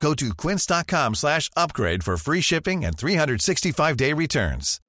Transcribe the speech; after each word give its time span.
Go 0.00 0.14
to 0.14 0.34
quince.com 0.34 1.14
slash 1.14 1.50
upgrade 1.56 2.04
for 2.04 2.16
free 2.16 2.40
shipping 2.40 2.84
and 2.84 2.96
365-day 2.96 4.12
returns. 4.12 4.80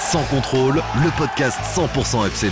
Sans 0.00 0.24
contrôle, 0.30 0.76
le 0.76 1.10
podcast 1.18 1.58
100% 1.74 2.26
FC 2.26 2.50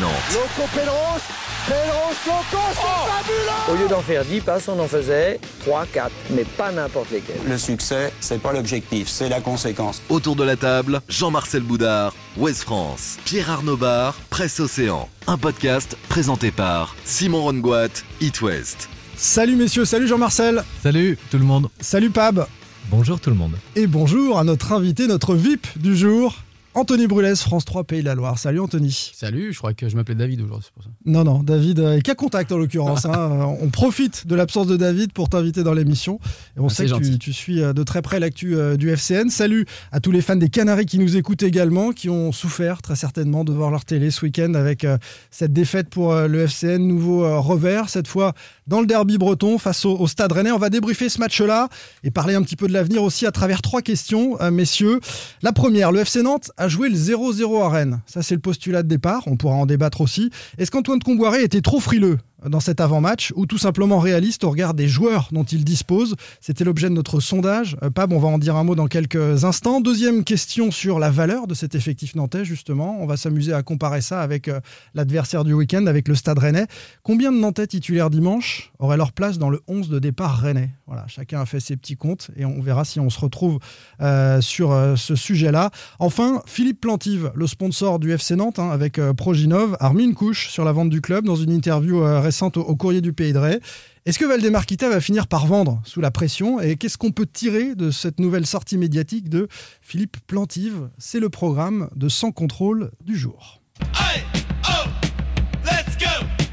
Au 3.71 3.75
lieu 3.75 3.89
d'en 3.89 4.01
faire 4.03 4.23
10 4.25 4.41
passes, 4.41 4.69
on 4.69 4.79
en 4.79 4.87
faisait 4.87 5.41
3, 5.65 5.87
4, 5.87 6.11
mais 6.31 6.45
pas 6.45 6.71
n'importe 6.71 7.11
lesquels. 7.11 7.37
Le 7.49 7.57
succès, 7.57 8.13
c'est 8.21 8.41
pas 8.41 8.53
l'objectif, 8.53 9.09
c'est 9.09 9.31
la 9.31 9.41
conséquence. 9.41 10.03
Autour 10.11 10.37
de 10.37 10.45
la 10.45 10.57
table, 10.57 11.01
Jean-Marcel 11.09 11.63
Boudard, 11.63 12.15
Ouest 12.37 12.63
France, 12.65 13.17
Pierre 13.25 13.51
Arnaud 13.51 13.79
Bar, 13.79 14.15
Presse 14.29 14.61
Océan. 14.61 15.09
Un 15.27 15.39
podcast 15.39 15.97
présenté 16.11 16.51
par 16.51 16.95
Simon 17.07 17.43
Rongoat, 17.45 17.89
It 18.21 18.43
West. 18.43 18.91
Salut 19.17 19.57
messieurs, 19.57 19.87
salut 19.87 20.07
Jean-Marcel, 20.07 20.65
Salut 20.83 21.17
tout 21.31 21.39
le 21.39 21.45
monde. 21.45 21.71
salut 21.81 22.11
Pab, 22.11 22.47
Bonjour 22.91 23.19
tout 23.19 23.31
le 23.31 23.37
monde. 23.37 23.55
et 23.77 23.87
bonjour 23.87 24.39
à 24.39 24.45
notre 24.45 24.73
invité, 24.73 25.07
notre 25.07 25.35
VIP 25.35 25.67
du 25.79 25.97
jour, 25.97 26.35
Anthony 26.77 27.07
Brulès, 27.07 27.41
France 27.41 27.65
3 27.65 27.85
Pays 27.85 28.01
de 28.01 28.07
la 28.07 28.17
Loire. 28.17 28.37
Salut 28.37 28.59
Anthony. 28.59 29.13
Salut, 29.15 29.53
je 29.53 29.59
crois 29.59 29.75
que 29.75 29.89
je 29.89 29.95
m'appelais 29.95 30.17
David 30.17 30.41
aujourd'hui, 30.41 30.65
c'est 30.67 30.73
pour 30.75 30.83
ça. 30.83 30.91
Non, 31.07 31.23
non, 31.23 31.45
David, 31.45 31.79
euh, 31.79 32.01
cas 32.01 32.17
contact 32.17 32.51
en 32.51 32.59
l'occurrence. 32.59 33.05
hein. 33.05 33.13
Euh, 33.15 33.43
On 33.61 33.69
profite 33.69 34.27
de 34.27 34.35
l'absence 34.35 34.67
de 34.67 34.77
David 34.77 35.13
pour 35.13 35.29
t'inviter 35.29 35.63
dans 35.63 35.73
l'émission. 35.73 36.19
Et 36.57 36.61
on 36.61 36.67
Ah, 36.67 36.71
sait 36.71 36.87
que 36.87 36.97
tu, 36.97 37.17
tu 37.21 37.33
suis 37.33 37.63
euh, 37.63 37.73
de 37.73 37.85
très 37.85 38.03
près 38.03 38.19
l'actu 38.19 38.57
du 38.77 38.91
FCN. 38.91 39.29
Salut 39.31 39.67
à 39.93 40.01
tous 40.01 40.11
les 40.11 40.21
fans 40.21 40.35
des 40.35 40.49
Canaries 40.49 40.87
qui 40.87 40.99
nous 40.99 41.17
écoutent 41.17 41.45
également, 41.45 41.93
qui 41.93 42.11
ont 42.11 42.33
souffert 42.33 42.83
très 42.83 42.97
certainement 42.97 43.45
de 43.45 43.53
voir 43.53 43.71
leur 43.71 43.85
télé 43.85 44.11
ce 44.11 44.25
week-end 44.25 44.55
avec 44.55 44.85
cette 45.31 45.53
défaite 45.53 45.89
pour 45.91 46.13
le 46.15 46.41
FCN. 46.49 46.79
Nouveau 46.79 47.41
revers, 47.41 47.89
cette 47.89 48.09
fois 48.09 48.33
dans 48.67 48.81
le 48.81 48.87
derby 48.87 49.19
breton 49.19 49.59
face 49.59 49.85
au, 49.85 49.97
au 49.97 50.09
Stade 50.09 50.33
Rennais. 50.33 50.51
On 50.51 50.59
va 50.59 50.71
débriefer 50.71 51.09
ce 51.09 51.19
match-là 51.21 51.69
et 52.03 52.11
parler 52.11 52.35
un 52.35 52.43
petit 52.43 52.57
peu 52.57 52.67
de 52.67 52.73
l'avenir 52.73 53.03
aussi 53.03 53.27
à 53.27 53.31
travers 53.31 53.63
trois 53.63 53.83
questions, 53.83 54.37
messieurs. 54.51 55.01
La 55.43 55.53
première, 55.53 55.93
le 55.93 56.01
FC 56.01 56.23
Nantes 56.23 56.51
a 56.57 56.64
joué 56.69 56.89
le 56.89 56.97
0-0 56.97 57.63
à 57.63 57.69
Rennes. 57.69 58.01
Ça, 58.07 58.23
c'est 58.23 58.35
le 58.35 58.41
postulat 58.41 58.83
de 58.83 58.89
départ. 58.89 59.23
On 59.27 59.37
pourra 59.37 59.55
en 59.55 59.67
débattre 59.67 60.01
aussi. 60.01 60.31
Est-ce 60.59 60.71
qu'Antoine 60.71 61.01
Comboiré 61.01 61.43
était 61.43 61.61
trop 61.61 61.81
frileux? 61.81 62.19
Dans 62.49 62.61
cet 62.61 62.81
avant-match 62.81 63.33
ou 63.37 63.47
tout 63.47 63.59
simplement 63.59 63.99
réaliste 63.99 64.45
au 64.45 64.51
regard 64.51 64.75
des 64.75 64.89
joueurs 64.89 65.29
dont 65.33 65.45
il 65.45 65.65
dispose 65.65 66.15
C'était 66.41 66.65
l'objet 66.65 66.89
de 66.89 66.95
notre 66.95 67.21
sondage. 67.21 67.77
Euh, 67.83 67.91
Pab, 67.91 68.13
on 68.13 68.19
va 68.19 68.29
en 68.29 68.39
dire 68.39 68.57
un 68.57 68.65
mot 68.65 68.75
dans 68.75 68.87
quelques 68.87 69.45
instants. 69.45 69.81
Deuxième 69.81 70.25
question 70.25 70.71
sur 70.71 70.99
la 70.99 71.11
valeur 71.11 71.47
de 71.47 71.55
cet 71.55 71.75
effectif 71.75 72.15
nantais, 72.15 72.45
justement. 72.45 72.99
On 73.01 73.07
va 73.07 73.17
s'amuser 73.17 73.53
à 73.53 73.63
comparer 73.63 74.01
ça 74.01 74.21
avec 74.21 74.49
euh, 74.49 74.61
l'adversaire 74.95 75.45
du 75.45 75.53
week-end, 75.53 75.87
avec 75.87 76.09
le 76.09 76.15
Stade 76.15 76.39
Rennais. 76.39 76.67
Combien 77.03 77.33
de 77.33 77.39
Nantais 77.39 77.67
titulaires 77.67 78.11
dimanche 78.11 78.73
auraient 78.79 78.97
leur 78.97 79.13
place 79.13 79.39
dans 79.39 79.51
le 79.51 79.61
11 79.69 79.89
de 79.89 79.99
départ 79.99 80.39
Rennais? 80.39 80.71
Voilà, 80.87 81.07
chacun 81.07 81.41
a 81.41 81.47
fait 81.47 81.61
ses 81.61 81.77
petits 81.77 81.97
comptes 81.97 82.31
et 82.37 82.45
on 82.45 82.61
verra 82.61 82.85
si 82.85 83.01
on 83.01 83.11
se 83.11 83.19
retrouve 83.19 83.59
euh, 84.01 84.41
sur 84.41 84.75
ce 84.97 85.15
sujet-là. 85.15 85.71
Enfin, 85.99 86.43
Philippe 86.47 86.81
Plantive, 86.81 87.33
le 87.35 87.47
sponsor 87.47 87.99
du 87.99 88.13
FC 88.13 88.37
Nantes, 88.37 88.59
hein, 88.59 88.71
avec 88.71 89.01
Proginov, 89.17 89.77
a 89.81 89.89
remis 89.89 90.05
une 90.05 90.15
couche 90.15 90.51
sur 90.51 90.65
la 90.65 90.73
vente 90.73 90.91
du 90.91 91.01
club 91.01 91.25
dans 91.25 91.37
une 91.37 91.51
interview 91.51 92.03
euh, 92.03 92.21
récente 92.35 92.57
au, 92.57 92.63
au 92.63 92.75
courrier 92.75 93.01
du 93.01 93.13
Pays 93.13 93.33
de 93.33 93.39
Ré. 93.39 93.61
Est-ce 94.07 94.19
que 94.19 94.25
Valdemar 94.25 94.67
Kita 94.67 94.89
va 94.89 95.01
finir 95.01 95.29
par 95.29 95.47
vendre 95.47 95.81
sous 95.85 96.01
la 96.01 96.11
pression 96.11 96.61
Et 96.61 96.75
qu'est-ce 96.77 96.99
qu'on 96.99 97.13
peut 97.13 97.27
tirer 97.27 97.77
de 97.77 97.93
cette 97.93 98.19
nouvelle 98.19 98.45
sortie 98.45 98.77
médiatique 98.77 99.29
de 99.29 99.47
Philippe 99.81 100.17
Plantive? 100.27 100.91
C'est 100.99 101.21
le 101.21 101.29
programme 101.29 101.89
de 101.95 102.09
Sans 102.09 102.33
contrôle 102.33 102.91
du 103.05 103.17
jour. 103.17 103.63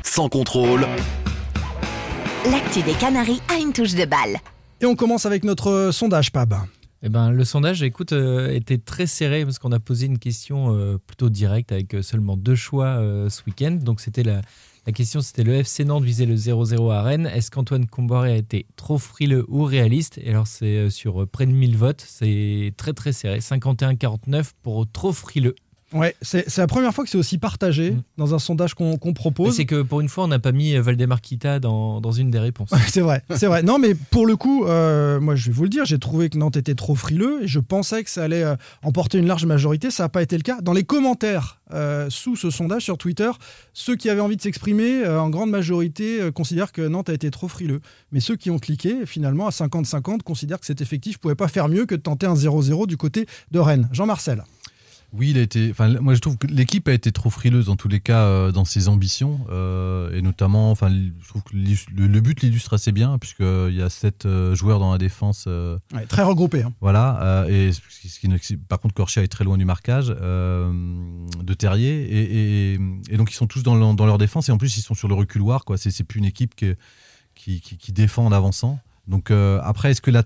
Sans 0.03 0.29
contrôle, 0.29 0.85
L'actu 2.51 2.83
des 2.83 2.93
Canaries 2.93 3.41
a 3.49 3.57
une 3.57 3.73
touche 3.73 3.95
de 3.95 4.05
balle. 4.05 4.37
Et 4.81 4.85
on 4.85 4.95
commence 4.95 5.25
avec 5.25 5.43
notre 5.43 5.69
euh, 5.69 5.91
sondage, 5.91 6.31
Pab. 6.31 6.55
Eh 7.03 7.09
ben, 7.09 7.31
le 7.31 7.43
sondage, 7.45 7.81
écoute, 7.81 8.13
euh, 8.13 8.53
était 8.53 8.77
très 8.77 9.07
serré 9.07 9.43
parce 9.43 9.57
qu'on 9.57 9.71
a 9.71 9.79
posé 9.79 10.05
une 10.05 10.19
question 10.19 10.75
euh, 10.75 10.99
plutôt 10.99 11.29
directe 11.29 11.71
avec 11.71 11.95
seulement 12.01 12.37
deux 12.37 12.53
choix 12.55 12.85
euh, 12.85 13.27
ce 13.29 13.41
week-end. 13.47 13.79
Donc 13.81 14.01
c'était 14.01 14.21
la, 14.21 14.41
la 14.87 14.93
question, 14.93 15.21
c'était 15.21 15.43
le 15.43 15.53
FC 15.53 15.85
Nantes 15.85 16.03
visait 16.03 16.25
le 16.25 16.35
0-0 16.35 16.91
à 16.91 17.03
Rennes. 17.03 17.27
Est-ce 17.27 17.51
qu'Antoine 17.51 17.85
Comboiré 17.85 18.31
a 18.31 18.35
été 18.35 18.65
trop 18.75 18.97
frileux 18.97 19.45
ou 19.47 19.63
réaliste? 19.63 20.17
Et 20.17 20.31
alors 20.31 20.47
c'est 20.47 20.75
euh, 20.75 20.89
sur 20.89 21.21
euh, 21.21 21.25
près 21.27 21.45
de 21.45 21.51
1000 21.51 21.77
votes, 21.77 22.03
c'est 22.07 22.73
très 22.77 22.93
très 22.93 23.13
serré, 23.13 23.37
51-49 23.39 24.51
pour 24.63 24.91
trop 24.91 25.13
frileux. 25.13 25.53
Ouais, 25.93 26.15
c'est 26.21 26.57
la 26.57 26.67
première 26.67 26.93
fois 26.93 27.03
que 27.03 27.09
c'est 27.09 27.17
aussi 27.17 27.37
partagé 27.37 27.91
Mm. 27.91 28.03
dans 28.17 28.33
un 28.33 28.39
sondage 28.39 28.73
qu'on 28.73 28.97
propose. 29.13 29.55
C'est 29.55 29.65
que 29.65 29.81
pour 29.81 30.01
une 30.01 30.09
fois, 30.09 30.23
on 30.25 30.27
n'a 30.27 30.39
pas 30.39 30.51
mis 30.51 30.75
euh, 30.75 30.81
Valdemar 30.81 31.21
Kita 31.21 31.59
dans, 31.59 32.01
dans 32.01 32.11
une 32.11 32.31
des 32.31 32.39
réponses. 32.39 32.69
C'est 32.87 33.01
vrai, 33.01 33.23
c'est 33.35 33.47
vrai. 33.47 33.63
Non, 33.63 33.79
mais 33.79 33.95
pour 33.95 34.25
le 34.25 34.35
coup, 34.35 34.65
euh, 34.65 35.19
moi, 35.19 35.35
je 35.35 35.47
vais 35.47 35.53
vous 35.53 35.63
le 35.63 35.69
dire, 35.69 35.85
j'ai 35.85 35.99
trouvé 35.99 36.29
que 36.29 36.37
Nantes 36.37 36.57
était 36.57 36.75
trop 36.75 36.95
frileux 36.95 37.43
et 37.43 37.47
je 37.47 37.59
pensais 37.59 38.03
que 38.03 38.09
ça 38.09 38.23
allait 38.23 38.43
euh, 38.43 38.55
emporter 38.83 39.17
une 39.17 39.27
large 39.27 39.45
majorité. 39.45 39.91
Ça 39.91 40.03
n'a 40.03 40.09
pas 40.09 40.21
été 40.21 40.35
le 40.37 40.43
cas. 40.43 40.61
Dans 40.61 40.73
les 40.73 40.83
commentaires 40.83 41.59
euh, 41.73 42.09
sous 42.09 42.35
ce 42.35 42.49
sondage 42.49 42.83
sur 42.83 42.97
Twitter, 42.97 43.29
ceux 43.73 43.95
qui 43.95 44.09
avaient 44.09 44.21
envie 44.21 44.35
de 44.37 44.41
s'exprimer, 44.41 45.07
en 45.07 45.29
grande 45.29 45.49
majorité, 45.49 46.19
considèrent 46.33 46.71
que 46.71 46.81
Nantes 46.81 47.09
a 47.09 47.13
été 47.13 47.31
trop 47.31 47.47
frileux. 47.47 47.81
Mais 48.11 48.19
ceux 48.19 48.35
qui 48.35 48.49
ont 48.49 48.59
cliqué, 48.59 49.05
finalement, 49.05 49.47
à 49.47 49.51
50-50, 49.51 50.21
considèrent 50.23 50.59
que 50.59 50.65
cet 50.65 50.81
effectif 50.81 51.17
pouvait 51.17 51.35
pas 51.35 51.47
faire 51.47 51.69
mieux 51.69 51.85
que 51.85 51.95
de 51.95 52.01
tenter 52.01 52.25
un 52.25 52.35
0-0 52.35 52.87
du 52.87 52.97
côté 52.97 53.25
de 53.51 53.59
Rennes. 53.59 53.87
Jean-Marcel. 53.91 54.43
Oui, 55.13 55.31
il 55.31 55.37
a 55.37 55.41
été. 55.41 55.69
Enfin, 55.71 55.89
moi, 55.99 56.13
je 56.13 56.19
trouve 56.21 56.37
que 56.37 56.47
l'équipe 56.47 56.87
a 56.87 56.93
été 56.93 57.11
trop 57.11 57.29
frileuse 57.29 57.65
dans 57.65 57.75
tous 57.75 57.89
les 57.89 57.99
cas 57.99 58.21
euh, 58.21 58.51
dans 58.53 58.63
ses 58.63 58.87
ambitions 58.87 59.41
euh, 59.49 60.09
et 60.17 60.21
notamment, 60.21 60.71
enfin, 60.71 60.89
je 60.89 61.27
trouve 61.27 61.43
que 61.43 61.53
le, 61.53 62.07
le 62.07 62.21
but 62.21 62.41
l'illustre 62.41 62.73
assez 62.75 62.93
bien 62.93 63.17
puisqu'il 63.17 63.75
y 63.75 63.81
a 63.81 63.89
sept 63.89 64.25
euh, 64.25 64.55
joueurs 64.55 64.79
dans 64.79 64.91
la 64.91 64.97
défense. 64.97 65.45
euh, 65.47 65.77
Ouais, 65.93 66.05
très 66.05 66.23
regroupé. 66.23 66.63
hein. 66.63 66.71
voilà. 66.79 67.21
euh, 67.43 67.67
et 67.67 67.71
ce 67.73 67.81
qui- 68.19 68.29
qui 68.39 68.57
par 68.57 68.79
contre, 68.79 68.93
Corchia 68.95 69.21
est 69.21 69.27
très 69.27 69.43
loin 69.43 69.57
du 69.57 69.65
marquage 69.65 70.15
euh, 70.21 70.71
de 71.43 71.53
Terrier 71.53 72.03
et, 72.03 72.73
et- 72.73 72.79
et 73.09 73.17
donc 73.17 73.31
ils 73.31 73.35
sont 73.35 73.47
tous 73.47 73.63
dans, 73.63 73.75
leur- 73.75 73.93
dans 73.93 74.05
leur 74.05 74.17
défense 74.17 74.47
et 74.47 74.53
en 74.53 74.57
plus 74.57 74.77
ils 74.77 74.81
sont 74.81 74.93
sur 74.95 75.09
le 75.09 75.13
reculoir. 75.13 75.65
Quoi. 75.65 75.77
C'est, 75.77 75.91
c'est 75.91 76.05
plus 76.05 76.19
une 76.19 76.25
équipe 76.25 76.55
que- 76.55 76.75
qui, 77.35 77.59
qui, 77.59 77.77
qui 77.77 77.91
défend 77.91 78.25
en 78.25 78.31
avançant. 78.31 78.79
Donc 79.07 79.29
euh, 79.31 79.59
après, 79.63 79.91
est-ce 79.91 80.01
que 80.01 80.11
la 80.11 80.23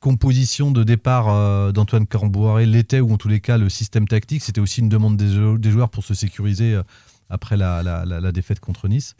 composition 0.00 0.70
de 0.70 0.82
départ 0.82 1.26
euh, 1.28 1.72
d'Antoine 1.72 2.06
Camboiré 2.06 2.66
l'était 2.66 3.00
ou 3.00 3.12
en 3.12 3.16
tous 3.18 3.28
les 3.28 3.40
cas 3.40 3.58
le 3.58 3.68
système 3.68 4.08
tactique, 4.08 4.42
c'était 4.42 4.60
aussi 4.60 4.80
une 4.80 4.88
demande 4.88 5.16
des, 5.16 5.30
jou- 5.32 5.58
des 5.58 5.70
joueurs 5.70 5.90
pour 5.90 6.04
se 6.04 6.14
sécuriser 6.14 6.74
euh, 6.74 6.82
après 7.28 7.56
la, 7.56 7.82
la- 7.82 8.04
la- 8.04 8.20
la 8.20 8.32
défaite 8.32 8.60
contre 8.60 8.88
Nice. 8.88 9.14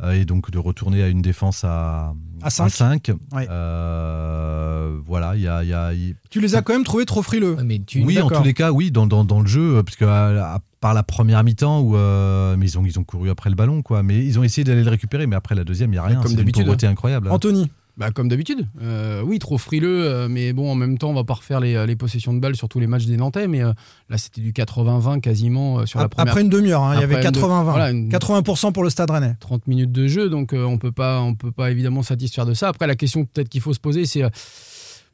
Euh, 0.00 0.12
et 0.12 0.24
donc 0.24 0.52
de 0.52 0.58
retourner 0.58 1.02
à 1.02 1.08
une 1.08 1.22
défense 1.22 1.64
à, 1.64 2.14
À 2.42 2.50
cinq. 2.50 2.68
cinq. 2.68 3.10
Ouais. 3.32 3.48
Euh, 3.50 4.96
voilà, 5.06 5.34
il 5.34 5.42
y 5.42 5.48
a, 5.48 5.64
il 5.64 5.68
y 5.70 5.72
a- 5.74 5.92
il- 5.92 6.14
Tu 6.30 6.40
les 6.40 6.54
as 6.54 6.62
quand 6.62 6.72
même 6.72 6.84
trouvés 6.84 7.04
trop 7.04 7.22
frileux. 7.22 7.54
Ouais, 7.54 7.64
mais 7.64 7.80
tu, 7.84 8.04
oui, 8.04 8.20
en 8.20 8.28
tous 8.28 8.44
les 8.44 8.54
cas, 8.54 8.70
oui, 8.70 8.90
dans, 8.92 9.06
dans, 9.08 9.24
dans 9.24 9.40
le 9.40 9.48
jeu, 9.48 9.82
parce 9.82 9.96
que 9.96 10.04
à, 10.04 10.54
à 10.54 10.58
part 10.80 10.94
la 10.94 11.02
première 11.02 11.42
mi-temps 11.42 11.80
où 11.80 11.96
euh, 11.96 12.56
mais 12.56 12.66
ils 12.66 12.78
ont 12.78 12.84
ils 12.86 12.96
ont 13.00 13.02
couru 13.04 13.28
après 13.30 13.50
le 13.50 13.56
ballon, 13.56 13.82
quoi. 13.82 14.04
Mais 14.04 14.24
ils 14.24 14.38
ont 14.38 14.44
essayé 14.44 14.62
d'aller 14.62 14.84
le 14.84 14.90
récupérer, 14.90 15.26
mais 15.26 15.34
après 15.34 15.56
la 15.56 15.64
deuxième, 15.64 15.92
il 15.92 15.96
y 15.96 15.98
a 15.98 16.04
rien. 16.04 16.16
Comme 16.18 16.26
C'est 16.26 16.30
une 16.32 16.36
d'habitude, 16.38 16.62
pauvreté 16.64 16.86
incroyable. 16.86 17.30
Anthony. 17.32 17.68
Bah, 17.98 18.12
comme 18.12 18.28
d'habitude. 18.28 18.64
Euh, 18.80 19.22
oui, 19.24 19.40
trop 19.40 19.58
frileux, 19.58 20.04
euh, 20.06 20.28
mais 20.30 20.52
bon, 20.52 20.70
en 20.70 20.76
même 20.76 20.98
temps, 20.98 21.10
on 21.10 21.14
va 21.14 21.24
pas 21.24 21.34
refaire 21.34 21.58
les, 21.58 21.84
les 21.84 21.96
possessions 21.96 22.32
de 22.32 22.38
balles 22.38 22.54
sur 22.54 22.68
tous 22.68 22.78
les 22.78 22.86
matchs 22.86 23.06
des 23.06 23.16
Nantais, 23.16 23.48
mais 23.48 23.60
euh, 23.62 23.72
là, 24.08 24.16
c'était 24.18 24.40
du 24.40 24.52
80-20 24.52 25.20
quasiment 25.20 25.80
euh, 25.80 25.86
sur 25.86 25.98
la 25.98 26.08
première 26.08 26.30
Après 26.30 26.42
une 26.42 26.48
demi-heure, 26.48 26.84
hein, 26.84 26.94
il 26.94 27.00
y 27.00 27.02
avait 27.02 27.16
une 27.16 27.30
de- 27.32 27.40
80-20. 27.40 27.62
voilà, 27.64 27.90
une- 27.90 28.08
80% 28.08 28.72
pour 28.72 28.84
le 28.84 28.90
Stade 28.90 29.10
Rennais. 29.10 29.34
30 29.40 29.66
minutes 29.66 29.90
de 29.90 30.06
jeu, 30.06 30.30
donc 30.30 30.52
euh, 30.52 30.62
on 30.64 30.78
peut 30.78 30.92
pas, 30.92 31.20
on 31.20 31.34
peut 31.34 31.50
pas 31.50 31.72
évidemment 31.72 32.04
satisfaire 32.04 32.46
de 32.46 32.54
ça. 32.54 32.68
Après, 32.68 32.86
la 32.86 32.94
question 32.94 33.24
peut-être 33.24 33.48
qu'il 33.48 33.60
faut 33.60 33.74
se 33.74 33.80
poser, 33.80 34.06
c'est 34.06 34.22
euh, 34.22 34.28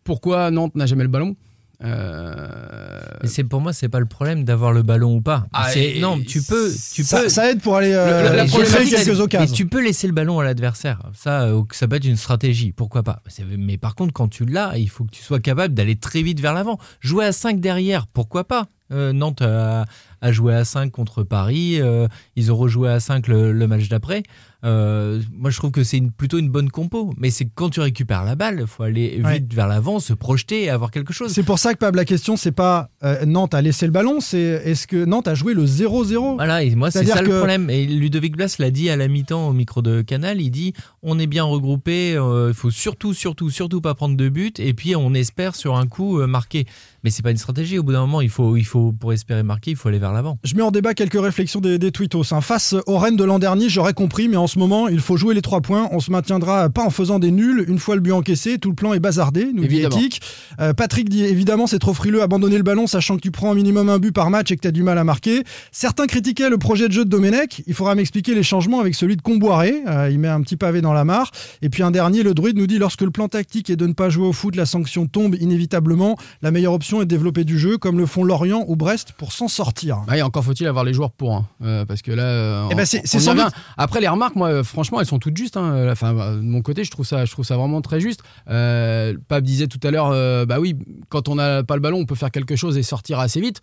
pourquoi 0.04 0.50
Nantes 0.50 0.74
n'a 0.74 0.84
jamais 0.84 1.04
le 1.04 1.08
ballon? 1.08 1.36
Euh, 1.82 3.00
Mais 3.22 3.28
c'est 3.28 3.44
pour 3.44 3.60
moi, 3.60 3.72
c'est 3.72 3.88
pas 3.88 4.00
le 4.00 4.06
problème 4.06 4.44
d'avoir 4.44 4.72
le 4.72 4.82
ballon 4.82 5.16
ou 5.16 5.20
pas. 5.20 5.46
Ah, 5.52 5.68
non, 6.00 6.20
tu 6.20 6.42
peux, 6.42 6.70
tu 6.92 7.02
Ça, 7.04 7.22
peux. 7.22 7.28
ça 7.28 7.50
aide 7.50 7.60
pour 7.60 7.76
aller 7.76 7.92
euh, 7.92 8.06
Le- 8.22 8.24
la- 8.28 8.36
la 8.36 8.46
créer 8.46 8.62
problématique, 8.64 8.96
quelques 8.96 9.08
Mais 9.08 9.20
occasions. 9.20 9.54
tu 9.56 9.66
peux 9.66 9.82
laisser 9.82 10.06
le 10.06 10.12
ballon 10.12 10.40
à 10.40 10.44
l'adversaire. 10.44 11.00
Ça, 11.14 11.42
euh, 11.42 11.62
ça 11.72 11.88
peut 11.88 11.96
être 11.96 12.04
une 12.04 12.16
stratégie. 12.16 12.72
Pourquoi 12.72 13.02
pas 13.02 13.22
Mais 13.58 13.76
par 13.78 13.94
contre, 13.94 14.12
quand 14.12 14.28
tu 14.28 14.44
l'as, 14.44 14.76
il 14.78 14.88
faut 14.88 15.04
que 15.04 15.10
tu 15.10 15.22
sois 15.22 15.40
capable 15.40 15.74
d'aller 15.74 15.96
très 15.96 16.22
vite 16.22 16.40
vers 16.40 16.54
l'avant. 16.54 16.78
Jouer 17.00 17.26
à 17.26 17.32
5 17.32 17.60
derrière, 17.60 18.06
pourquoi 18.06 18.44
pas 18.44 18.66
Euh, 18.92 19.12
Nantes 19.14 19.40
a, 19.40 19.86
a 20.24 20.32
joué 20.32 20.54
à 20.54 20.64
5 20.64 20.90
contre 20.90 21.22
Paris. 21.22 21.80
euh, 21.80 22.08
ils 22.36 22.50
ont 22.50 22.56
rejoué 22.56 22.88
à 22.90 22.98
5 23.00 23.28
le, 23.28 23.52
le 23.52 23.66
match 23.68 23.88
d'après. 23.88 24.22
Euh, 24.64 25.20
moi, 25.30 25.50
je 25.50 25.58
trouve 25.58 25.70
que 25.72 25.84
c'est 25.84 25.98
une- 25.98 26.10
plutôt 26.10 26.38
une 26.38 26.48
bonne 26.48 26.70
compo. 26.70 27.12
Mais 27.18 27.30
c'est 27.30 27.44
quand 27.54 27.68
tu 27.68 27.80
récupères 27.80 28.24
la 28.24 28.34
balle, 28.34 28.60
il 28.62 28.66
faut 28.66 28.82
aller 28.82 29.16
vite 29.16 29.24
Ouais. 29.26 29.44
vers 29.52 29.68
l'avant, 29.68 30.00
se 30.00 30.14
projeter 30.14 30.62
et 30.64 30.70
avoir 30.70 30.90
quelque 30.90 31.12
chose. 31.12 31.32
C'est 31.32 31.42
pour 31.42 31.58
ça 31.58 31.74
que 31.74 31.78
Pab, 31.78 31.94
la 31.94 32.06
question, 32.06 32.36
c'est 32.38 32.50
pas 32.52 32.88
euh, 33.02 33.26
Nantes 33.26 33.52
a 33.52 33.60
laissé 33.60 33.84
le 33.84 33.92
ballon, 33.92 34.20
c'est 34.20 34.38
est-ce 34.64 34.86
que 34.86 35.04
Nantes 35.04 35.28
a 35.28 35.34
joué 35.34 35.52
le 35.52 35.66
0-0 35.66 36.36
Voilà, 36.36 36.62
et 36.62 36.74
moi 36.74 36.90
c'est 36.90 37.04
ça 37.04 37.20
que- 37.20 37.26
le 37.28 37.36
problème. 37.36 37.68
Et 37.68 37.84
Ludovic 37.84 38.36
Blas 38.36 38.56
l'a 38.58 38.70
dit 38.70 38.88
à 38.88 38.96
la 38.96 39.06
mi-temps 39.08 39.48
au 39.48 39.52
micro 39.52 39.82
de 39.82 40.00
Canal, 40.00 40.40
il 40.40 40.50
dit 40.50 40.72
on 41.02 41.18
est 41.18 41.26
bien 41.26 41.44
regroupé, 41.44 42.16
euh, 42.16 42.48
il 42.48 42.54
faut 42.54 42.70
surtout, 42.70 43.12
surtout, 43.12 43.50
surtout 43.50 43.82
pas 43.82 43.94
prendre 43.94 44.16
de 44.16 44.28
but, 44.30 44.60
et 44.60 44.72
puis 44.72 44.96
on 44.96 45.12
espère 45.12 45.54
sur 45.56 45.76
un 45.76 45.86
coup 45.86 46.20
euh, 46.20 46.26
marquer. 46.26 46.64
Mais 47.04 47.10
c'est 47.10 47.22
pas 47.22 47.30
une 47.30 47.36
stratégie, 47.36 47.78
au 47.78 47.82
bout 47.82 47.92
d'un 47.92 48.00
moment, 48.00 48.20
il 48.22 48.30
faut, 48.30 48.56
il 48.56 48.64
faut, 48.64 48.92
pour 48.92 49.12
espérer 49.12 49.42
marquer, 49.42 49.72
il 49.72 49.76
faut 49.76 49.88
aller 49.90 49.98
vers 49.98 50.12
l'avant. 50.12 50.38
Je 50.42 50.54
mets 50.54 50.62
en 50.62 50.70
débat 50.70 50.94
quelques 50.94 51.20
réflexions 51.20 51.60
des, 51.60 51.78
des 51.78 51.92
tweetos. 51.92 52.32
hein. 52.32 52.40
Face 52.40 52.74
au 52.86 52.96
Rennes 52.98 53.16
de 53.16 53.24
l'an 53.24 53.38
dernier, 53.38 53.68
j'aurais 53.68 53.92
compris, 53.92 54.28
mais 54.28 54.36
en 54.38 54.46
ce 54.46 54.58
moment, 54.58 54.88
il 54.88 55.00
faut 55.00 55.16
jouer 55.18 55.34
les 55.34 55.42
trois 55.42 55.60
points. 55.60 55.88
On 55.92 56.00
se 56.00 56.10
maintiendra 56.10 56.70
pas 56.70 56.82
en 56.82 56.90
faisant 56.90 57.18
des 57.18 57.30
nuls. 57.30 57.64
Une 57.68 57.78
fois 57.78 57.94
le 57.94 58.00
but 58.00 58.12
encaissé, 58.12 58.58
tout 58.58 58.70
le 58.70 58.74
plan 58.74 58.94
est 58.94 59.00
bazardé, 59.00 59.44
nous 59.52 59.60
dit 59.66 59.76
Évidemment. 59.76 59.96
Éthique. 59.96 60.22
Euh, 60.60 60.72
Patrick 60.72 61.08
dit 61.10 61.24
évidemment, 61.24 61.66
c'est 61.66 61.78
trop 61.78 61.92
frileux, 61.92 62.22
abandonner 62.22 62.56
le 62.56 62.62
ballon, 62.62 62.86
sachant 62.86 63.16
que 63.16 63.20
tu 63.20 63.30
prends 63.30 63.50
au 63.50 63.54
minimum 63.54 63.88
un 63.90 63.98
but 63.98 64.12
par 64.12 64.30
match 64.30 64.50
et 64.50 64.56
que 64.56 64.62
tu 64.62 64.68
as 64.68 64.72
du 64.72 64.82
mal 64.82 64.96
à 64.96 65.04
marquer. 65.04 65.44
Certains 65.72 66.06
critiquaient 66.06 66.48
le 66.48 66.56
projet 66.58 66.88
de 66.88 66.92
jeu 66.94 67.04
de 67.04 67.10
Domenech. 67.10 67.62
Il 67.66 67.74
faudra 67.74 67.94
m'expliquer 67.94 68.34
les 68.34 68.42
changements 68.42 68.80
avec 68.80 68.94
celui 68.94 69.16
de 69.16 69.22
Comboiré. 69.22 69.74
Euh, 69.86 70.08
il 70.10 70.18
met 70.18 70.28
un 70.28 70.40
petit 70.40 70.56
pavé 70.56 70.80
dans 70.80 70.94
la 70.94 71.04
mare. 71.04 71.30
Et 71.60 71.68
puis 71.68 71.82
un 71.82 71.90
dernier, 71.90 72.22
le 72.22 72.32
druide 72.32 72.56
nous 72.56 72.66
dit 72.66 72.78
lorsque 72.78 73.02
le 73.02 73.10
plan 73.10 73.28
tactique 73.28 73.68
est 73.68 73.76
de 73.76 73.86
ne 73.86 73.92
pas 73.92 74.08
jouer 74.08 74.26
au 74.26 74.32
foot, 74.32 74.56
la 74.56 74.64
sanction 74.64 75.06
tombe 75.06 75.36
inévitablement. 75.38 76.16
La 76.40 76.50
meilleure 76.50 76.72
option 76.72 76.93
de 77.00 77.04
développer 77.04 77.44
du 77.44 77.58
jeu, 77.58 77.78
comme 77.78 77.98
le 77.98 78.06
font 78.06 78.24
Lorient 78.24 78.64
ou 78.68 78.76
Brest, 78.76 79.12
pour 79.18 79.32
s'en 79.32 79.48
sortir. 79.48 80.02
Bah, 80.06 80.16
et 80.16 80.22
encore 80.22 80.44
faut-il 80.44 80.66
avoir 80.66 80.84
les 80.84 80.94
joueurs 80.94 81.10
pour, 81.10 81.34
hein. 81.34 81.46
Euh, 81.62 81.84
parce 81.84 82.02
que 82.02 82.12
là, 82.12 82.22
euh, 82.22 82.68
Eh 82.70 82.74
on- 82.74 82.84
c'est- 82.84 83.06
sans 83.06 83.34
doute- 83.34 83.52
Après 83.76 84.00
les 84.00 84.08
remarques, 84.08 84.36
moi, 84.36 84.48
euh, 84.48 84.64
franchement, 84.64 85.00
elles 85.00 85.06
sont 85.06 85.18
toutes 85.18 85.36
justes. 85.36 85.56
hein. 85.56 85.88
Enfin, 85.90 86.12
de 86.36 86.40
mon 86.40 86.62
côté, 86.62 86.84
je 86.84 86.90
trouve 86.90 87.06
ça, 87.06 87.24
je 87.24 87.32
trouve 87.32 87.44
ça 87.44 87.56
vraiment 87.56 87.80
très 87.80 88.00
juste. 88.00 88.20
Euh, 88.48 89.14
Pape 89.28 89.44
disait 89.44 89.66
tout 89.66 89.80
à 89.82 89.90
l'heure, 89.90 90.46
bah 90.46 90.60
oui, 90.60 90.76
quand 91.08 91.28
on 91.28 91.34
n'a 91.36 91.62
pas 91.64 91.74
le 91.74 91.80
ballon, 91.80 91.98
on 91.98 92.06
peut 92.06 92.14
faire 92.14 92.30
quelque 92.30 92.56
chose 92.56 92.76
et 92.78 92.82
sortir 92.82 93.18
assez 93.18 93.40
vite. 93.40 93.60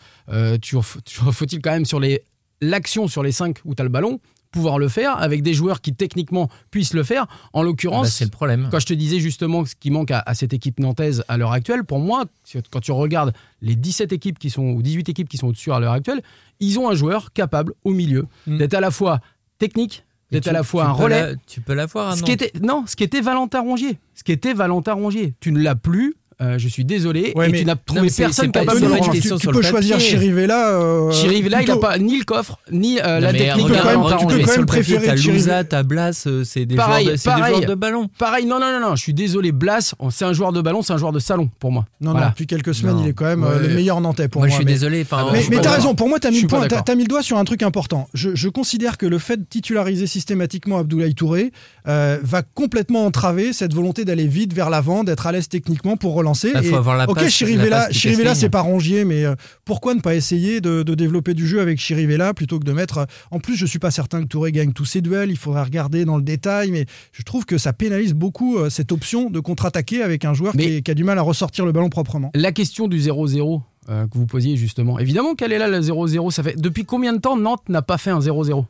Toujours 0.61 0.83
faut-il 0.85 1.61
quand 1.61 1.71
même 1.71 1.85
sur 1.85 1.99
les 1.99 2.23
l'action 2.61 3.07
sur 3.07 3.23
les 3.23 3.31
5 3.31 3.57
où 3.65 3.73
tu 3.75 3.81
as 3.81 3.83
le 3.83 3.89
ballon? 3.89 4.19
Pouvoir 4.51 4.77
le 4.79 4.87
faire 4.89 5.17
avec 5.17 5.41
des 5.43 5.53
joueurs 5.53 5.81
qui 5.81 5.93
techniquement 5.93 6.49
puissent 6.71 6.93
le 6.93 7.03
faire. 7.03 7.25
En 7.53 7.61
Bah, 7.61 7.65
l'occurrence, 7.65 8.09
c'est 8.09 8.25
le 8.25 8.29
problème. 8.31 8.67
quand 8.71 8.79
je 8.79 8.85
te 8.85 8.93
disais 8.93 9.19
justement 9.19 9.65
ce 9.65 9.75
qui 9.75 9.89
manque 9.91 10.11
à, 10.11 10.19
à 10.25 10.33
cette 10.33 10.53
équipe 10.53 10.79
nantaise 10.79 11.23
à 11.27 11.37
l'heure 11.37 11.53
actuelle, 11.53 11.83
pour 11.83 11.99
moi, 11.99 12.25
quand 12.69 12.79
tu 12.81 12.91
regardes 12.91 13.33
les 13.61 13.75
17 13.75 14.11
équipes 14.13 14.37
qui 14.39 14.49
sont, 14.49 14.63
ou 14.71 14.81
18 14.81 15.09
équipes 15.09 15.29
qui 15.29 15.37
sont 15.37 15.47
au-dessus 15.47 15.71
à 15.71 15.79
l'heure 15.79 15.93
actuelle, 15.93 16.21
ils 16.59 16.77
ont 16.79 16.89
un 16.89 16.95
joueur 16.95 17.31
capable 17.33 17.73
au 17.83 17.91
milieu 17.91 18.27
Mm. 18.45 18.57
d'être 18.57 18.73
à 18.73 18.81
la 18.81 18.91
fois 18.91 19.19
technique, 19.57 20.03
d'être 20.31 20.47
à 20.47 20.51
la 20.53 20.63
fois 20.63 20.85
un 20.85 20.91
relais. 20.91 21.21
la- 21.31 21.35
tu 21.47 21.61
peux 21.61 21.73
l'avoir 21.73 22.09
à 22.09 22.15
Ce 22.15 22.23
qui 22.23 22.31
était, 22.31 22.51
non, 22.61 22.85
ce 22.87 22.95
qui 22.95 23.03
était 23.03 23.21
Valentin 23.21 23.61
Rongier. 23.61 23.99
Ce 24.15 24.23
qui 24.23 24.31
était 24.31 24.53
Valentin 24.53 24.93
Rongier. 24.93 25.33
Tu 25.39 25.51
ne 25.51 25.59
l'as 25.61 25.75
plus. 25.75 26.15
Euh, 26.41 26.57
je 26.57 26.67
suis 26.67 26.85
désolé. 26.85 27.33
Ouais, 27.35 27.49
et 27.49 27.51
mais- 27.51 27.59
tu 27.59 27.65
n'as 27.65 27.75
trouvé 27.75 28.09
personne 28.15 28.51
capable 28.51 28.81
de 28.81 28.87
le 28.87 28.97
une 28.97 29.09
question 29.11 29.35
tu, 29.37 29.41
sur 29.43 29.51
tu 29.51 29.57
le 29.57 29.61
peux 29.61 29.67
choisir. 29.67 29.99
Chirivella. 29.99 30.69
Euh, 30.79 31.11
Chirivella, 31.11 31.61
il 31.61 31.67
n'a 31.67 31.77
pas 31.77 31.97
ni 31.97 32.17
le 32.17 32.23
coffre, 32.23 32.57
ni 32.71 32.99
euh, 32.99 33.19
la 33.19 33.31
technique 33.31 33.67
tu 33.67 33.71
peux 33.71 33.77
quand 33.77 33.85
même 33.85 34.17
sur 34.19 34.29
le 34.29 34.65
papier, 34.65 34.65
préférer 34.65 35.05
T'as. 35.07 35.15
Louza, 35.15 35.63
t'as 35.63 35.83
Blas, 35.83 36.23
euh, 36.27 36.43
c'est 36.43 36.65
des, 36.65 36.75
Pareil, 36.75 37.05
joueurs 37.05 37.13
de, 37.15 37.19
c'est 37.19 37.35
des 37.35 37.47
joueurs 37.47 37.61
de 37.69 37.75
ballon. 37.75 38.09
Pareil, 38.17 38.45
non, 38.45 38.59
non, 38.59 38.71
non, 38.71 38.89
non, 38.89 38.95
je 38.95 39.01
suis 39.03 39.13
désolé. 39.13 39.51
Blas, 39.51 39.93
c'est 40.09 40.25
un 40.25 40.33
joueur 40.33 40.51
de 40.51 40.61
ballon, 40.61 40.81
c'est 40.81 40.93
un 40.93 40.97
joueur 40.97 41.11
de 41.11 41.19
salon 41.19 41.49
pour 41.59 41.71
moi. 41.71 41.85
Non, 42.01 42.11
Voilà. 42.11 42.25
non, 42.27 42.31
depuis 42.31 42.47
quelques 42.47 42.73
semaines, 42.73 42.95
Non. 42.95 43.03
il 43.03 43.09
est 43.09 43.13
quand 43.13 43.25
même 43.25 43.43
Ouais. 43.43 43.59
le 43.59 43.69
meilleur 43.75 44.01
nantais 44.01 44.27
pour 44.27 44.41
moi, 44.41 44.47
moi. 44.47 44.51
je 44.51 44.55
suis 44.55 44.65
mais- 44.65 44.71
désolé. 44.71 45.05
Ah, 45.11 45.27
Mais, 45.49 45.59
t'as 45.61 45.71
raison, 45.71 45.93
pour 45.93 46.07
moi, 46.09 46.19
t'as 46.19 46.31
mis, 46.31 46.41
le 46.41 47.07
doigt 47.07 47.21
sur 47.21 47.37
un 47.37 47.45
truc 47.45 47.63
important. 47.63 48.07
Je, 48.13 48.47
considère 48.49 48.97
que 48.97 49.05
le 49.05 49.17
fait 49.19 49.37
de 49.37 49.45
titulariser 49.45 50.07
systématiquement 50.07 50.79
Abdoulaye 50.79 51.13
Touré 51.13 51.51
va 51.85 52.41
complètement 52.55 53.05
entraver 53.05 53.53
cette 53.53 53.73
volonté 53.73 54.05
d'aller 54.05 54.27
vite 54.27 54.53
vers 54.53 54.69
l'avant, 54.69 55.03
d'être 55.03 55.27
à 55.27 55.31
l'aise 55.31 55.47
techniquement 55.47 55.97
pour 55.97 56.13
relancer. 56.13 56.30
Là, 56.53 56.61
faut 56.63 56.69
Et- 56.69 56.73
avoir 56.73 56.97
la 56.97 57.09
ok, 57.09 57.15
passe- 57.15 57.29
Chirivella, 57.33 57.89
Chirivella 57.91 58.35
c'est 58.35 58.49
pas 58.49 58.61
Rongier, 58.61 59.05
mais 59.05 59.25
euh, 59.25 59.35
pourquoi 59.65 59.93
ne 59.95 59.99
pas 60.01 60.15
essayer 60.15 60.61
de, 60.61 60.83
de 60.83 60.95
développer 60.95 61.33
du 61.33 61.47
jeu 61.47 61.59
avec 61.61 61.79
Chirivella 61.79 62.33
plutôt 62.33 62.59
que 62.59 62.65
de 62.65 62.71
mettre. 62.73 62.99
euh, 62.99 63.05
En 63.31 63.39
plus, 63.39 63.55
je 63.55 63.65
suis 63.65 63.79
pas 63.79 63.91
certain 63.91 64.21
que 64.21 64.27
Touré 64.27 64.51
gagne 64.51 64.73
tous 64.73 64.85
ses 64.85 65.01
duels. 65.01 65.29
Il 65.31 65.37
faudra 65.37 65.63
regarder 65.63 66.05
dans 66.05 66.17
le 66.17 66.23
détail, 66.23 66.71
mais 66.71 66.85
je 67.11 67.23
trouve 67.23 67.45
que 67.45 67.57
ça 67.57 67.73
pénalise 67.73 68.13
beaucoup 68.13 68.57
euh, 68.57 68.69
cette 68.69 68.91
option 68.91 69.29
de 69.29 69.39
contre-attaquer 69.39 70.01
avec 70.03 70.25
un 70.25 70.33
joueur 70.33 70.53
qui, 70.53 70.83
a 70.89 70.93
du 70.93 71.03
mal 71.03 71.17
à 71.17 71.21
ressortir 71.21 71.65
le 71.65 71.71
ballon 71.71 71.89
proprement. 71.89 72.31
La 72.35 72.51
question 72.51 72.87
du 72.87 72.97
0-0 72.99 73.61
euh, 73.89 74.07
que 74.07 74.17
vous 74.17 74.25
posiez 74.27 74.57
justement. 74.57 74.99
Évidemment 74.99 75.33
qu'elle 75.35 75.51
est 75.51 75.57
là, 75.57 75.67
le 75.67 75.79
0-0. 75.81 76.31
Ça 76.31 76.43
fait 76.43 76.55
depuis 76.59 76.85
combien 76.85 77.13
de 77.13 77.17
temps 77.19 77.35
Nantes 77.37 77.67
n'a 77.69 77.81
pas 77.81 77.97
fait 77.97 78.11
un 78.11 78.19
0-0 78.19 78.65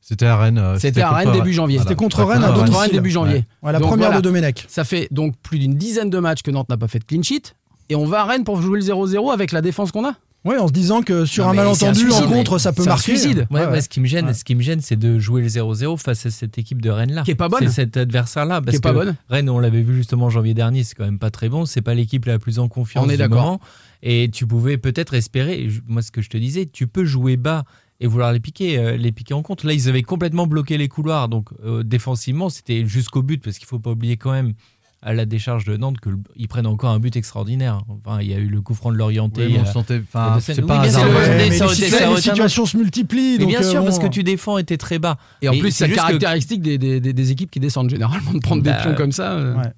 C'était 0.00 0.26
à 0.26 0.36
Rennes. 0.36 0.58
euh, 0.58 0.78
C'était 0.78 1.02
à 1.02 1.10
Rennes 1.12 1.32
début 1.32 1.52
janvier. 1.52 1.78
C'était 1.78 1.94
contre. 1.94 2.24
Rennes 2.24 2.42
à. 2.42 2.52
Contre 2.52 2.76
Rennes 2.78 2.90
début 2.92 3.10
janvier. 3.10 3.34
Ouais. 3.34 3.44
Ouais, 3.62 3.72
la 3.72 3.78
Donc 3.78 3.88
première 3.88 4.06
voilà. 4.08 4.20
de 4.20 4.24
Domenech. 4.24 4.64
Ça 4.68 4.84
fait 4.84 5.08
donc 5.10 5.34
plus 5.42 5.58
d'une 5.58 5.74
dizaine 5.74 6.10
de 6.10 6.18
matchs 6.18 6.42
que 6.42 6.50
Nantes 6.50 6.68
n'a 6.68 6.76
pas 6.76 6.88
fait 6.88 6.98
de 6.98 7.04
clean 7.04 7.22
sheet. 7.22 7.54
Et 7.90 7.94
on 7.96 8.06
va 8.06 8.22
à 8.22 8.24
Rennes 8.24 8.44
pour 8.44 8.60
jouer 8.62 8.78
le 8.80 8.84
0-0 8.84 9.32
avec 9.32 9.52
la 9.52 9.60
défense 9.62 9.90
qu'on 9.92 10.06
a. 10.06 10.14
Ouais, 10.44 10.56
en 10.56 10.68
se 10.68 10.72
disant 10.72 11.02
que 11.02 11.26
sur 11.26 11.44
Non, 11.44 11.50
un 11.50 11.54
malentendu, 11.54 12.10
en 12.12 12.22
contre, 12.22 12.56
ça 12.56 12.72
peut 12.72 12.82
c'est 12.84 12.88
un 12.88 12.92
marquer. 12.92 13.14
suicide. 13.14 13.46
Ouais, 13.50 13.60
Ouais, 13.60 13.66
ouais, 13.66 13.72
ouais. 13.72 13.80
ce 13.82 13.90
qui 13.90 14.00
me 14.00 14.06
gêne, 14.06 14.24
Ouais. 14.28 14.32
ce 14.32 14.42
qui 14.42 14.54
me 14.54 14.62
gêne, 14.62 14.80
c'est 14.80 14.96
de 14.96 15.18
jouer 15.18 15.42
le 15.42 15.48
0-0 15.48 15.98
face 15.98 16.24
à 16.24 16.30
cette 16.30 16.56
équipe 16.56 16.80
de 16.80 16.88
Rennes 16.88 17.12
là. 17.12 17.22
Qui 17.24 17.32
est 17.32 17.34
pas 17.34 17.48
bonne. 17.50 17.60
C'est 17.60 17.68
cet 17.68 17.98
adversaire-là. 17.98 18.62
Parce 18.62 18.70
Qui 18.70 18.76
est 18.76 18.80
pas 18.80 18.90
que 18.92 18.94
bonne. 18.94 19.16
Rennes, 19.28 19.50
on 19.50 19.58
l'avait 19.58 19.82
vu 19.82 19.94
justement 19.96 20.26
en 20.26 20.30
janvier 20.30 20.54
dernier, 20.54 20.82
c'est 20.82 20.94
quand 20.94 21.04
même 21.04 21.18
pas 21.18 21.30
très 21.30 21.50
bon. 21.50 21.66
C'est 21.66 21.82
pas 21.82 21.92
l'équipe 21.92 22.24
la 22.24 22.38
plus 22.38 22.58
en 22.58 22.68
confiance. 22.68 23.04
On 23.06 23.10
est 23.10 23.18
d'accord. 23.18 23.58
Et 24.02 24.30
tu 24.32 24.46
pouvais 24.46 24.78
peut-être 24.78 25.12
espérer. 25.12 25.68
Moi, 25.86 26.00
ce 26.00 26.10
que 26.10 26.22
je 26.22 26.30
te 26.30 26.38
disais, 26.38 26.64
tu 26.64 26.86
peux 26.86 27.04
jouer 27.04 27.36
bas 27.36 27.64
et 28.00 28.06
vouloir 28.06 28.32
les 28.32 28.40
piquer, 28.40 28.78
euh, 28.78 28.96
les 28.96 29.12
piquer 29.12 29.34
en 29.34 29.42
contre. 29.42 29.66
Là, 29.66 29.72
ils 29.74 29.88
avaient 29.88 30.02
complètement 30.02 30.46
bloqué 30.46 30.78
les 30.78 30.88
couloirs. 30.88 31.28
Donc, 31.28 31.48
euh, 31.64 31.82
défensivement, 31.82 32.48
c'était 32.48 32.86
jusqu'au 32.86 33.22
but 33.22 33.42
parce 33.42 33.58
qu'il 33.58 33.66
faut 33.68 33.78
pas 33.78 33.90
oublier 33.90 34.16
quand 34.16 34.32
même 34.32 34.54
à 35.02 35.14
la 35.14 35.24
décharge 35.24 35.64
de 35.64 35.78
Nantes 35.78 35.96
qu'ils 36.00 36.48
prennent 36.48 36.66
encore 36.66 36.90
un 36.90 36.98
but 36.98 37.16
extraordinaire. 37.16 37.80
Enfin, 37.88 38.18
il 38.20 38.28
y 38.30 38.34
a 38.34 38.38
eu 38.38 38.48
le 38.48 38.60
coup 38.60 38.74
franc 38.74 38.92
de 38.92 38.96
l'orienté. 38.96 39.46
Oui, 39.46 39.56
on 39.58 39.64
sentait. 39.64 39.94
y 39.94 39.98
a 39.98 40.00
Enfin, 40.02 40.38
c'est 40.40 40.60
pas 40.60 40.82
Oui, 40.82 40.88
Ouais, 40.88 41.28
mais 41.38 41.48
mais 41.48 41.56
ça 41.56 41.66
les 41.66 41.74
ça 41.74 42.10
les 42.10 42.20
situations 42.20 42.66
se 42.66 42.76
multiplient. 42.76 43.32
Mais 43.38 43.44
donc, 43.44 43.48
bien 43.48 43.60
euh, 43.62 43.70
sûr, 43.70 43.80
bon, 43.80 43.86
parce 43.86 43.98
que 43.98 44.08
tu 44.08 44.22
défends 44.22 44.58
et 44.58 44.64
t'es 44.64 44.76
très 44.76 44.98
bas. 44.98 45.16
Et 45.40 45.48
en 45.48 45.52
Mais 45.52 45.58
plus, 45.60 45.70
c'est 45.70 45.84
c'est 45.84 45.86
juste 45.86 46.00
que- 46.00 46.04
caractéristique 46.06 46.60
des, 46.60 46.76
des- 46.76 47.00
des- 47.00 47.14
des 47.14 47.30
équipes 47.30 47.50
qui 47.50 47.60
descendent 47.60 47.88
généralement 47.88 48.32
de 48.34 48.40
prendre 48.40 48.62
des 48.62 48.70
Bah, 48.70 48.76
pions 48.82 48.94
comme 48.94 49.12
ça. 49.12 49.32
euh. 49.32 49.54
ouais. 49.56 49.72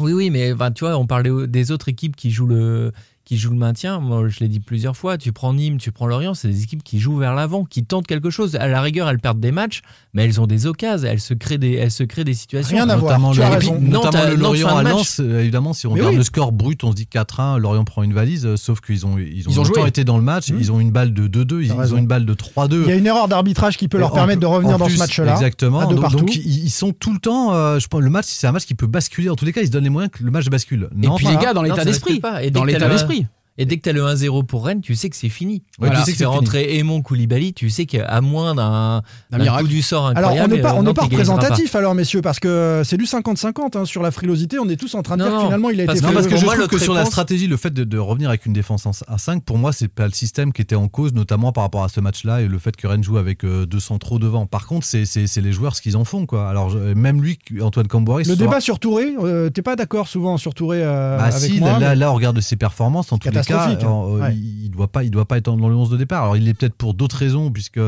Oui, 0.00 0.14
oui, 0.14 0.30
mais 0.30 0.54
enfin, 0.54 0.70
tu 0.70 0.84
vois, 0.84 0.96
on 0.96 1.06
parlait 1.06 1.30
des 1.48 1.70
autres 1.70 1.90
équipes 1.90 2.16
qui 2.16 2.30
jouent 2.30 2.46
le 2.46 2.92
qui 3.24 3.36
jouent 3.38 3.50
le 3.52 3.56
maintien. 3.56 4.00
Moi, 4.00 4.26
je 4.28 4.40
l'ai 4.40 4.48
dit 4.48 4.60
plusieurs 4.60 4.96
fois. 4.96 5.16
Tu 5.18 5.32
prends 5.32 5.54
Nîmes, 5.54 5.78
tu 5.78 5.92
prends 5.92 6.06
Lorient, 6.06 6.34
c'est 6.34 6.48
des 6.48 6.62
équipes 6.64 6.82
qui 6.82 6.98
jouent 6.98 7.16
vers 7.18 7.34
l'avant, 7.34 7.64
qui 7.64 7.84
tentent 7.84 8.06
quelque 8.06 8.30
chose. 8.30 8.56
À 8.56 8.66
la 8.66 8.80
rigueur, 8.80 9.08
elles 9.08 9.18
perdent 9.20 9.38
des 9.40 9.52
matchs, 9.52 9.82
mais 10.14 10.24
elles 10.24 10.40
ont 10.40 10.46
des 10.46 10.66
occasions, 10.66 11.08
elles 11.08 11.20
se 11.20 11.32
créent 11.34 11.58
des, 11.58 11.72
elles 11.74 11.90
se 11.90 12.02
créent 12.02 12.24
des 12.24 12.34
situations. 12.34 12.76
Rien 12.76 12.88
à 12.88 12.96
voir. 12.96 13.18
Notamment 13.20 13.32
Tu 13.32 13.38
le, 13.38 13.44
as 13.44 13.50
Nantes 13.50 13.80
notamment 14.04 14.24
a- 14.24 14.30
le 14.30 14.36
Lorient 14.36 14.76
à. 14.76 14.82
Lens, 14.82 15.18
évidemment, 15.20 15.72
si 15.72 15.86
on 15.86 15.90
Mais 15.94 16.00
regarde 16.00 16.12
oui. 16.14 16.18
le 16.18 16.24
score 16.24 16.52
brut, 16.52 16.82
on 16.84 16.90
se 16.90 16.96
dit 16.96 17.06
4-1, 17.12 17.58
Lorient 17.58 17.84
prend 17.84 18.02
une 18.02 18.12
valise, 18.14 18.44
euh, 18.46 18.56
sauf 18.56 18.80
qu'ils 18.80 19.06
ont, 19.06 19.16
ils 19.18 19.48
ont, 19.48 19.52
Ils 19.52 19.60
ont 19.60 19.64
joué. 19.64 19.86
été 19.86 20.04
dans 20.04 20.16
le 20.18 20.24
match, 20.24 20.50
Mmh. 20.50 20.56
ils 20.58 20.72
ont 20.72 20.80
une 20.80 20.90
balle 20.90 21.14
de 21.14 21.28
2-2, 21.28 21.62
ils, 21.62 21.72
ont 21.72 21.96
une 21.96 22.06
balle 22.06 22.26
de 22.26 22.34
3-2. 22.34 22.82
Il 22.82 22.88
y 22.88 22.92
a 22.92 22.96
une 22.96 23.06
erreur 23.06 23.28
d'arbitrage 23.28 23.76
qui 23.76 23.88
peut 23.88 23.98
leur 23.98 24.12
En 24.12 24.14
permettre 24.14 24.40
de 24.40 24.46
revenir 24.46 24.74
en 24.74 24.78
dans 24.78 24.88
ce 24.88 24.98
match-là. 24.98 25.32
Exactement. 25.34 25.86
donc, 25.88 26.00
partout. 26.00 26.18
donc, 26.18 26.34
ils, 26.34 26.70
sont 26.70 26.92
tout 26.92 27.12
le 27.12 27.18
temps. 27.20 27.54
euh, 27.54 27.78
je 27.78 27.86
pense 27.86 28.00
le 28.00 28.10
match, 28.10 28.26
c'est 28.28 28.46
un 28.46 28.52
match 28.52 28.64
qui 28.64 28.74
peut 28.74 28.86
basculer. 28.86 29.28
En 29.30 29.36
tous 29.36 29.44
les 29.44 29.52
cas, 29.52 29.60
ils 29.60 29.66
se 29.66 29.70
donnent 29.72 29.84
les 29.84 29.90
moyens 29.90 30.10
que 30.12 30.24
le 30.24 30.30
match 30.30 30.46
bascule. 30.48 30.88
Et 31.02 31.08
puis 31.16 31.26
les 31.26 31.36
gars, 31.36 31.52
dans 31.54 31.62
l'état 31.62 31.84
d'esprit. 31.84 32.20
Et 32.42 32.50
Dans 32.50 32.64
l'état 32.64 32.88
d'esprit. 32.88 33.21
Et 33.58 33.66
dès 33.66 33.76
que 33.76 33.82
tu 33.82 33.88
as 33.90 33.92
le 33.92 34.02
1-0 34.02 34.44
pour 34.46 34.64
Rennes, 34.64 34.80
tu 34.80 34.94
sais 34.94 35.10
que 35.10 35.16
c'est 35.16 35.28
fini. 35.28 35.56
Ouais, 35.78 35.88
Voilà. 35.88 35.98
tu 35.98 36.04
sais 36.06 36.12
que 36.12 36.18
c'est 36.18 36.24
rentrer 36.24 36.78
Aimon 36.78 37.02
Koulibaly, 37.02 37.52
tu 37.52 37.68
sais 37.68 37.84
qu'à 37.86 38.20
moins 38.22 38.54
d'un 38.54 39.02
coup 39.30 39.66
du 39.68 39.82
sort 39.82 40.06
Alors, 40.06 40.30
on 40.30 40.34
incroyable. 40.34 40.54
n'est 40.54 40.60
pas, 40.62 40.70
euh, 40.70 40.72
on 40.72 40.76
n'est 40.80 40.86
Nantes, 40.86 40.96
pas 40.96 41.02
représentatif, 41.04 41.74
alors, 41.74 41.94
messieurs, 41.94 42.22
parce 42.22 42.40
que 42.40 42.82
c'est 42.84 42.96
du 42.96 43.04
50-50 43.04 43.76
hein, 43.76 43.84
sur 43.84 44.02
la 44.02 44.10
frilosité. 44.10 44.58
On 44.58 44.68
est 44.68 44.76
tous 44.76 44.94
en 44.94 45.02
train 45.02 45.16
de 45.16 45.22
Non, 45.24 45.28
dire 45.28 45.38
non, 45.38 45.44
finalement, 45.44 45.70
il 45.70 45.80
a 45.80 45.84
parce 45.86 45.98
été 45.98 46.06
Non, 46.06 46.12
parce 46.14 46.26
que 46.26 46.36
je 46.36 46.44
moi, 46.44 46.54
trouve 46.56 46.68
que 46.68 46.78
sur 46.78 46.94
la 46.94 47.04
stratégie, 47.04 47.46
le 47.46 47.56
fait 47.56 47.70
de, 47.72 47.84
de 47.84 47.98
revenir 47.98 48.28
avec 48.30 48.46
une 48.46 48.52
défense 48.54 48.86
en- 48.86 48.92
à 49.06 49.18
5, 49.18 49.44
pour 49.44 49.58
moi, 49.58 49.72
c'est 49.72 49.88
pas 49.88 50.06
le 50.06 50.12
système 50.12 50.52
qui 50.52 50.62
était 50.62 50.74
en 50.74 50.88
cause, 50.88 51.12
notamment 51.12 51.52
par 51.52 51.64
rapport 51.64 51.84
à 51.84 51.88
ce 51.88 52.00
match-là 52.00 52.40
et 52.40 52.48
le 52.48 52.58
fait 52.58 52.74
que 52.76 52.86
Rennes 52.86 53.04
joue 53.04 53.18
avec 53.18 53.44
euh, 53.44 53.66
deux 53.66 53.80
centraux 53.80 54.18
devant. 54.18 54.46
Par 54.46 54.66
contre, 54.66 54.86
c'est 54.86 55.36
les 55.42 55.52
joueurs 55.52 55.76
ce 55.76 55.82
qu'ils 55.82 55.96
en 55.96 56.04
font. 56.04 56.24
Quoi. 56.26 56.48
Alors, 56.48 56.74
même 56.74 57.20
lui, 57.22 57.38
Antoine 57.60 57.86
Camboire, 57.88 58.20
Le 58.26 58.36
débat 58.36 58.60
sur 58.60 58.78
Touré, 58.78 59.14
euh, 59.22 59.50
t'es 59.50 59.62
pas 59.62 59.76
d'accord 59.76 60.08
souvent 60.08 60.36
sur 60.38 60.54
Touré 60.54 60.78
euh, 60.82 61.18
Bah 61.18 61.30
si, 61.30 61.60
là, 61.60 62.10
on 62.10 62.14
regarde 62.14 62.40
ses 62.40 62.56
performances, 62.56 63.12
en 63.12 63.18
tous 63.18 63.41
cas, 63.48 63.68
hein. 63.68 63.78
euh, 63.82 64.20
Ouais. 64.20 64.34
il, 64.34 64.64
il 64.64 64.70
doit 64.70 64.88
pas, 64.88 65.04
il 65.04 65.10
doit 65.10 65.24
pas 65.26 65.38
être 65.38 65.54
dans 65.54 65.68
le 65.68 65.74
11 65.76 65.90
de 65.90 65.96
départ. 65.96 66.22
Alors 66.22 66.36
il 66.36 66.48
est 66.48 66.54
peut-être 66.54 66.74
pour 66.74 66.94
d'autres 66.94 67.16
raisons, 67.16 67.50
puisque 67.50 67.80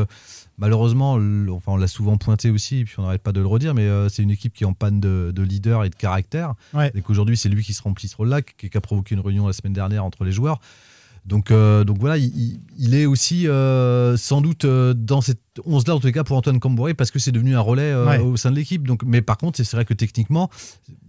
malheureusement, 0.57 1.13
enfin 1.51 1.73
on 1.73 1.77
l'a 1.77 1.87
souvent 1.87 2.17
pointé 2.17 2.49
aussi, 2.49 2.79
et 2.79 2.85
puis 2.85 2.95
on 2.97 3.03
n'arrête 3.03 3.21
pas 3.21 3.31
de 3.31 3.39
le 3.41 3.47
redire, 3.47 3.73
mais 3.73 3.83
euh, 3.83 4.09
c'est 4.09 4.23
une 4.23 4.31
équipe 4.31 4.53
qui 4.53 4.63
est 4.63 4.67
en 4.67 4.73
panne 4.73 4.99
de, 4.99 5.31
de 5.35 5.41
leader 5.43 5.83
et 5.83 5.89
de 5.89 5.95
caractère, 5.95 6.53
Ouais. 6.73 6.91
et 6.95 7.01
qu'aujourd'hui 7.01 7.37
c'est 7.37 7.49
lui 7.49 7.63
qui 7.63 7.73
se 7.73 7.81
remplit 7.83 8.07
ce 8.07 8.15
rôle-là, 8.15 8.41
qui, 8.41 8.69
qui 8.69 8.77
a 8.77 8.81
provoqué 8.81 9.15
une 9.15 9.21
réunion 9.21 9.47
la 9.47 9.53
semaine 9.53 9.73
dernière 9.73 10.05
entre 10.05 10.23
les 10.23 10.31
joueurs. 10.31 10.59
Donc, 11.25 11.49
euh, 11.51 11.83
donc 11.83 11.97
voilà, 11.99 12.17
il, 12.17 12.25
il- 12.25 12.59
il 12.77 12.93
est 12.93 13.05
aussi 13.05 13.47
euh, 13.47 14.17
sans 14.17 14.41
doute 14.41 14.65
euh, 14.65 14.93
dans 14.93 15.21
cette 15.21 15.39
11-là, 15.65 15.95
en 15.95 15.99
tous 16.01 16.07
les 16.07 16.11
cas, 16.11 16.25
pour 16.25 16.35
Antoine 16.35 16.59
Cambouré, 16.59 16.93
parce 16.93 17.09
que 17.09 17.19
c'est 17.19 17.31
devenu 17.31 17.55
un 17.55 17.61
relais 17.61 17.83
euh, 17.83 18.05
Ouais. 18.05 18.17
au 18.19 18.35
sein 18.35 18.51
de 18.51 18.57
l'équipe. 18.57 18.85
Donc, 18.85 19.03
mais 19.05 19.21
par 19.21 19.37
contre, 19.37 19.63
c'est 19.63 19.71
vrai 19.77 19.85
que 19.85 19.93
techniquement, 19.93 20.49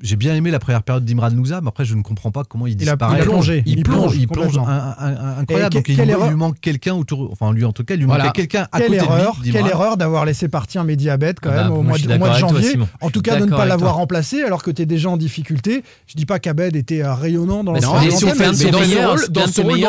j'ai 0.00 0.14
bien 0.14 0.36
aimé 0.36 0.52
la 0.52 0.60
première 0.60 0.84
période 0.84 1.04
d'Imran 1.04 1.32
Nouza, 1.32 1.60
mais 1.60 1.66
après, 1.66 1.84
je 1.84 1.96
ne 1.96 2.02
comprends 2.02 2.30
pas 2.30 2.44
comment 2.44 2.68
il 2.68 2.80
Il 2.80 2.88
a- 2.88 2.92
disparaît. 2.92 3.18
il 3.18 3.22
a 3.22 3.24
plongé. 3.24 3.62
Il, 3.66 3.78
Il 3.78 3.82
plonge, 3.82 4.16
il 4.16 4.28
plonge 4.28 4.52
complètement. 4.54 4.68
un- 4.68 4.94
un- 4.96 5.16
un- 5.16 5.38
incroyable. 5.38 5.74
Donc, 5.74 5.88
il, 5.88 5.96
lui- 6.00 6.34
manque 6.36 6.60
quelqu'un 6.60 6.94
autour, 6.94 7.28
enfin, 7.32 7.52
lui 7.52 7.64
en 7.64 7.72
tout 7.72 7.82
cas, 7.82 7.94
il 7.94 7.98
lui 7.98 8.06
Voilà. 8.06 8.26
manquait 8.26 8.42
quelqu'un 8.42 8.68
à 8.70 8.78
Quelle 8.78 8.86
côté 8.86 8.98
erreur, 8.98 9.36
de 9.40 9.42
lui. 9.44 9.50
quelle 9.52 9.66
erreur 9.66 9.96
d'avoir 9.96 10.24
laissé 10.24 10.48
partir 10.48 10.84
Mediabet 10.84 11.34
quand 11.42 11.50
Ah 11.50 11.56
bah, 11.56 11.62
même 11.64 11.72
au 11.72 11.82
moi, 11.82 11.82
mois 11.82 11.92
de, 11.98 12.02
suis 12.04 12.06
au 12.12 12.18
mois 12.18 12.28
de 12.28 12.32
d'accord 12.34 12.50
avec 12.50 12.62
toi, 12.62 12.70
janvier. 12.78 12.88
En 13.00 13.10
tout 13.10 13.22
cas, 13.22 13.40
de 13.40 13.44
ne 13.46 13.50
pas 13.50 13.66
l'avoir 13.66 13.96
remplacé 13.96 14.42
alors 14.44 14.62
que 14.62 14.70
tu 14.70 14.82
es 14.82 14.86
déjà 14.86 15.10
en 15.10 15.16
difficulté. 15.16 15.82
Je 16.06 16.14
dis 16.14 16.26
pas 16.26 16.38
qu'Abed 16.38 16.76
était 16.76 17.04
rayonnant 17.04 17.64
dans 17.64 17.72
le 17.72 17.80
dans 17.80 17.92
meilleurs, 17.98 18.12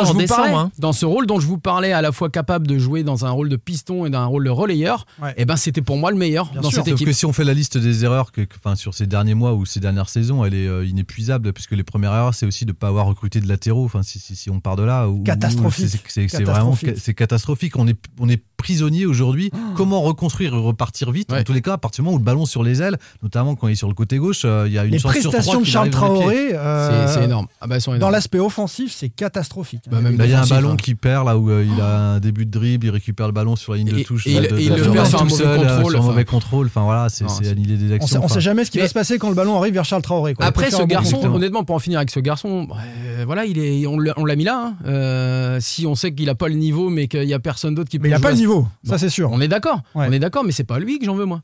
rôle, 0.08 0.16
vous 0.18 0.28
décembre, 0.28 0.40
parlais, 0.42 0.54
hein. 0.56 0.70
dans 0.78 0.92
ce 0.92 1.06
rôle 1.06 1.26
dont 1.26 1.40
je 1.40 1.46
vous 1.46 1.58
parlais, 1.58 1.92
à 1.92 2.02
la 2.02 2.12
fois 2.12 2.30
capable 2.30 2.66
de 2.66 2.78
jouer 2.78 3.02
dans 3.02 3.24
un 3.24 3.30
rôle 3.30 3.48
de 3.48 3.56
piston 3.56 4.06
et 4.06 4.10
d'un 4.10 4.24
rôle 4.26 4.44
de 4.44 4.50
relayeur, 4.50 5.06
Ouais. 5.22 5.34
et 5.36 5.44
ben 5.44 5.56
c'était 5.56 5.82
pour 5.82 5.96
moi 5.96 6.10
le 6.10 6.16
meilleur 6.16 6.50
Bien 6.52 6.60
dans 6.60 6.70
sûr. 6.70 6.76
cette 6.78 6.86
Sauf 6.90 6.94
équipe. 6.94 7.06
que 7.08 7.12
si 7.12 7.26
on 7.26 7.32
fait 7.32 7.44
la 7.44 7.54
liste 7.54 7.78
des 7.78 8.04
erreurs 8.04 8.32
que, 8.32 8.42
que- 8.42 8.56
enfin, 8.62 8.76
sur 8.76 8.94
ces 8.94 9.06
derniers 9.06 9.34
mois 9.34 9.54
ou 9.54 9.66
ces 9.66 9.80
dernières 9.80 10.08
saisons, 10.08 10.44
elle 10.44 10.54
est 10.54 10.66
euh, 10.66 10.84
inépuisable, 10.86 11.52
puisque 11.52 11.72
les 11.72 11.82
premières 11.84 12.12
erreurs, 12.12 12.34
c'est 12.34 12.46
aussi 12.46 12.64
de 12.64 12.70
ne 12.70 12.76
pas 12.76 12.88
avoir 12.88 13.06
recruté 13.06 13.40
de 13.40 13.48
latéraux. 13.48 13.84
Enfin, 13.84 14.02
si, 14.02 14.18
si, 14.18 14.36
si 14.36 14.50
on 14.50 14.60
part 14.60 14.76
de 14.76 14.82
là, 14.82 15.08
ou- 15.08 15.22
Catastrophique. 15.22 15.88
c'est- 16.08 16.26
vraiment 16.44 16.70
Catastrophique. 16.72 16.94
c'est 17.02 17.14
catastrophique. 17.14 17.76
On 17.76 17.86
est, 17.88 17.98
on 18.18 18.28
est 18.28 18.42
prisonnier 18.56 19.06
aujourd'hui. 19.06 19.50
Comment 19.76 20.00
reconstruire 20.02 20.54
et 20.54 20.58
repartir 20.58 21.10
vite? 21.12 21.30
Ouais. 21.32 21.40
En 21.40 21.44
tous 21.44 21.52
les 21.52 21.62
cas, 21.62 21.74
à 21.74 21.78
partir 21.78 22.02
du 22.02 22.06
moment 22.06 22.16
où 22.16 22.18
le 22.18 22.24
ballon 22.24 22.44
sur 22.46 22.62
les 22.62 22.82
ailes, 22.82 22.98
notamment 23.22 23.54
quand 23.54 23.68
il 23.68 23.72
est 23.72 23.76
sur 23.76 23.88
le 23.88 23.94
côté 23.94 24.16
gauche, 24.18 24.42
euh, 24.44 24.64
il 24.66 24.72
y 24.72 24.78
a 24.78 24.84
une 24.84 24.90
Les 24.92 24.98
chance 24.98 25.12
sur 25.12 25.30
prestations 25.30 25.52
trois 25.52 25.62
de 25.62 25.66
Charles. 25.66 25.90
Traoré, 25.90 26.48
euh, 26.54 27.06
C'est 27.14 27.24
énorme. 27.24 27.46
Ah 27.60 27.66
bah, 27.66 27.78
dans 27.98 28.10
l'aspect 28.10 28.38
offensif, 28.38 28.92
c'est 28.94 29.08
catastrophique. 29.08 29.84
Bah, 29.90 29.98
même 30.08 30.18
Là, 30.18 30.26
il 30.26 30.30
y 30.30 30.34
a 30.34 30.42
un 30.42 30.46
ballon 30.46 30.72
hein. 30.72 30.76
qui 30.76 30.94
perd 30.94 31.26
là 31.26 31.36
où 31.38 31.50
euh, 31.50 31.64
il 31.64 31.80
a 31.80 32.12
un 32.14 32.20
début 32.20 32.44
de 32.46 32.50
dribble, 32.50 32.86
il 32.86 32.90
récupère 32.90 33.26
le 33.26 33.32
ballon 33.32 33.56
sur 33.56 33.72
la 33.72 33.78
ligne 33.78 33.88
de 33.88 33.98
Et- 33.98 34.04
touche, 34.04 34.26
et 34.26 34.32
il- 34.32 34.42
de- 34.42 34.46
de- 34.48 34.58
et 34.58 34.62
il 34.64 34.70
de- 34.70 34.76
le 34.76 34.90
perd 34.90 35.06
sur 35.06 35.18
un 35.20 35.24
tout 35.24 35.28
mauvais 35.30 35.44
seul, 35.44 35.58
euh, 35.60 35.76
contrôle, 35.76 35.92
sur 35.92 36.00
un 36.00 36.04
mauvais 36.06 36.22
enfin. 36.22 36.24
contrôle. 36.24 36.66
Enfin 36.66 36.82
voilà, 36.82 37.08
c'est 37.08 37.24
des 37.24 37.30
On 37.30 37.92
actions. 37.94 38.06
sait, 38.06 38.16
on 38.18 38.24
Enfin, 38.24 38.34
sait 38.34 38.40
jamais 38.40 38.64
ce 38.64 38.70
qui 38.70 38.78
Mais- 38.78 38.82
va 38.84 38.88
se 38.88 38.94
passer 38.94 39.18
quand 39.18 39.28
le 39.28 39.34
ballon 39.34 39.56
arrive 39.58 39.74
vers 39.74 39.84
Charles 39.84 40.02
Traoré. 40.02 40.34
quoi. 40.34 40.44
Après, 40.46 40.70
ce 40.70 40.82
garçon, 40.82 41.20
honnêtement, 41.24 41.64
pour 41.64 41.76
en 41.76 41.78
finir 41.78 41.98
avec 41.98 42.10
ce 42.10 42.20
garçon, 42.20 42.68
euh, 42.72 43.24
voilà, 43.26 43.44
il 43.44 43.58
est, 43.58 43.86
on 43.86 43.98
l'a 43.98 44.36
mis 44.36 44.44
là. 44.44 44.58
hein. 44.68 44.74
Euh, 44.86 45.58
si 45.60 45.86
on 45.86 45.94
sait 45.94 46.12
qu'il 46.12 46.28
a 46.30 46.34
pas 46.34 46.48
le 46.48 46.54
niveau, 46.54 46.88
mais 46.90 47.08
qu'il 47.08 47.24
y 47.24 47.34
a 47.34 47.38
personne 47.38 47.74
d'autre 47.74 47.88
qui 47.90 47.98
peut 47.98 48.04
Mais 48.04 48.08
il 48.08 48.12
n'a 48.12 48.16
jouer 48.18 48.22
pas 48.22 48.30
le 48.30 48.36
niveau, 48.36 48.66
ça 48.84 48.98
c'est 48.98 49.08
sûr. 49.10 49.30
On 49.32 49.40
est 49.40 49.48
d'accord. 49.48 49.80
On 49.94 50.10
est 50.12 50.18
d'accord, 50.18 50.44
mais 50.44 50.52
c'est 50.52 50.64
pas 50.64 50.78
lui 50.78 50.98
que 50.98 51.04
j'en 51.06 51.14
veux 51.14 51.24
moi. 51.24 51.42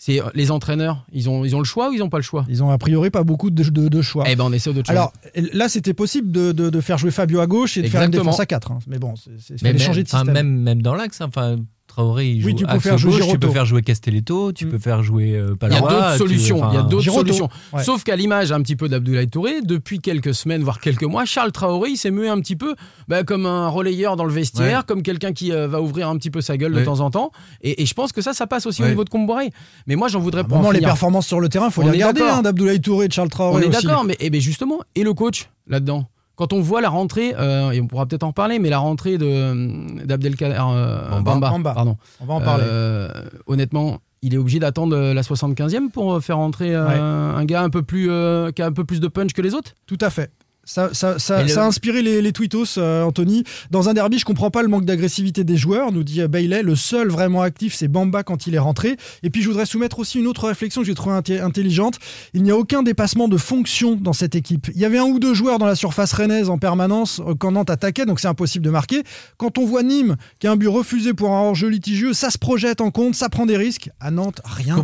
C'est 0.00 0.22
euh, 0.22 0.26
les 0.34 0.52
entraîneurs. 0.52 1.04
Ils 1.12 1.28
ont, 1.28 1.44
ils 1.44 1.56
ont 1.56 1.58
le 1.58 1.64
choix 1.64 1.90
ou 1.90 1.92
ils 1.92 2.02
ont 2.04 2.08
pas 2.08 2.18
le 2.18 2.22
choix? 2.22 2.46
Ils 2.48 2.62
ont 2.62 2.70
a 2.70 2.78
priori 2.78 3.10
pas 3.10 3.24
beaucoup 3.24 3.50
de, 3.50 3.62
de- 3.64 3.88
de 3.88 4.00
choix. 4.02 4.24
Eh 4.28 4.36
ben, 4.36 4.44
on 4.44 4.52
essaie 4.52 4.70
chose. 4.86 4.96
Alors 4.96 5.12
là, 5.52 5.68
c'était 5.68 5.92
possible 5.92 6.30
de, 6.30 6.52
de- 6.52 6.70
de 6.70 6.80
faire 6.80 6.98
jouer 6.98 7.10
Fabio 7.10 7.40
à 7.40 7.48
gauche 7.48 7.76
et 7.76 7.82
de 7.82 7.88
faire 7.88 8.02
une 8.02 8.10
défense 8.12 8.38
à 8.40 8.46
4. 8.46 8.72
Mais 8.86 8.98
bon, 8.98 9.14
c'est- 9.16 9.56
changer 9.78 10.04
de 10.04 10.08
système. 10.08 10.32
même, 10.32 10.62
même 10.62 10.82
dans 10.82 10.94
l'axe, 10.94 11.20
hein, 11.20 11.26
enfin, 11.28 11.56
Traoré, 11.88 12.28
il 12.30 12.44
Oui, 12.44 12.52
joue 12.52 12.58
tu 12.58 12.64
peux 12.66 12.78
faire 12.78 12.96
jouer 12.98 13.18
gauche, 13.18 13.28
tu 13.28 13.38
peux 13.40 13.48
faire 13.50 13.66
jouer 13.66 13.82
Castelletto, 13.82 14.52
tu 14.52 14.66
Mm. 14.66 14.70
peux 14.70 14.78
faire 14.78 15.02
jouer 15.02 15.34
euh, 15.34 15.56
il 15.62 15.72
y 15.72 15.74
a 15.74 15.80
d'autres 15.80 16.12
tu- 16.12 16.18
solutions. 16.18 16.70
Il 16.70 16.74
y 16.74 16.78
a 16.78 16.82
d'autres 16.82 17.10
solutions. 17.12 17.48
Ouais. 17.72 17.82
Sauf 17.82 18.04
qu'à 18.04 18.14
l'image 18.14 18.52
un 18.52 18.62
petit 18.62 18.76
peu 18.76 18.88
d'Abdoulaye 18.88 19.26
Touré, 19.28 19.62
depuis 19.62 19.98
quelques 19.98 20.32
semaines, 20.34 20.62
voire 20.62 20.78
quelques 20.80 21.02
mois, 21.02 21.24
Charles 21.24 21.50
Traoré, 21.50 21.90
il 21.90 21.96
s'est 21.96 22.12
mué 22.12 22.28
un 22.28 22.38
petit 22.40 22.54
peu 22.54 22.76
bah, 23.08 23.24
comme 23.24 23.46
un 23.46 23.68
relayeur 23.68 24.14
dans 24.16 24.24
le 24.24 24.32
vestiaire, 24.32 24.78
Ouais. 24.78 24.84
comme 24.86 25.02
quelqu'un 25.02 25.32
qui 25.32 25.50
euh, 25.52 25.66
va 25.66 25.80
ouvrir 25.82 26.08
un 26.08 26.16
petit 26.16 26.30
peu 26.30 26.40
sa 26.40 26.56
gueule 26.56 26.72
de 26.74 26.84
temps 26.84 27.00
en 27.00 27.10
temps. 27.10 27.32
Et, 27.62 27.82
et 27.82 27.86
je 27.86 27.94
pense 27.94 28.12
que 28.12 28.22
ça, 28.22 28.32
ça 28.32 28.46
passe 28.46 28.66
aussi 28.66 28.82
au 28.84 28.86
niveau 28.88 29.02
de 29.04 29.10
Comboiré. 29.10 29.50
Mais 29.88 29.96
moi, 29.96 30.06
j'en 30.08 30.20
voudrais 30.20 30.42
un 30.42 30.44
pas. 30.44 30.72
les 30.72 30.80
performances 30.80 31.26
sur 31.26 31.40
le 31.40 31.48
terrain, 31.48 31.70
faut 31.70 31.82
On 31.82 31.86
les 31.86 31.92
regarder, 31.92 32.20
hein, 32.22 32.42
d'Abdoulaye 32.42 32.80
Touré 32.80 33.06
et 33.06 33.08
de 33.08 33.12
Charles 33.12 33.30
Traoré. 33.30 33.64
On 33.64 33.66
est 33.66 33.70
d'accord, 33.72 34.04
mais 34.04 34.16
eh 34.20 34.30
ben 34.30 34.40
justement, 34.40 34.78
et 34.94 35.02
le 35.02 35.14
coach 35.14 35.48
là-dedans? 35.66 36.06
Quand 36.38 36.52
on 36.52 36.60
voit 36.60 36.80
la 36.80 36.88
rentrée, 36.88 37.34
euh, 37.36 37.72
et 37.72 37.80
on 37.80 37.88
pourra 37.88 38.06
peut-être 38.06 38.22
en 38.22 38.28
reparler, 38.28 38.60
mais 38.60 38.70
la 38.70 38.78
rentrée 38.78 39.18
de 39.18 40.04
d'Abdelkader 40.06 40.56
euh, 40.58 41.20
Bamba. 41.20 41.52
Pardon. 41.74 41.96
On 42.20 42.26
va 42.26 42.34
en 42.34 42.40
parler. 42.40 42.64
Euh, 42.66 43.08
honnêtement, 43.48 43.98
il 44.22 44.34
est 44.34 44.38
obligé 44.38 44.60
d'attendre 44.60 44.96
euh, 44.96 45.14
la 45.14 45.22
75e 45.22 45.90
pour 45.90 46.22
faire 46.22 46.36
rentrer 46.36 46.70
Ouais. 46.78 46.94
un 46.94 47.44
gars 47.44 47.62
un 47.62 47.70
peu 47.70 47.82
plus 47.82 48.08
euh, 48.10 48.52
qui 48.52 48.62
a 48.62 48.66
un 48.66 48.72
peu 48.72 48.84
plus 48.84 49.00
de 49.00 49.08
punch 49.08 49.32
que 49.32 49.42
les 49.42 49.52
autres? 49.54 49.72
Tout 49.86 49.98
à 50.00 50.10
fait. 50.10 50.30
Ça, 50.70 50.90
ça, 50.92 51.18
ça, 51.18 51.38
Mais 51.38 51.42
le- 51.44 51.48
ça 51.48 51.64
a 51.64 51.66
inspiré 51.66 52.02
les, 52.02 52.20
les 52.20 52.32
tweetos, 52.32 52.76
euh, 52.76 53.02
Anthony. 53.02 53.42
Dans 53.70 53.88
un 53.88 53.94
derby, 53.94 54.18
je 54.18 54.26
comprends 54.26 54.50
pas 54.50 54.60
le 54.60 54.68
manque 54.68 54.84
d'agressivité 54.84 55.42
des 55.42 55.56
joueurs, 55.56 55.92
nous 55.92 56.04
dit 56.04 56.20
Bailey. 56.28 56.62
Le 56.62 56.76
seul 56.76 57.08
vraiment 57.08 57.40
actif, 57.40 57.74
c'est 57.74 57.88
Bamba 57.88 58.22
quand 58.22 58.46
il 58.46 58.54
est 58.54 58.58
rentré. 58.58 58.98
Et 59.22 59.30
puis, 59.30 59.40
je 59.40 59.48
voudrais 59.48 59.64
soumettre 59.64 59.98
aussi 59.98 60.18
une 60.18 60.26
autre 60.26 60.46
réflexion 60.46 60.82
que 60.82 60.86
j'ai 60.86 60.94
trouvée 60.94 61.14
inté- 61.16 61.40
intelligente. 61.40 61.94
Il 62.34 62.42
n'y 62.42 62.50
a 62.50 62.56
aucun 62.56 62.82
dépassement 62.82 63.28
de 63.28 63.38
fonction 63.38 63.94
dans 63.96 64.12
cette 64.12 64.34
équipe. 64.34 64.68
Il 64.74 64.80
y 64.80 64.84
avait 64.84 64.98
un 64.98 65.04
ou 65.04 65.18
deux 65.18 65.32
joueurs 65.32 65.58
dans 65.58 65.64
la 65.64 65.74
surface 65.74 66.12
rennaise 66.12 66.50
en 66.50 66.58
permanence 66.58 67.20
euh, 67.26 67.34
quand 67.34 67.50
Nantes 67.52 67.70
attaquait, 67.70 68.04
donc 68.04 68.20
c'est 68.20 68.28
impossible 68.28 68.62
de 68.66 68.70
marquer. 68.70 69.04
Quand 69.38 69.56
on 69.56 69.64
voit 69.64 69.82
Nîmes, 69.82 70.16
qui 70.38 70.48
a 70.48 70.52
un 70.52 70.56
but 70.56 70.68
refusé 70.68 71.14
pour 71.14 71.30
un 71.30 71.40
hors-jeu 71.40 71.68
litigieux, 71.68 72.12
ça 72.12 72.28
se 72.28 72.36
projette 72.36 72.82
en 72.82 72.90
compte, 72.90 73.14
ça 73.14 73.30
prend 73.30 73.46
des 73.46 73.56
risques. 73.56 73.88
À 74.00 74.10
Nantes, 74.10 74.42
rien. 74.44 74.76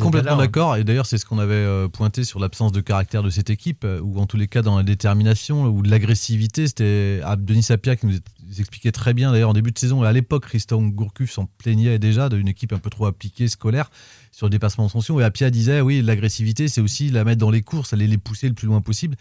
Complètement, 0.00 0.36
d'accord. 0.38 0.76
Et 0.76 0.82
d'ailleurs, 0.82 1.06
c'est 1.06 1.18
ce 1.18 1.24
qu'on 1.24 1.38
avait 1.38 1.54
euh, 1.54 1.86
pointé 1.86 2.24
sur 2.24 2.40
l'absence 2.40 2.72
de 2.72 2.80
caractère 2.80 3.22
de 3.22 3.30
cette 3.30 3.48
équipe, 3.50 3.84
euh, 3.84 4.00
ou 4.02 4.18
en 4.18 4.26
tous 4.26 4.36
les 4.36 4.48
cas 4.48 4.62
dans 4.62 4.76
la 4.76 4.82
détermination 4.82 5.19
ou 5.68 5.82
de 5.82 5.90
l'agressivité. 5.90 6.66
C'était 6.66 7.20
ah, 7.24 7.36
Denis 7.36 7.62
Sapia 7.62 7.96
qui 7.96 8.06
nous 8.06 8.14
expliquait 8.58 8.92
très 8.92 9.14
bien, 9.14 9.32
d'ailleurs, 9.32 9.50
en 9.50 9.54
début 9.54 9.70
de 9.72 9.78
saison. 9.78 10.02
À 10.02 10.12
l'époque, 10.12 10.44
Christophe 10.46 10.82
Gourcuff 10.92 11.30
s'en 11.30 11.46
plaignait 11.58 11.98
déjà 11.98 12.28
d'une 12.28 12.48
équipe 12.48 12.72
un 12.72 12.78
peu 12.78 12.90
trop 12.90 13.06
appliquée, 13.06 13.48
scolaire, 13.48 13.90
sur 14.32 14.46
le 14.46 14.50
dépassement 14.50 14.86
de 14.86 14.90
fonction. 14.90 15.20
Et 15.20 15.24
Apia 15.24 15.50
disait, 15.50 15.80
oui, 15.80 16.02
l'agressivité, 16.02 16.68
c'est 16.68 16.80
aussi 16.80 17.08
la 17.10 17.24
mettre 17.24 17.38
dans 17.40 17.50
les 17.50 17.62
courses, 17.62 17.92
aller 17.92 18.06
les 18.06 18.18
pousser 18.18 18.48
le 18.48 18.54
plus 18.54 18.66
loin 18.66 18.80
possible. 18.80 19.16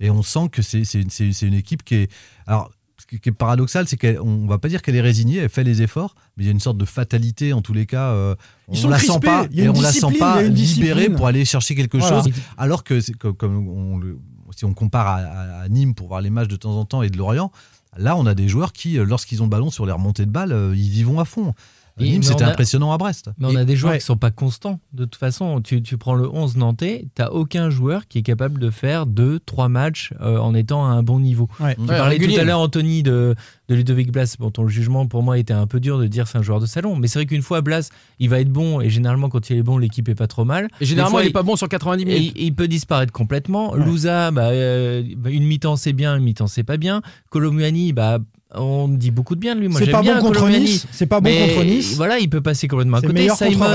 Et 0.00 0.10
on 0.10 0.22
sent 0.22 0.48
que 0.50 0.60
c'est 0.62 0.82
une, 0.94 1.08
une 1.42 1.54
équipe 1.54 1.82
qui 1.84 1.94
est. 1.94 2.10
Alors, 2.46 2.70
ce 2.96 3.18
qui 3.18 3.28
est 3.28 3.32
paradoxal, 3.32 3.86
c'est 3.86 3.96
qu'on 3.96 4.46
va 4.46 4.58
pas 4.58 4.68
dire 4.68 4.80
qu'elle 4.80 4.96
est 4.96 5.00
résignée, 5.00 5.36
elle 5.38 5.48
fait 5.48 5.64
les 5.64 5.82
efforts, 5.82 6.14
mais 6.36 6.44
il 6.44 6.46
y 6.46 6.48
a 6.48 6.52
une 6.52 6.60
sorte 6.60 6.78
de 6.78 6.84
fatalité 6.84 7.52
en 7.52 7.60
tous 7.60 7.74
les 7.74 7.86
cas. 7.86 8.10
euh, 8.10 8.34
Ils 8.72 8.78
on 8.78 8.82
sont 8.82 8.88
la 8.88 8.98
sent 8.98 9.20
pas, 9.20 9.46
et 9.52 9.68
on 9.68 9.80
la 9.80 9.92
sent 9.92 10.12
pas 10.18 10.42
libérée 10.42 11.10
pour 11.10 11.26
aller 11.26 11.44
chercher 11.44 11.74
quelque 11.74 11.98
Voilà. 11.98 12.22
chose. 12.22 12.32
Alors 12.56 12.82
que, 12.82 13.00
comme 13.32 13.68
on 13.68 13.98
le- 13.98 14.18
si 14.56 14.64
on 14.64 14.74
compare 14.74 15.06
à, 15.08 15.68
Nîmes 15.68 15.94
pour 15.94 16.08
voir 16.08 16.20
les 16.20 16.30
matchs 16.30 16.48
de 16.48 16.56
temps 16.56 16.76
en 16.78 16.84
temps 16.84 17.02
et 17.02 17.10
de 17.10 17.16
Lorient, 17.16 17.50
là 17.96 18.16
on 18.16 18.26
a 18.26 18.34
des 18.34 18.48
joueurs 18.48 18.72
qui, 18.72 18.98
euh, 18.98 19.04
lorsqu'ils 19.04 19.42
ont 19.42 19.46
le 19.46 19.50
ballon 19.50 19.70
sur 19.70 19.86
les 19.86 19.92
remontées 19.92 20.26
de 20.26 20.30
balles, 20.30 20.52
euh, 20.52 20.74
ils 20.74 20.98
y 20.98 21.02
vont 21.02 21.20
à 21.20 21.24
fond. 21.24 21.54
Et- 22.00 22.04
Nîmes, 22.04 22.18
mais 22.18 22.22
c'était 22.26 22.42
a- 22.44 22.48
impressionnant 22.48 22.92
à 22.92 22.98
Brest. 22.98 23.30
Mais 23.38 23.46
on 23.48 23.54
a 23.54 23.64
des 23.64 23.76
joueurs 23.76 23.92
ouais. 23.92 23.98
qui 24.00 24.04
sont 24.04 24.16
pas 24.16 24.30
constants. 24.32 24.80
De 24.92 25.04
toute 25.04 25.14
façon, 25.14 25.60
tu, 25.60 25.80
tu 25.82 25.96
prends 25.96 26.14
le 26.14 26.28
11 26.28 26.56
nantais, 26.56 27.06
t'as 27.14 27.28
aucun 27.28 27.70
joueur 27.70 28.08
qui 28.08 28.18
est 28.18 28.22
capable 28.22 28.58
de 28.58 28.70
faire 28.70 29.06
deux, 29.06 29.38
trois 29.38 29.68
matchs 29.68 30.12
euh, 30.20 30.38
en 30.38 30.54
étant 30.54 30.84
à 30.84 30.88
un 30.88 31.02
bon 31.04 31.20
niveau. 31.20 31.48
Ouais. 31.60 31.74
Tu 31.76 31.82
Ouais, 31.82 31.86
parlais 31.86 32.14
régulier. 32.14 32.34
tout 32.34 32.40
à 32.40 32.44
l'heure, 32.44 32.58
Anthony, 32.58 33.02
de, 33.04 33.36
de 33.68 33.74
Ludovic 33.76 34.10
Blas. 34.10 34.34
Bon, 34.40 34.50
ton 34.50 34.66
jugement 34.66 35.06
pour 35.06 35.22
moi 35.22 35.38
était 35.38 35.52
un 35.54 35.66
peu 35.68 35.78
dur 35.78 35.98
de 35.98 36.06
dire 36.08 36.26
c'est 36.26 36.38
un 36.38 36.42
joueur 36.42 36.58
de 36.58 36.66
salon. 36.66 36.96
Mais 36.96 37.06
c'est 37.06 37.20
vrai 37.20 37.26
qu'une 37.26 37.42
fois, 37.42 37.60
Blas, 37.60 37.90
il 38.18 38.28
va 38.28 38.40
être 38.40 38.50
bon. 38.50 38.80
Et 38.80 38.90
généralement, 38.90 39.28
quand 39.28 39.48
il 39.50 39.56
est 39.58 39.62
bon, 39.62 39.78
l'équipe 39.78 40.08
est 40.08 40.14
pas 40.16 40.26
trop 40.26 40.44
mal. 40.44 40.68
Et 40.80 40.84
généralement, 40.86 41.18
fois, 41.18 41.24
il 41.24 41.28
est 41.28 41.32
pas 41.32 41.42
bon 41.44 41.54
sur 41.54 41.68
90 41.68 42.02
Et 42.02 42.06
minutes. 42.06 42.32
il, 42.34 42.42
il 42.42 42.54
peut 42.54 42.66
disparaître 42.66 43.12
complètement. 43.12 43.72
Ouais. 43.72 43.84
Louza, 43.84 44.32
bah, 44.32 44.46
euh, 44.48 45.04
bah, 45.16 45.30
une 45.30 45.44
mi-temps 45.44 45.76
c'est 45.76 45.92
bien, 45.92 46.16
une 46.16 46.24
mi-temps 46.24 46.48
c'est 46.48 46.64
pas 46.64 46.76
bien. 46.76 47.02
Colomuani, 47.30 47.92
bah, 47.92 48.18
on 48.56 48.88
dit 48.88 49.10
beaucoup 49.10 49.34
de 49.34 49.40
bien 49.40 49.54
de 49.54 49.60
lui. 49.60 49.68
Moi, 49.68 49.80
C'est 49.84 49.90
pas 49.90 50.02
bon 50.02 50.18
contre. 50.20 50.48
Nice. 50.48 50.86
C'est 50.92 51.06
pas 51.06 51.20
bon 51.20 51.30
contre 51.30 51.64
Nice. 51.64 51.94
Voilà, 51.96 52.18
il 52.18 52.28
peut 52.30 52.40
passer 52.40 52.68
complètement 52.68 52.98
à 52.98 53.00
C'est 53.00 53.06
côté. 53.08 53.28
Simon, 53.36 53.66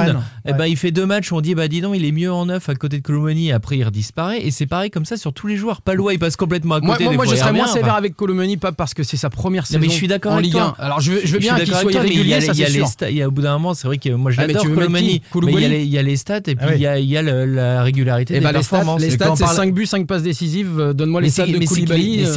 eh 0.46 0.52
Ouais. 0.52 0.58
ben, 0.58 0.66
il 0.66 0.78
fait 0.78 0.92
deux 0.92 1.06
matchs 1.06 1.32
où 1.32 1.36
on 1.36 1.42
dit 1.42 1.56
bah 1.56 1.68
dis 1.68 1.82
donc 1.82 1.96
il 1.96 2.06
est 2.06 2.12
mieux 2.12 2.32
en 2.32 2.46
neuf 2.46 2.70
à 2.70 2.76
côté 2.76 2.98
de 2.98 3.04
Colomani 3.04 3.52
après 3.52 3.78
il 3.78 3.84
redisparaît 3.84 4.42
et 4.46 4.52
c'est 4.52 4.66
pareil 4.66 4.90
comme 4.90 5.06
ça 5.06 5.18
sur 5.18 5.34
tous 5.34 5.48
les 5.48 5.58
joueurs. 5.58 5.82
Palois 5.82 6.14
il 6.14 6.20
passe 6.20 6.36
complètement 6.36 6.76
à 6.76 6.80
côté. 6.82 6.88
Moi, 6.88 6.98
moi, 7.00 7.10
des 7.12 7.16
moi, 7.18 7.26
fois, 7.26 7.34
je 7.36 7.40
serais 7.40 7.54
moins 7.54 7.68
sévère 7.68 7.90
enfin. 7.90 7.98
avec 7.98 8.16
Colomani, 8.16 8.58
pas 8.58 8.72
parce 8.72 8.94
que 8.94 9.04
c'est 9.04 9.18
sa 9.18 9.30
première 9.30 9.64
Non, 9.64 9.68
saison 9.68 9.80
mais 9.80 9.88
je 9.88 9.92
suis 9.94 10.08
d'accord 10.08 10.32
en 10.34 10.36
avec 10.36 10.46
Ligue 10.46 10.54
toi. 10.54 10.76
1. 10.80 10.84
Alors 10.84 11.02
je 11.02 11.12
veux, 11.12 11.22
je 11.24 11.32
veux 11.34 11.40
bien 11.40 11.56
suis 11.56 11.66
qu'il 11.66 11.74
d'accord 11.74 11.82
soit 11.92 11.92
avec 11.92 12.02
toi, 12.02 12.04
mais 12.04 12.10
il 12.10 12.28
y 12.30 12.34
a 12.34 12.38
irrégulier, 12.38 12.40
les- 12.40 12.46
ça 12.46 12.54
il 12.54 12.60
y 12.60 12.64
a 12.64 12.68
c'est 12.68 12.72
les 12.74 12.80
sûr. 12.80 12.88
stats- 12.88 13.10
il 13.10 13.18
y 13.18 13.22
a 13.22 13.28
au 13.28 13.32
bout 13.32 13.42
d'un 13.42 13.54
moment 13.54 13.74
c'est 13.74 13.88
vrai 13.88 13.98
que 13.98 14.10
moi 14.10 14.32
je 14.32 14.40
Ah, 14.42 14.48
l'adore 14.48 14.64
Colomani, 14.64 15.22
mais 15.44 15.52
il 15.54 15.60
y, 15.90 15.98
a 15.98 16.02
les, 16.02 16.16
stats 16.18 16.38
et 16.48 16.56
puis 16.56 16.58
Ah 16.62 16.68
oui. 16.70 16.76
il 17.04 17.10
y 17.10 17.18
a, 17.18 17.22
la 17.22 17.84
régularité 17.84 18.36
Et 18.36 18.40
des 18.40 18.46
les 18.46 18.50
stats, 18.52 18.60
performances. 18.78 19.02
les 19.02 19.10
stats 19.12 19.36
c'est 19.36 19.44
parle- 19.44 19.56
5 19.56 19.74
buts, 19.74 19.86
5 19.86 20.08
passes 20.08 20.24
décisives. 20.24 20.80
Euh, 20.80 20.94
Donne-moi 20.94 21.22
les 21.22 21.30
stats 21.30 21.48
de 21.48 21.58
Koulibaly. 21.66 22.24
euh, 22.26 22.36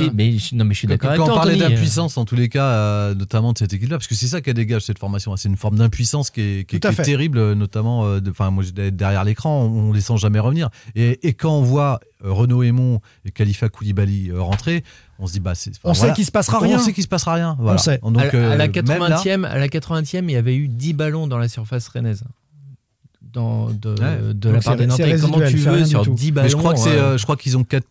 non 0.52 0.64
mais 0.64 0.74
je 0.74 0.78
suis 0.78 0.86
d'accord 0.88 1.10
avec 1.10 1.20
Quand 1.22 1.30
on 1.32 1.34
parlait 1.34 1.56
d'impuissance, 1.56 2.16
en 2.18 2.24
tous 2.34 2.40
les 2.40 2.48
cas, 2.48 2.64
euh, 2.64 3.14
notamment 3.14 3.52
de 3.52 3.58
cette 3.58 3.72
équipe-là, 3.74 3.98
parce 3.98 4.06
que 4.06 4.14
c'est 4.14 4.26
ça 4.26 4.40
qu'elle 4.40 4.54
dégage 4.54 4.82
cette 4.82 4.98
formation. 4.98 5.36
C'est 5.36 5.48
une 5.48 5.56
forme 5.56 5.76
d'impuissance 5.76 6.30
qui 6.30 6.40
est, 6.40 6.64
qui 6.68 6.80
qui 6.80 6.96
terrible, 6.96 7.36
euh, 7.38 7.54
notamment. 7.54 8.06
euh, 8.06 8.20
de- 8.20 8.30
Enfin, 8.30 8.50
moi, 8.50 8.64
derrière 8.72 9.24
l'écran, 9.24 9.64
on, 9.64 9.90
on 9.90 9.92
les 9.92 10.00
sent 10.00 10.16
jamais 10.16 10.38
revenir. 10.38 10.70
Et, 10.94 11.26
et 11.28 11.34
quand 11.34 11.54
on 11.54 11.60
voit 11.62 12.00
Renaud 12.22 12.62
Aymon 12.62 13.00
et 13.26 13.30
Khalifa 13.30 13.68
Koulibaly 13.68 14.32
rentrer, 14.32 14.82
on 15.18 15.26
se 15.26 15.32
dit 15.34 15.40
bah 15.40 15.52
On 15.84 15.92
voilà. 15.92 16.08
sait 16.10 16.14
qu'il 16.16 16.24
se 16.24 16.30
passera 16.32 16.58
On 16.58 16.60
rien. 16.62 16.78
sait 16.78 16.92
qu'il 16.94 17.02
se 17.04 17.08
passera 17.08 17.34
rien. 17.34 17.56
Voilà. 17.60 17.78
sait. 17.78 17.98
Donc, 18.02 18.16
à, 18.18 18.24
la- 18.24 18.52
à 18.52 18.56
la 18.56 18.64
euh, 18.64 18.82
même 18.86 19.00
là- 19.02 19.18
80e, 19.18 19.44
à 19.44 19.58
la 19.58 19.68
80e, 19.68 20.24
il 20.28 20.32
y 20.32 20.36
avait 20.36 20.56
eu 20.56 20.68
10 20.68 20.94
ballons 20.94 21.26
dans 21.26 21.38
la 21.38 21.48
surface 21.48 21.86
rennaise. 21.88 22.24
Dans, 23.32 23.70
de, 23.70 23.90
Ouais. 23.90 24.34
de 24.34 24.50
la 24.50 24.60
part 24.60 24.76
des 24.76 24.86
Nantais. 24.86 25.16
Comment 25.20 25.38
tu 25.48 25.56
veux 25.56 25.84
sur 25.84 26.02
tout. 26.02 26.12
10 26.12 26.32
ballons 26.32 26.44
Mais 26.44 26.50
je 26.50 26.56
crois 26.56 26.74
que 26.74 26.80
c'est, 26.80 26.90
euh, 26.90 27.16
je 27.16 27.22
crois 27.22 27.36
qu'ils 27.36 27.56
ont 27.56 27.64
4, 27.64 27.84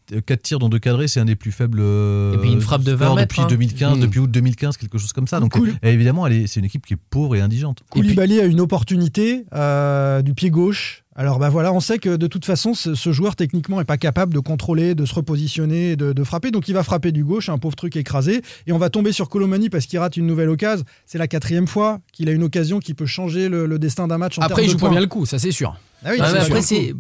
tirs 0.44 0.60
dans 0.60 0.70
deux 0.70 0.78
cadrés, 0.80 1.08
c'est 1.08 1.20
un 1.20 1.26
des 1.26 1.36
plus 1.36 1.52
faibles. 1.52 1.80
euh, 1.82 2.36
Et 2.36 2.38
puis 2.38 2.52
une 2.52 2.62
frappe 2.62 2.84
de 2.84 2.92
20 2.92 3.06
scores 3.06 3.16
mètres, 3.16 3.28
depuis 3.30 3.42
hein. 3.42 3.48
2015, 3.50 3.98
Mm. 3.98 4.02
depuis 4.02 4.20
août 4.20 4.30
2015, 4.32 4.78
quelque 4.78 4.98
chose 4.98 5.14
comme 5.14 5.28
ça. 5.28 5.40
Donc 5.40 5.54
Cool. 5.54 5.70
euh, 5.84 5.92
évidemment, 5.92 6.28
c'est 6.46 6.60
une 6.60 6.66
équipe 6.66 6.86
qui 6.86 6.94
est 6.94 7.00
pauvre 7.10 7.36
et 7.36 7.42
indigente. 7.42 7.82
Koulibaly 7.90 8.40
a 8.40 8.46
une 8.46 8.60
opportunité 8.62 9.46
euh, 9.54 10.22
du 10.22 10.34
pied 10.34 10.50
gauche 10.52 11.04
Alors 11.22 11.38
bah 11.38 11.50
voilà, 11.50 11.72
on 11.72 11.80
sait 11.80 12.00
que 12.00 12.16
de 12.16 12.26
toute 12.26 12.46
façon, 12.46 12.74
ce, 12.74 12.96
ce 12.96 13.12
joueur 13.12 13.36
techniquement 13.36 13.78
n'est 13.78 13.86
pas 13.86 13.98
capable 13.98 14.34
de 14.34 14.40
contrôler, 14.40 14.96
de 14.96 15.06
se 15.06 15.14
repositionner, 15.14 15.96
de, 15.96 16.14
de, 16.14 16.24
frapper. 16.24 16.50
Donc 16.50 16.68
il 16.68 16.74
va 16.74 16.82
frapper 16.82 17.12
du 17.12 17.24
gauche, 17.24 17.48
un 17.50 17.60
pauvre 17.60 17.76
truc 17.76 17.96
écrasé. 17.96 18.42
Et 18.66 18.72
on 18.72 18.80
va 18.80 18.90
tomber 18.90 19.12
sur 19.12 19.30
Colomani 19.30 19.70
parce 19.70 19.86
qu'il 19.86 20.00
rate 20.00 20.18
une 20.18 20.26
nouvelle 20.26 20.50
occasion. 20.50 20.84
C'est 21.06 21.20
la 21.20 21.28
quatrième 21.28 21.68
fois 21.68 22.00
qu'il 22.12 22.28
a 22.28 22.32
une 22.32 22.42
occasion 22.42 22.80
qui 22.80 22.96
peut 22.96 23.06
changer 23.06 23.50
le, 23.50 23.68
le 23.68 23.78
destin 23.78 24.08
d'un 24.08 24.18
match. 24.18 24.40
En 24.40 24.42
Après, 24.42 24.64
il 24.64 24.70
joue 24.70 24.78
de 24.78 24.80
pas 24.80 24.88
points. 24.88 24.96
bien 24.96 25.02
le 25.02 25.06
coup, 25.08 25.28
ça 25.28 25.38
c'est 25.38 25.52
sûr. 25.52 25.76
Ah 26.04 26.10
oui, 26.14 26.18
sûr. 26.18 26.26
après, 26.26 26.62
c'est 26.64 26.96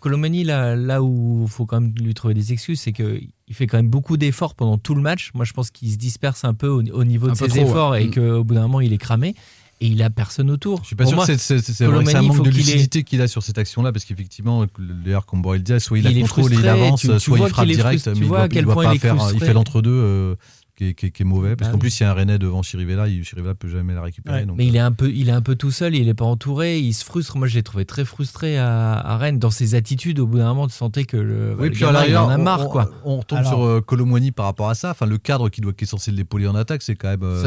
Colomani, 0.00 0.42
là, 0.42 0.74
là 0.74 1.02
où 1.02 1.42
il 1.44 1.50
faut 1.50 1.66
quand 1.66 1.78
même 1.78 1.92
lui 2.00 2.14
trouver 2.14 2.32
des 2.32 2.54
excuses, 2.54 2.80
c'est 2.80 2.92
qu'il 2.92 3.28
fait 3.52 3.66
quand 3.66 3.76
même 3.76 3.90
beaucoup 3.90 4.16
d'efforts 4.16 4.54
pendant 4.54 4.78
tout 4.78 4.94
le 4.94 5.02
match. 5.02 5.30
Moi, 5.34 5.44
je 5.44 5.52
pense 5.52 5.70
qu'il 5.70 5.90
se 5.92 5.98
disperse 5.98 6.44
un 6.44 6.54
peu 6.54 6.68
au, 6.68 6.82
au 6.82 7.04
niveau 7.04 7.28
Un 7.28 7.32
de 7.32 7.36
ses 7.36 7.48
trop, 7.48 7.58
efforts 7.60 7.90
ouais. 7.90 8.04
et 8.04 8.06
Mm. 8.06 8.14
qu'au 8.14 8.44
bout 8.44 8.54
d'un 8.54 8.62
moment, 8.62 8.80
il 8.80 8.94
est 8.94 8.98
cramé. 8.98 9.34
Et 9.80 9.88
il 9.88 10.02
a 10.02 10.08
personne 10.08 10.50
autour. 10.50 10.80
Je 10.82 10.86
suis 10.86 10.96
pas 10.96 11.04
Pour 11.04 11.10
sûr 11.10 11.16
moi, 11.16 11.26
que 11.26 11.36
c'est- 11.36 11.58
c'est 11.60 11.72
c'est 11.72 11.84
vrai 11.84 12.02
que 12.02 12.18
manque 12.22 12.38
de 12.44 12.50
qu'il 12.50 12.58
lucidité 12.60 13.02
qu'il 13.04 13.20
a 13.20 13.28
sur 13.28 13.42
cette 13.42 13.58
action-là, 13.58 13.92
parce 13.92 14.06
qu'effectivement, 14.06 14.64
d'ailleurs, 14.78 15.26
comme 15.26 15.42
Borrell 15.42 15.62
dit, 15.62 15.78
soit 15.80 15.98
il, 15.98 16.04
Il 16.04 16.06
a 16.06 16.10
est 16.12 16.20
contrôle 16.22 16.52
et 16.54 16.56
il 16.56 16.66
avance, 16.68 17.00
tu- 17.02 17.08
tu 17.08 17.20
soit 17.20 17.38
il 17.38 17.48
frappe 17.48 17.66
direct, 17.68 18.02
tu 18.02 18.08
mais 18.10 18.16
il 18.16 18.28
doit, 18.28 18.40
à 18.40 18.48
quel 18.48 18.60
il 18.60 18.64
doit 18.64 18.72
point 18.74 18.84
pas 18.84 18.94
il 18.94 19.00
faire. 19.00 19.14
Il 19.14 19.18
frustré. 19.20 19.46
fait 19.46 19.52
l'entre-deux 19.52 19.90
euh, 19.90 20.34
qui, 20.76 20.88
est- 20.88 20.94
qui 20.94 21.06
est- 21.06 21.10
qui 21.10 21.22
est 21.22 21.24
mauvais, 21.24 21.56
parce 21.56 21.68
Bah 21.68 21.72
qu'en 21.72 21.78
oui. 21.78 21.88
plus, 21.88 21.98
il 22.00 22.02
y 22.02 22.06
a 22.06 22.10
un 22.10 22.14
Rennais 22.14 22.38
devant 22.38 22.62
Chirivella, 22.62 23.08
il- 23.08 23.24
Chirivella 23.24 23.54
peut 23.54 23.68
jamais 23.68 23.94
la 23.94 24.02
récupérer. 24.02 24.40
Ouais, 24.40 24.44
donc, 24.44 24.56
Mais 24.58 24.66
il 24.66 24.76
est 24.76 24.80
un 24.80 24.92
peu, 24.92 25.10
il 25.10 25.28
est 25.28 25.32
un 25.32 25.40
peu 25.40 25.54
tout 25.56 25.70
seul. 25.70 25.94
Il 25.94 26.08
est 26.08 26.14
pas 26.14 26.24
entouré. 26.26 26.78
Il 26.78 26.92
se 26.92 27.04
frustre. 27.04 27.36
Moi, 27.38 27.46
je 27.48 27.54
l'ai 27.54 27.62
trouvé 27.62 27.84
très 27.86 28.04
frustré 28.04 28.58
à, 28.58 28.92
à 28.92 29.16
Rennes 29.16 29.38
dans 29.38 29.50
ses 29.50 29.74
attitudes. 29.74 30.18
Au 30.20 30.26
bout 30.26 30.38
d'un 30.38 30.48
moment, 30.48 30.66
tu 30.68 30.74
sentais 30.74 31.04
que 31.04 31.16
le, 31.16 31.56
Oui, 31.58 31.64
le 31.68 31.70
puis 31.72 31.80
gamin, 31.80 32.04
il 32.06 32.16
en 32.16 32.28
a 32.28 32.36
on- 32.38 32.42
marre, 32.42 32.66
on, 32.66 32.68
quoi. 32.70 32.90
On 33.04 33.16
retombe 33.18 33.38
Alors- 33.38 33.50
sur 33.52 33.64
euh, 33.64 33.80
Colomwani 33.80 34.32
par 34.32 34.44
rapport 34.46 34.68
à 34.68 34.74
ça. 34.74 34.90
Enfin, 34.90 35.06
le 35.06 35.18
cadre 35.18 35.48
qui, 35.48 35.60
doit, 35.62 35.72
qui 35.72 35.84
est 35.84 35.86
censé 35.88 36.10
l'épauler 36.10 36.46
en 36.46 36.54
attaque, 36.54 36.82
c'est 36.82 36.94
quand 36.94 37.08
même 37.08 37.22
euh, 37.22 37.42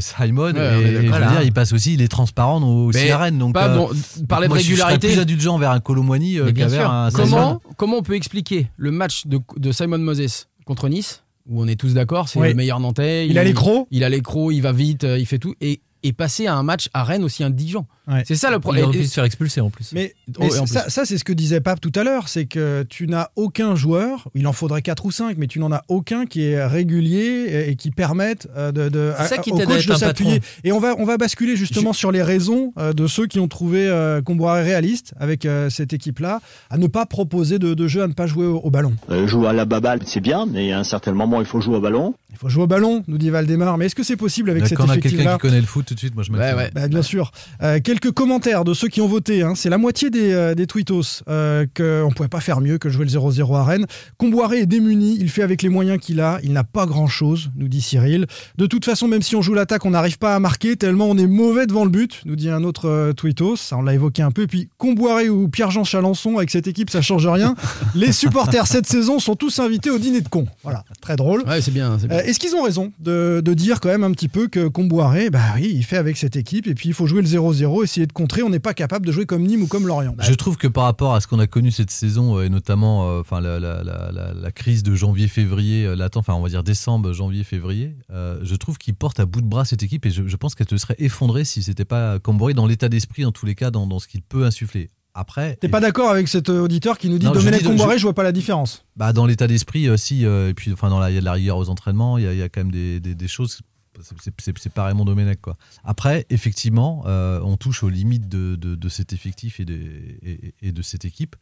Simon. 0.00 0.52
Ouais, 0.52 0.82
et, 0.82 1.06
je 1.06 1.12
veux 1.12 1.18
dire, 1.18 1.42
il 1.42 1.52
passe 1.52 1.72
aussi, 1.72 1.94
il 1.94 2.02
est 2.02 2.08
transparent 2.08 2.60
au- 2.62 2.86
aussi 2.86 2.98
Mais 3.04 3.10
à 3.10 3.18
Rennes. 3.18 3.38
Donc, 3.38 3.54
Pas 3.54 3.68
euh, 3.68 3.76
bon, 3.76 3.90
parler 4.28 4.46
de 4.46 4.52
moi, 4.52 4.58
je 4.58 4.62
serais 4.64 4.72
régularité. 4.94 5.08
plus 5.08 5.18
indulgent 5.20 5.58
vers 5.58 5.70
un 5.70 5.80
Colomwani 5.80 6.38
euh, 6.38 6.52
sûr. 6.68 6.90
un 6.90 7.10
Comment, 7.12 7.60
comment 7.76 7.98
on 7.98 8.02
peut 8.02 8.14
expliquer 8.14 8.68
le 8.76 8.90
match 8.90 9.26
de, 9.26 9.38
de 9.56 9.72
Simon 9.72 9.98
Moses 9.98 10.48
contre 10.64 10.88
Nice, 10.88 11.22
où 11.48 11.62
on 11.62 11.66
est 11.66 11.76
tous 11.78 11.94
d'accord, 11.94 12.28
c'est 12.28 12.38
Oui. 12.40 12.48
le 12.48 12.54
meilleur 12.54 12.80
Nantais. 12.80 13.26
Il 13.28 13.38
a 13.38 13.44
les 13.44 13.52
crocs. 13.54 13.86
Il 13.90 14.04
a 14.04 14.08
les 14.08 14.20
crocs, 14.20 14.52
il 14.52 14.62
va 14.62 14.72
vite, 14.72 15.04
euh, 15.04 15.18
il 15.18 15.26
fait 15.26 15.38
tout. 15.38 15.54
Et, 15.60 15.80
et 16.04 16.12
passer 16.12 16.46
à 16.46 16.54
un 16.54 16.62
match 16.62 16.88
à 16.94 17.02
Rennes 17.02 17.24
aussi 17.24 17.42
indigent. 17.42 17.86
Ouais. 18.06 18.22
C'est 18.26 18.34
ça 18.34 18.50
le 18.50 18.56
Il 18.56 18.60
problème. 18.60 18.84
aurait 18.84 18.98
Et- 18.98 19.00
pu 19.00 19.06
se 19.06 19.14
faire 19.14 19.24
expulser 19.24 19.60
en 19.62 19.70
plus. 19.70 19.90
Mais, 19.94 20.14
Oh, 20.28 20.32
mais 20.40 20.46
et 20.54 20.58
en 20.58 20.66
ça, 20.66 20.82
plus. 20.82 20.90
ça, 20.90 21.04
c'est 21.06 21.16
ce 21.16 21.24
que 21.24 21.32
disait 21.32 21.60
Pape 21.62 21.80
tout 21.80 21.92
à 21.94 22.04
l'heure, 22.04 22.28
c'est 22.28 22.44
que 22.44 22.84
tu 22.88 23.06
n'as 23.06 23.28
aucun 23.36 23.74
joueur, 23.74 24.28
il 24.34 24.46
en 24.46 24.52
faudrait 24.52 24.82
4 24.82 25.06
ou 25.06 25.10
5, 25.10 25.38
mais 25.38 25.46
tu 25.46 25.58
n'en 25.58 25.72
as 25.72 25.82
aucun 25.88 26.26
qui 26.26 26.42
est 26.42 26.64
régulier 26.66 27.46
et, 27.48 27.70
et 27.70 27.76
qui 27.76 27.90
permette 27.90 28.46
euh, 28.56 28.72
de, 28.72 29.12
ça 29.26 29.38
qui 29.38 29.52
au 29.52 29.56
coach 29.58 29.86
de 29.86 29.94
s'appuyer. 29.94 30.40
Et 30.64 30.72
on 30.72 30.78
va, 30.80 30.94
on 30.98 31.04
va 31.06 31.16
basculer 31.16 31.56
justement 31.56 31.94
sur 31.94 32.12
les 32.12 32.22
raisons 32.22 32.72
euh, 32.78 32.92
de 32.92 33.06
ceux 33.06 33.26
qui 33.26 33.40
ont 33.40 33.48
trouvé 33.48 33.88
euh, 33.88 34.20
Comboiré 34.20 34.62
réaliste 34.62 35.14
avec 35.18 35.46
euh, 35.46 35.70
cette 35.70 35.94
équipe-là, 35.94 36.40
à 36.68 36.76
ne 36.76 36.86
pas 36.86 37.06
proposer 37.06 37.58
de, 37.58 37.72
de 37.72 37.88
jeu, 37.88 38.02
à 38.02 38.06
ne 38.08 38.12
pas 38.12 38.26
jouer 38.26 38.44
au, 38.46 38.58
au 38.58 38.70
ballon. 38.70 38.94
Euh, 39.10 39.26
jouer 39.26 39.48
à 39.48 39.52
la 39.54 39.64
baballe, 39.64 40.00
c'est 40.04 40.20
bien, 40.20 40.44
mais 40.44 40.72
à 40.72 40.78
un 40.80 40.84
certain 40.84 41.12
moment, 41.12 41.40
il 41.40 41.46
faut 41.46 41.62
jouer 41.62 41.76
au 41.76 41.80
ballon. 41.80 42.14
Il 42.30 42.36
faut 42.36 42.48
jouer 42.50 42.64
au 42.64 42.66
ballon, 42.66 43.02
nous 43.06 43.16
dit 43.16 43.30
Valdemar, 43.30 43.78
mais 43.78 43.86
est-ce 43.86 43.94
que 43.94 44.02
c'est 44.02 44.16
possible 44.16 44.50
avec 44.50 44.66
cet 44.66 44.76
Quand 44.76 44.86
on 44.86 44.90
a 44.90 44.98
quelqu'un 44.98 45.34
qui 45.34 45.38
connaît 45.38 45.60
le 45.60 45.66
foot 45.66 45.93
tout 45.94 45.96
de 45.96 46.00
suite, 46.00 46.14
moi 46.14 46.24
je 46.24 46.30
Ouais, 46.32 46.38
m'attends. 46.38 46.56
ouais. 46.58 46.70
Bah, 46.74 46.88
bien 46.88 47.02
sûr. 47.02 47.30
Euh, 47.62 47.80
quelques 47.82 48.10
commentaires 48.10 48.64
de 48.64 48.74
ceux 48.74 48.88
qui 48.88 49.00
ont 49.00 49.08
voté. 49.08 49.42
hein. 49.42 49.54
C'est 49.54 49.70
la 49.70 49.78
moitié 49.78 50.10
des, 50.10 50.32
euh, 50.32 50.54
des 50.54 50.66
tweetos 50.66 51.22
euh, 51.28 51.66
qu'on 51.76 52.08
ne 52.08 52.14
pouvait 52.14 52.28
pas 52.28 52.40
faire 52.40 52.60
mieux 52.60 52.78
que 52.78 52.88
jouer 52.88 53.04
le 53.04 53.10
0-0 53.10 53.54
à 53.56 53.64
Rennes. 53.64 53.86
Comboiré 54.18 54.60
est 54.60 54.66
démuni, 54.66 55.16
il 55.20 55.28
fait 55.30 55.42
avec 55.42 55.62
les 55.62 55.68
moyens 55.68 55.98
qu'il 56.00 56.20
a. 56.20 56.38
Il 56.42 56.52
n'a 56.52 56.64
pas 56.64 56.86
grand-chose, 56.86 57.50
nous 57.56 57.68
dit 57.68 57.80
Cyril. 57.80 58.26
De 58.58 58.66
toute 58.66 58.84
façon, 58.84 59.08
même 59.08 59.22
si 59.22 59.36
on 59.36 59.42
joue 59.42 59.54
l'attaque, 59.54 59.84
on 59.86 59.90
n'arrive 59.90 60.18
pas 60.18 60.34
à 60.34 60.40
marquer 60.40 60.76
tellement 60.76 61.06
on 61.06 61.16
est 61.18 61.26
mauvais 61.26 61.66
devant 61.66 61.84
le 61.84 61.90
but, 61.90 62.20
nous 62.24 62.36
dit 62.36 62.50
un 62.50 62.64
autre 62.64 62.88
euh, 62.88 63.12
tweetos. 63.12 63.56
Ça, 63.56 63.76
on 63.76 63.82
l'a 63.82 63.94
évoqué 63.94 64.22
un 64.22 64.30
peu. 64.30 64.42
Et 64.42 64.46
puis 64.46 64.68
Comboiré 64.78 65.28
ou 65.28 65.48
Pierre-Jean 65.48 65.84
Chalençon, 65.84 66.36
avec 66.36 66.50
cette 66.50 66.66
équipe, 66.66 66.90
ça 66.90 67.02
change 67.02 67.26
rien. 67.26 67.54
les 67.94 68.12
supporters 68.12 68.66
cette 68.66 68.86
saison 68.86 69.18
sont 69.18 69.36
tous 69.36 69.58
invités 69.58 69.90
au 69.90 69.98
dîner 69.98 70.20
de 70.20 70.28
cons. 70.28 70.46
Voilà, 70.62 70.84
très 71.00 71.16
drôle. 71.16 71.42
Ouais, 71.46 71.60
c'est 71.60 71.70
bien. 71.70 71.96
Euh, 72.10 72.20
Est-ce 72.22 72.38
qu'ils 72.40 72.54
ont 72.54 72.62
raison 72.62 72.92
de, 73.00 73.40
de 73.44 73.54
dire 73.54 73.80
quand 73.80 73.88
même 73.88 74.04
un 74.04 74.12
petit 74.12 74.28
peu 74.28 74.48
que 74.48 74.68
Comboiré, 74.68 75.30
bah 75.30 75.40
oui, 75.56 75.70
il 75.74 75.83
fait 75.84 75.96
avec 75.96 76.16
cette 76.16 76.36
équipe 76.36 76.66
et 76.66 76.74
puis 76.74 76.88
il 76.88 76.94
faut 76.94 77.06
jouer 77.06 77.22
le 77.22 77.28
0-0, 77.28 77.84
essayer 77.84 78.06
de 78.06 78.12
contrer. 78.12 78.42
On 78.42 78.50
n'est 78.50 78.58
pas 78.58 78.74
capable 78.74 79.06
de 79.06 79.12
jouer 79.12 79.26
comme 79.26 79.44
Nîmes 79.44 79.62
ou 79.62 79.66
comme 79.66 79.86
Lorient. 79.86 80.14
Je 80.18 80.34
trouve 80.34 80.56
que 80.56 80.66
par 80.66 80.84
rapport 80.84 81.14
à 81.14 81.20
ce 81.20 81.26
qu'on 81.28 81.38
a 81.38 81.46
connu 81.46 81.70
cette 81.70 81.90
saison, 81.90 82.38
euh, 82.38 82.44
et 82.44 82.48
notamment 82.48 83.08
euh, 83.10 83.20
enfin, 83.20 83.40
la, 83.40 83.60
la- 83.60 83.82
la- 83.84 84.10
la- 84.12 84.34
la 84.34 84.50
crise 84.52 84.82
de 84.82 84.94
janvier-février, 84.94 85.86
euh, 85.86 85.94
latent, 85.96 86.16
enfin 86.16 86.34
on 86.34 86.40
va 86.42 86.48
dire 86.48 86.62
décembre, 86.64 87.12
janvier-février, 87.12 87.96
euh, 88.10 88.40
je 88.42 88.54
trouve 88.56 88.78
qu'il 88.78 88.94
porte 88.94 89.20
à 89.20 89.26
bout 89.26 89.40
de 89.40 89.46
bras 89.46 89.64
cette 89.64 89.82
équipe 89.82 90.06
et 90.06 90.10
je, 90.10 90.26
je 90.26 90.36
pense 90.36 90.54
qu'elle 90.54 90.68
se 90.68 90.76
serait 90.76 90.96
effondrée 90.98 91.44
si 91.44 91.62
c'était 91.62 91.84
pas 91.84 92.18
Camboré 92.18 92.54
dans 92.54 92.66
l'état 92.66 92.88
d'esprit, 92.88 93.24
en 93.24 93.32
tous 93.32 93.46
les 93.46 93.54
cas, 93.54 93.70
dans, 93.70 93.86
dans 93.86 93.98
ce 93.98 94.08
qu'il 94.08 94.22
peut 94.22 94.44
insuffler. 94.44 94.90
Après, 95.16 95.54
T'es 95.60 95.68
pas 95.68 95.78
d'accord 95.78 96.10
avec 96.10 96.26
cet 96.26 96.48
auditeur 96.48 96.98
qui 96.98 97.08
nous 97.08 97.18
dit 97.18 97.26
Non, 97.26 97.32
Domenech 97.32 97.62
Comboiré, 97.62 97.94
je- 97.94 97.98
je 97.98 98.02
vois 98.02 98.14
pas 98.14 98.24
la 98.24 98.32
différence. 98.32 98.84
bah, 98.96 99.12
dans 99.12 99.26
l'état 99.26 99.46
d'esprit, 99.46 99.88
euh, 99.88 99.96
si, 99.96 100.24
euh, 100.26 100.48
et 100.48 100.54
puis 100.54 100.72
enfin, 100.72 100.90
dans 100.90 100.98
la, 100.98 101.10
y 101.12 101.16
a 101.16 101.20
de 101.20 101.24
la 101.24 101.32
rigueur 101.34 101.56
aux 101.56 101.68
entraînements, 101.68 102.18
il 102.18 102.24
y 102.24 102.26
a, 102.26 102.32
il 102.32 102.38
y 102.38 102.42
a 102.42 102.48
quand 102.48 102.60
même 102.62 102.72
des, 102.72 102.98
des- 102.98 103.14
des 103.14 103.28
choses. 103.28 103.60
C'est- 104.02 104.68
pas 104.70 104.84
Raymond 104.86 105.04
Domenech 105.04 105.40
quoi. 105.40 105.56
Après, 105.84 106.26
effectivement, 106.30 107.04
euh, 107.06 107.40
on 107.42 107.56
touche 107.56 107.82
aux 107.82 107.88
limites 107.88 108.28
de, 108.28 108.56
de- 108.56 108.74
de 108.74 108.88
cet 108.88 109.12
effectif 109.12 109.60
et 109.60 109.64
de, 109.64 109.74
et, 110.22 110.54
et 110.62 110.72
de 110.72 110.82
cette 110.82 111.04
équipe. 111.04 111.36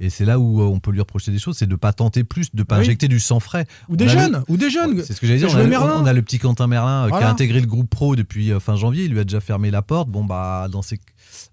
Et 0.00 0.10
c'est 0.10 0.24
là 0.24 0.38
où 0.38 0.60
euh, 0.60 0.64
on 0.64 0.80
peut 0.80 0.90
lui 0.92 1.00
reprocher 1.00 1.32
des 1.32 1.38
choses, 1.38 1.56
c'est 1.58 1.66
de 1.66 1.76
pas 1.76 1.92
tenter 1.92 2.24
plus, 2.24 2.54
de 2.54 2.62
pas 2.62 2.76
Oui. 2.76 2.82
injecter 2.82 3.08
du 3.08 3.20
sang 3.20 3.40
frais. 3.40 3.66
Ou 3.88 3.96
des 3.96 4.04
le- 4.04 4.10
jeunes, 4.10 4.42
ou 4.48 4.56
des 4.56 4.70
jeunes. 4.70 5.02
C'est 5.04 5.12
ce 5.12 5.20
que 5.20 5.26
j'allais 5.26 5.38
dire. 5.40 5.48
On 5.52 5.56
a, 5.56 5.62
le- 5.62 5.68
Merlin. 5.68 5.96
on 6.00 6.06
a 6.06 6.12
le 6.12 6.22
petit 6.22 6.38
Quentin 6.38 6.66
Merlin 6.66 7.06
euh, 7.06 7.10
qui 7.10 7.22
a 7.24 7.28
intégré 7.30 7.60
le 7.60 7.66
groupe 7.66 7.90
pro 7.90 8.16
depuis 8.16 8.50
fin 8.60 8.76
janvier. 8.76 9.04
Il 9.04 9.12
lui 9.12 9.20
a 9.20 9.24
déjà 9.24 9.40
fermé 9.40 9.70
la 9.70 9.82
porte. 9.82 10.08
Bon 10.08 10.24
bah 10.24 10.68
dans 10.70 10.82
ces 10.82 10.98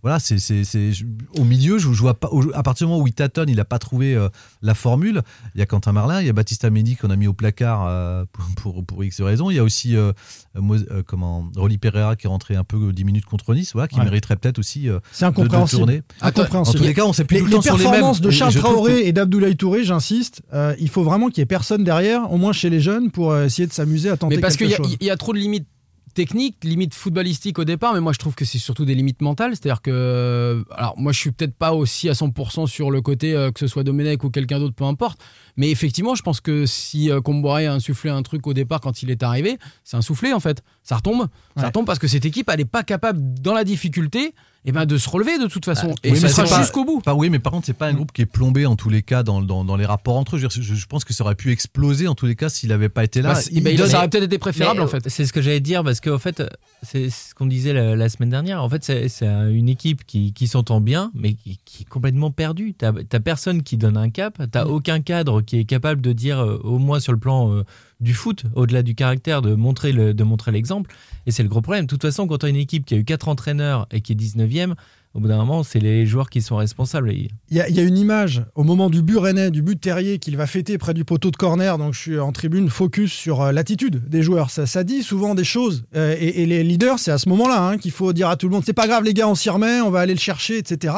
voilà, 0.04 0.20
c'est 0.20 0.38
c'est- 0.40 0.64
c'est- 0.64 0.92
je- 0.94 1.06
au 1.40 1.44
milieu. 1.44 1.78
Je, 1.78 1.92
je 1.92 2.00
vois 2.02 2.14
pas 2.14 2.30
au- 2.32 2.54
à 2.54 2.62
partir 2.64 2.86
du 2.88 2.92
moment 2.92 3.04
où 3.04 3.08
il 3.08 3.14
tâtonne, 3.14 3.50
il 3.50 3.60
a 3.60 3.66
pas 3.66 3.80
trouvé 3.80 4.16
euh, 4.16 4.30
la 4.62 4.74
formule. 4.76 5.22
Il 5.56 5.60
y 5.60 5.62
a 5.62 5.66
Quentin 5.66 5.94
Merlin, 5.94 6.22
il 6.22 6.28
y 6.28 6.30
a 6.30 6.34
Baptiste 6.34 6.64
Amédi 6.66 6.96
qu'on 6.96 7.10
a 7.10 7.16
mis 7.16 7.28
au 7.28 7.34
placard 7.34 7.86
euh, 7.88 8.26
pour, 8.32 8.46
pour 8.56 8.86
pour 8.86 9.04
X 9.04 9.22
raisons. 9.22 9.50
Il 9.50 9.56
y 9.56 9.60
a 9.60 9.64
aussi 9.64 9.96
euh, 9.96 10.12
euh, 10.58 11.04
comment 11.06 11.50
Rolly 11.56 11.78
Pereira 11.78 12.16
qui 12.16 12.28
est 12.28 12.30
rentré 12.30 12.56
un 12.56 12.64
peu 12.64 12.90
euh, 12.90 12.94
10 12.94 13.04
minutes 13.04 13.26
contre 13.26 13.54
Nice, 13.54 13.72
voilà, 13.74 13.88
qui 13.88 13.98
Ouais. 14.00 14.06
mériterait 14.06 14.36
peut-être 14.36 14.60
aussi 14.60 14.88
euh, 14.90 15.00
C'est 15.12 15.26
de, 15.26 15.32
de 15.32 15.40
incompréhensible. 15.40 16.04
En 16.22 16.28
Incompréhensible. 16.28 16.78
tous 16.80 16.84
les 16.86 16.94
cas, 16.94 17.04
on 17.06 17.12
Les, 17.12 17.26
tout 17.26 17.34
le 17.34 17.40
les 17.46 17.50
temps 17.56 17.62
sur 17.62 17.78
les 17.78 17.84
mêmes. 17.84 17.92
performances 17.92 18.22
de 18.22 18.30
Charles 18.30 18.54
que- 18.54 18.60
Traoré 18.60 19.08
et 19.08 19.12
d'Abdoulaye 19.14 19.56
Touré, 19.56 19.84
j'insiste, 19.84 20.42
euh, 20.54 20.76
il 20.80 20.90
faut 20.90 21.04
vraiment 21.04 21.30
qu'il 21.30 21.40
y 21.40 21.42
ait 21.42 21.46
personne 21.46 21.84
derrière, 21.84 22.32
au 22.32 22.38
moins 22.38 22.54
chez 22.54 22.70
les 22.70 22.80
jeunes, 22.82 23.10
pour 23.12 23.36
essayer 23.38 23.68
de 23.68 23.74
s'amuser 23.74 24.10
à 24.10 24.18
tenter 24.18 24.36
Mais 24.36 24.42
parce 24.42 24.58
qu'il 24.58 24.68
quelque 24.68 24.82
y, 24.82 24.86
a- 24.86 24.88
chose. 24.90 24.98
il 25.00 25.08
y 25.08 25.10
a 25.10 25.18
trop 25.18 25.34
de 25.34 25.40
limites 25.40 25.68
techniques, 26.16 26.64
limites 26.64 26.96
footballistiques 26.96 27.60
au 27.60 27.66
départ, 27.66 27.94
mais 27.94 28.00
moi 28.00 28.14
je 28.14 28.18
trouve 28.18 28.34
que 28.34 28.46
c'est 28.46 28.58
surtout 28.58 28.86
des 28.86 28.96
limites 28.96 29.22
mentales. 29.22 29.52
C'est-à-dire 29.52 29.84
que. 29.84 30.66
Alors, 30.72 30.96
moi 30.98 31.12
je 31.12 31.20
suis 31.20 31.32
peut-être 31.32 31.54
pas 31.54 31.74
aussi 31.74 32.10
à 32.10 32.14
100% 32.14 32.66
sur 32.66 32.90
le 32.90 33.02
côté 33.02 33.36
euh, 33.36 33.52
que 33.52 33.60
ce 33.60 33.68
soit 33.68 33.84
Domenech 33.84 34.24
ou 34.24 34.32
quelqu'un 34.32 34.60
d'autre, 34.60 34.74
peu 34.74 34.86
importe. 34.86 35.22
Mais 35.58 35.70
effectivement, 35.70 36.16
je 36.16 36.24
pense 36.24 36.42
que 36.42 36.66
si 36.66 37.12
euh, 37.12 37.22
Comboiré 37.22 37.68
a 37.68 37.74
insufflé 37.74 38.10
un 38.10 38.24
truc 38.24 38.48
au 38.48 38.54
départ 38.54 38.82
quand 38.82 39.04
il 39.04 39.12
est 39.12 39.22
arrivé, 39.22 39.60
c'est 39.84 39.98
un 39.98 40.02
soufflé 40.02 40.34
en 40.34 40.40
fait. 40.40 40.64
Ça 40.82 40.96
retombe. 40.96 41.28
Ça 41.58 41.68
retombe 41.68 41.86
parce 41.86 42.00
que 42.00 42.08
cette 42.08 42.26
équipe, 42.26 42.50
elle 42.50 42.58
n'est 42.58 42.66
pas 42.66 42.84
capable, 42.84 43.20
dans 43.42 43.54
la 43.54 43.64
difficulté, 43.64 44.34
eh 44.68 44.72
ben, 44.72 44.86
de 44.86 44.98
se 44.98 45.10
relever 45.10 45.38
de 45.38 45.48
toute 45.48 45.66
façon. 45.66 45.92
Ah, 45.92 46.00
et 46.04 46.12
oui, 46.12 46.18
ce 46.18 46.24
mais 46.24 46.30
sera 46.30 46.60
jusqu'au 46.60 46.84
bout. 46.86 47.00
Pas, 47.02 47.14
oui, 47.14 47.30
mais 47.30 47.40
par 47.40 47.52
contre, 47.54 47.66
c'est 47.68 47.74
pas 47.74 47.88
un 47.88 47.94
groupe 47.94 48.12
qui 48.12 48.22
est 48.24 48.26
plombé 48.26 48.66
en 48.66 48.76
tous 48.76 48.90
les 48.90 49.02
cas 49.04 49.22
dans, 49.24 49.42
dans, 49.42 49.64
dans 49.64 49.76
les 49.76 49.86
rapports 49.86 50.18
entre 50.18 50.36
eux. 50.36 50.40
Je, 50.40 50.86
pense 50.88 51.06
que 51.06 51.14
ça 51.14 51.24
aurait 51.24 51.36
pu 51.36 51.52
exploser 51.52 52.08
en 52.08 52.16
tous 52.16 52.26
les 52.26 52.36
cas 52.36 52.50
s'il 52.50 52.70
n'avait 52.70 52.90
pas 52.90 53.04
été 53.04 53.22
là. 53.22 53.30
Bah, 53.30 53.36
c'est- 53.36 53.60
bah, 53.62 53.70
il- 53.70 53.78
ça 53.88 53.98
aurait 54.00 54.10
peut-être 54.10 54.24
été 54.24 54.38
préférable 54.38 54.80
Mais, 54.80 54.86
en 54.86 54.88
fait. 54.88 55.08
C'est 55.10 55.26
ce 55.26 55.34
que 55.34 55.42
j'allais 55.42 55.60
dire 55.60 55.84
parce 55.84 56.00
qu'en 56.02 56.18
fait, 56.18 56.44
c'est 56.84 57.10
ce 57.10 57.36
qu'on 57.36 57.46
disait 57.46 57.74
la, 57.74 57.96
la 57.96 58.10
semaine 58.10 58.30
dernière. 58.30 58.64
En 58.64 58.70
fait, 58.70 58.84
c'est 58.84 59.08
c'est 59.08 59.28
une 59.28 59.70
équipe 59.70 60.06
qui, 60.06 60.34
qui 60.34 60.48
s'entend 60.48 60.82
bien, 60.82 61.12
mais 61.14 61.34
qui, 61.34 61.60
qui 61.66 61.84
est 61.84 61.90
complètement 61.90 62.32
perdue. 62.32 62.74
T'as 62.74 62.92
t'as 63.08 63.20
personne 63.20 63.62
qui 63.64 63.78
donne 63.78 63.98
un 63.98 64.10
cap. 64.10 64.42
T'as 64.52 64.66
aucun 64.66 65.00
cadre 65.02 65.42
qui 65.42 65.60
est 65.60 65.66
capable 65.66 66.02
de 66.02 66.12
dire, 66.14 66.40
euh, 66.40 66.60
au 66.64 66.80
moins 66.80 67.00
sur 67.00 67.12
le 67.12 67.20
plan 67.20 67.52
euh, 67.52 67.64
du 68.02 68.14
foot, 68.14 68.44
au-delà 68.56 68.84
du 68.84 68.94
caractère, 68.96 69.42
de 69.42 69.56
montrer 69.56 69.92
le- 69.92 70.14
de 70.14 70.24
montrer 70.24 70.52
l'exemple. 70.52 70.94
Et 71.26 71.32
c'est 71.32 71.44
le 71.44 71.50
gros 71.50 71.62
problème. 71.62 71.86
De 71.86 71.90
toute 71.90 72.02
façon, 72.02 72.28
quand 72.28 72.40
tu 72.40 72.46
as 72.46 72.50
une 72.50 72.56
équipe 72.56 72.86
qui 72.86 72.94
a 72.94 72.98
eu 72.98 73.04
quatre 73.06 73.28
entraîneurs 73.30 73.88
et 73.92 74.02
qui 74.02 74.12
est 74.12 74.16
19e, 74.16 74.76
au 75.14 75.22
bout 75.22 75.30
d'un 75.30 75.38
moment, 75.38 75.64
c'est 75.64 75.80
les 75.80 76.06
joueurs 76.06 76.30
qui 76.30 76.42
sont 76.42 76.58
responsables. 76.58 77.14
Il 77.14 77.30
y, 77.50 77.62
a, 77.62 77.64
a 77.64 77.68
une 77.82 77.98
image 77.98 78.44
au 78.54 78.66
moment 78.66 78.90
du 78.90 79.02
but 79.02 79.16
rennais, 79.18 79.50
du 79.50 79.62
but 79.62 79.80
Terrier 79.80 80.20
qu'il 80.20 80.36
va 80.36 80.46
fêter 80.46 80.78
près 80.78 80.94
du 80.94 81.06
poteau 81.06 81.32
de 81.32 81.38
corner. 81.38 81.78
Donc 81.78 81.94
je 81.94 82.00
suis 82.00 82.20
en 82.20 82.34
tribune, 82.34 82.70
focus 82.70 83.14
sur 83.14 83.42
euh, 83.42 83.52
l'attitude 83.54 84.10
des 84.10 84.22
joueurs. 84.24 84.50
Ça, 84.50 84.84
dit 84.84 85.04
souvent 85.04 85.34
des 85.34 85.46
choses. 85.46 85.86
Euh, 85.96 86.18
et, 86.20 86.44
et 86.44 86.46
les 86.46 86.66
leaders, 86.66 87.00
c'est 87.00 87.12
à 87.12 87.18
ce 87.18 87.30
moment-là 87.30 87.66
hein, 87.66 87.78
qu'il 87.78 87.92
faut 87.92 88.12
dire 88.12 88.28
à 88.28 88.36
tout 88.36 88.48
le 88.50 88.54
monde 88.56 88.64
c'est 88.66 88.74
pas 88.74 88.88
grave, 88.88 89.06
les 89.06 89.14
gars, 89.14 89.30
on 89.30 89.36
s'y 89.36 89.50
remet, 89.50 89.80
on 89.80 89.90
va 89.90 90.02
aller 90.02 90.14
le 90.14 90.20
chercher, 90.20 90.58
etc. 90.58 90.96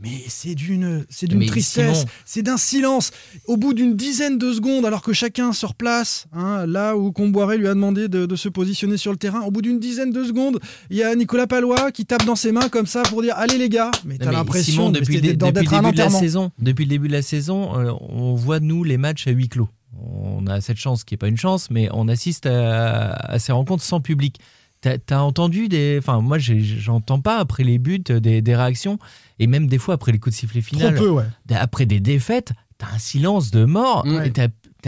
Mais 0.00 0.22
c'est 0.28 0.54
d'une, 0.54 1.04
c'est 1.10 1.26
d'une 1.26 1.44
tristesse, 1.46 2.04
c'est 2.24 2.42
d'un 2.42 2.56
silence. 2.56 3.10
Au 3.46 3.56
bout 3.56 3.74
d'une 3.74 3.96
dizaine 3.96 4.38
de 4.38 4.52
secondes, 4.52 4.86
alors 4.86 5.02
que 5.02 5.12
chacun 5.12 5.52
se 5.52 5.66
replace, 5.66 6.26
hein, 6.32 6.66
là 6.66 6.96
où 6.96 7.10
Comboiré 7.10 7.58
lui 7.58 7.66
a 7.66 7.74
demandé 7.74 8.06
de, 8.06 8.24
de 8.24 8.36
se 8.36 8.48
positionner 8.48 8.96
sur 8.96 9.10
le 9.10 9.18
terrain, 9.18 9.40
au 9.40 9.50
bout 9.50 9.60
d'une 9.60 9.80
dizaine 9.80 10.12
de 10.12 10.22
secondes, 10.22 10.60
il 10.90 10.98
y 10.98 11.02
a 11.02 11.12
Nicolas 11.16 11.48
Palois 11.48 11.90
qui 11.90 12.06
tape 12.06 12.24
dans 12.24 12.36
ses 12.36 12.52
mains 12.52 12.68
comme 12.68 12.86
ça 12.86 13.02
pour 13.02 13.22
dire 13.22 13.34
allez 13.36 13.58
les 13.58 13.68
gars. 13.68 13.90
Mais 14.04 14.18
t'as 14.18 14.30
l'impression 14.30 14.90
depuis, 14.90 15.20
depuis 15.20 15.36
le 15.36 15.52
début 15.52 15.92
de 15.92 15.98
la 15.98 16.10
saison, 16.10 16.52
depuis 16.60 16.84
le 16.84 16.90
début 16.90 17.08
de 17.08 17.12
la 17.14 17.22
saison, 17.22 17.76
euh, 17.76 17.92
on 18.08 18.34
voit 18.34 18.60
nous 18.60 18.84
les 18.84 18.98
matchs 18.98 19.26
à 19.26 19.32
huis 19.32 19.48
clos. 19.48 19.68
On 20.00 20.46
a 20.46 20.60
cette 20.60 20.76
chance 20.76 21.02
qui 21.02 21.14
est 21.14 21.18
pas 21.18 21.26
une 21.26 21.36
chance, 21.36 21.72
mais 21.72 21.88
on 21.92 22.06
assiste 22.06 22.46
à, 22.46 23.14
à 23.14 23.38
ces 23.40 23.50
rencontres 23.50 23.82
sans 23.82 24.00
public. 24.00 24.38
T'as 24.80 24.96
as 25.10 25.22
entendu 25.22 25.68
des. 25.68 25.96
Enfin, 25.98 26.20
moi, 26.20 26.38
j'entends 26.38 27.20
pas 27.20 27.38
après 27.38 27.64
les 27.64 27.78
buts 27.78 28.02
euh, 28.10 28.20
des, 28.20 28.42
des 28.42 28.54
réactions, 28.56 28.98
et 29.38 29.46
même 29.46 29.66
des 29.66 29.78
fois 29.78 29.94
après 29.94 30.12
les 30.12 30.18
coups 30.18 30.34
de 30.34 30.38
sifflet 30.40 30.60
final. 30.60 30.94
Trop 30.94 31.04
peu, 31.04 31.10
ouais. 31.10 31.24
Après 31.50 31.84
des 31.84 32.00
défaites, 32.00 32.52
t'as 32.78 32.86
un 32.94 32.98
silence 32.98 33.50
de 33.50 33.64
mort. 33.64 34.06
Et 34.24 34.32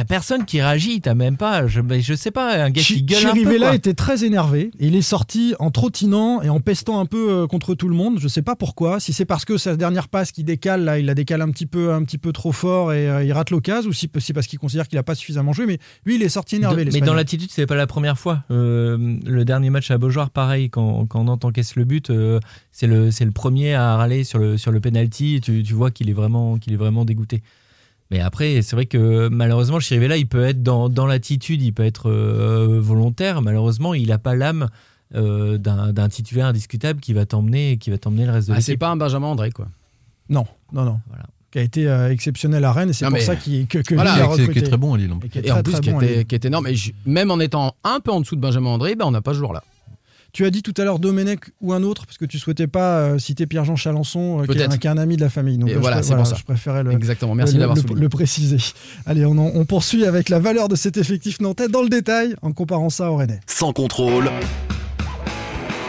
t'as 0.00 0.06
personne 0.06 0.46
qui 0.46 0.62
réagit, 0.62 1.02
t'as 1.02 1.14
même 1.14 1.36
pas. 1.36 1.66
Je, 1.66 1.82
je 2.00 2.14
sais 2.14 2.30
pas, 2.30 2.64
un 2.64 2.70
gars 2.70 2.80
qui 2.80 3.02
gueule 3.02 3.26
un 3.26 3.34
peu. 3.34 3.40
Chirivella 3.40 3.74
était 3.74 3.92
très 3.92 4.24
énervé. 4.24 4.70
Et 4.78 4.86
il 4.86 4.96
est 4.96 5.02
sorti 5.02 5.54
en 5.58 5.70
trottinant 5.70 6.40
et 6.40 6.48
en 6.48 6.58
pestant 6.58 7.00
un 7.00 7.04
peu 7.04 7.30
euh, 7.30 7.46
contre 7.46 7.74
tout 7.74 7.86
le 7.86 7.94
monde. 7.94 8.18
Je 8.18 8.26
sais 8.26 8.40
pas 8.40 8.56
pourquoi. 8.56 8.98
Si 8.98 9.12
c'est 9.12 9.26
parce 9.26 9.44
que 9.44 9.58
sa 9.58 9.76
dernière 9.76 10.08
passe 10.08 10.32
qui 10.32 10.42
décale, 10.42 10.84
là, 10.84 10.98
il 10.98 11.04
la 11.04 11.14
décale 11.14 11.42
un 11.42 11.50
petit 11.50 11.66
peu, 11.66 11.92
un 11.92 12.02
petit 12.02 12.16
peu 12.16 12.32
trop 12.32 12.50
fort 12.50 12.94
et 12.94 13.10
euh, 13.10 13.22
il 13.22 13.32
rate 13.34 13.50
l'occasion, 13.50 13.90
ou 13.90 13.92
si 13.92 14.10
c'est 14.20 14.32
parce 14.32 14.46
qu'il 14.46 14.58
considère 14.58 14.88
qu'il 14.88 14.96
a 14.96 15.02
pas 15.02 15.14
suffisamment 15.14 15.52
joué. 15.52 15.66
Mais 15.66 15.78
lui, 16.06 16.14
il 16.14 16.22
est 16.22 16.30
sorti 16.30 16.56
énervé. 16.56 16.86
Mais 16.86 17.02
dans 17.02 17.12
l'attitude, 17.12 17.50
c'est 17.50 17.66
pas 17.66 17.76
la 17.76 17.86
première 17.86 18.18
fois. 18.18 18.44
Euh, 18.50 19.18
le 19.26 19.44
dernier 19.44 19.68
match 19.68 19.90
à 19.90 19.98
Beaujoire, 19.98 20.30
pareil, 20.30 20.70
quand, 20.70 21.04
quand 21.04 21.24
Nantes 21.24 21.44
encaisse 21.44 21.76
le 21.76 21.84
but, 21.84 22.08
euh, 22.08 22.40
c'est 22.72 22.86
le, 22.86 23.10
premier 23.32 23.74
à 23.74 23.96
râler 23.96 24.24
sur 24.24 24.38
le, 24.38 24.56
sur 24.56 24.72
le 24.72 24.80
penalty. 24.80 25.42
Tu, 25.42 25.62
tu 25.62 25.74
vois 25.74 25.90
qu'il 25.90 26.08
est, 26.08 26.14
vraiment, 26.14 26.56
qu'il 26.56 26.72
est 26.72 26.76
vraiment 26.76 27.04
dégoûté. 27.04 27.42
Mais 28.10 28.20
après, 28.20 28.60
c'est 28.62 28.74
vrai 28.74 28.86
que 28.86 29.28
malheureusement, 29.28 29.78
Chirivella, 29.80 30.16
il 30.16 30.26
peut 30.26 30.42
être 30.44 30.62
dans, 30.62 30.88
dans 30.88 31.06
l'attitude, 31.06 31.62
il 31.62 31.72
peut 31.72 31.84
être 31.84 32.10
euh, 32.10 32.78
volontaire. 32.80 33.40
Malheureusement, 33.42 33.94
il 33.94 34.08
n'a 34.08 34.18
pas 34.18 34.34
l'âme 34.34 34.68
euh, 35.14 35.58
d'un 35.58 35.92
d'un 35.92 36.08
titulaire 36.08 36.46
indiscutable 36.46 37.00
qui 37.00 37.12
va 37.12 37.24
t'emmener 37.26 37.76
qui 37.78 37.90
va 37.90 37.98
t'emmener 37.98 38.26
le 38.26 38.32
reste 38.32 38.48
de 38.48 38.54
Ah, 38.54 38.60
c'est 38.60 38.76
pas 38.76 38.88
un 38.90 38.96
Benjamin 38.96 39.28
André, 39.28 39.50
quoi. 39.52 39.68
Non, 40.28 40.44
non, 40.72 40.84
non. 40.84 41.00
Voilà. 41.08 41.24
Qui 41.52 41.58
a 41.58 41.62
été 41.62 41.88
euh, 41.88 42.10
exceptionnel 42.12 42.64
à 42.64 42.72
Rennes 42.72 42.90
et 42.90 42.92
c'est 42.92 43.04
pour 43.06 43.14
mais- 43.14 43.20
ça 43.20 43.34
qu'il, 43.34 43.66
que, 43.66 43.78
que 43.78 43.94
Voilà, 43.96 44.12
a 44.12 44.14
qui 44.14 44.20
est- 44.20 44.24
qui 44.34 44.40
est 44.42 44.46
recruté. 44.46 44.62
très 44.68 44.76
bon 44.76 44.94
à 44.94 44.98
Lille. 44.98 45.12
en 45.12 45.18
plus. 45.18 45.26
Et 45.26 45.30
qui 45.30 45.38
est 45.38 45.46
Et 45.46 45.50
en 45.50 45.54
très, 45.54 45.62
plus, 45.64 45.72
très 45.72 45.80
qui, 45.80 45.90
bon 45.90 46.00
était, 46.00 46.24
qui 46.24 46.34
était 46.36 46.46
énorme. 46.48 46.66
Et 46.68 46.74
je- 46.76 46.92
même 47.06 47.30
en 47.32 47.40
étant 47.40 47.74
un 47.82 47.98
peu 47.98 48.12
en 48.12 48.20
dessous 48.20 48.36
de 48.36 48.40
Benjamin 48.40 48.70
André, 48.70 48.94
ben, 48.94 49.04
on 49.06 49.10
n'a 49.10 49.20
pas 49.20 49.32
ce 49.34 49.38
joueur-là. 49.38 49.64
Tu 50.32 50.44
as 50.46 50.50
dit 50.50 50.62
tout 50.62 50.74
à 50.76 50.84
l'heure 50.84 50.98
Domenech 51.00 51.40
ou 51.60 51.72
un 51.72 51.82
autre, 51.82 52.06
parce 52.06 52.16
que 52.18 52.24
tu 52.24 52.38
souhaitais 52.38 52.66
pas 52.68 52.98
euh, 52.98 53.18
citer 53.18 53.46
Pierre-Jean 53.46 53.76
Chalençon, 53.76 54.42
euh, 54.42 54.46
qui, 54.46 54.58
est 54.58 54.62
un, 54.64 54.76
qui 54.76 54.86
est 54.86 54.90
un 54.90 54.98
ami 54.98 55.16
de 55.16 55.22
la 55.22 55.28
famille. 55.30 55.58
Donc 55.58 55.68
Et 55.70 55.74
euh, 55.74 55.78
voilà, 55.80 55.98
je, 56.02 56.06
c'est 56.06 56.14
pour 56.16 56.26
ça. 56.26 56.36
je 56.36 56.44
préférais 56.44 56.82
le, 56.84 56.92
Exactement. 56.92 57.34
Merci 57.34 57.56
le, 57.58 58.08
préciser. 58.08 58.58
Allez, 59.06 59.24
on, 59.26 59.32
en- 59.32 59.50
on 59.54 59.64
poursuit 59.64 60.04
avec 60.04 60.28
la 60.28 60.38
valeur 60.38 60.68
de 60.68 60.76
cet 60.76 60.96
effectif 60.96 61.40
nantais 61.40 61.68
dans 61.68 61.82
le 61.82 61.88
détail, 61.88 62.34
en 62.42 62.52
comparant 62.52 62.90
ça 62.90 63.10
au 63.10 63.16
Rennais. 63.16 63.40
Sans 63.46 63.72
contrôle, 63.72 64.30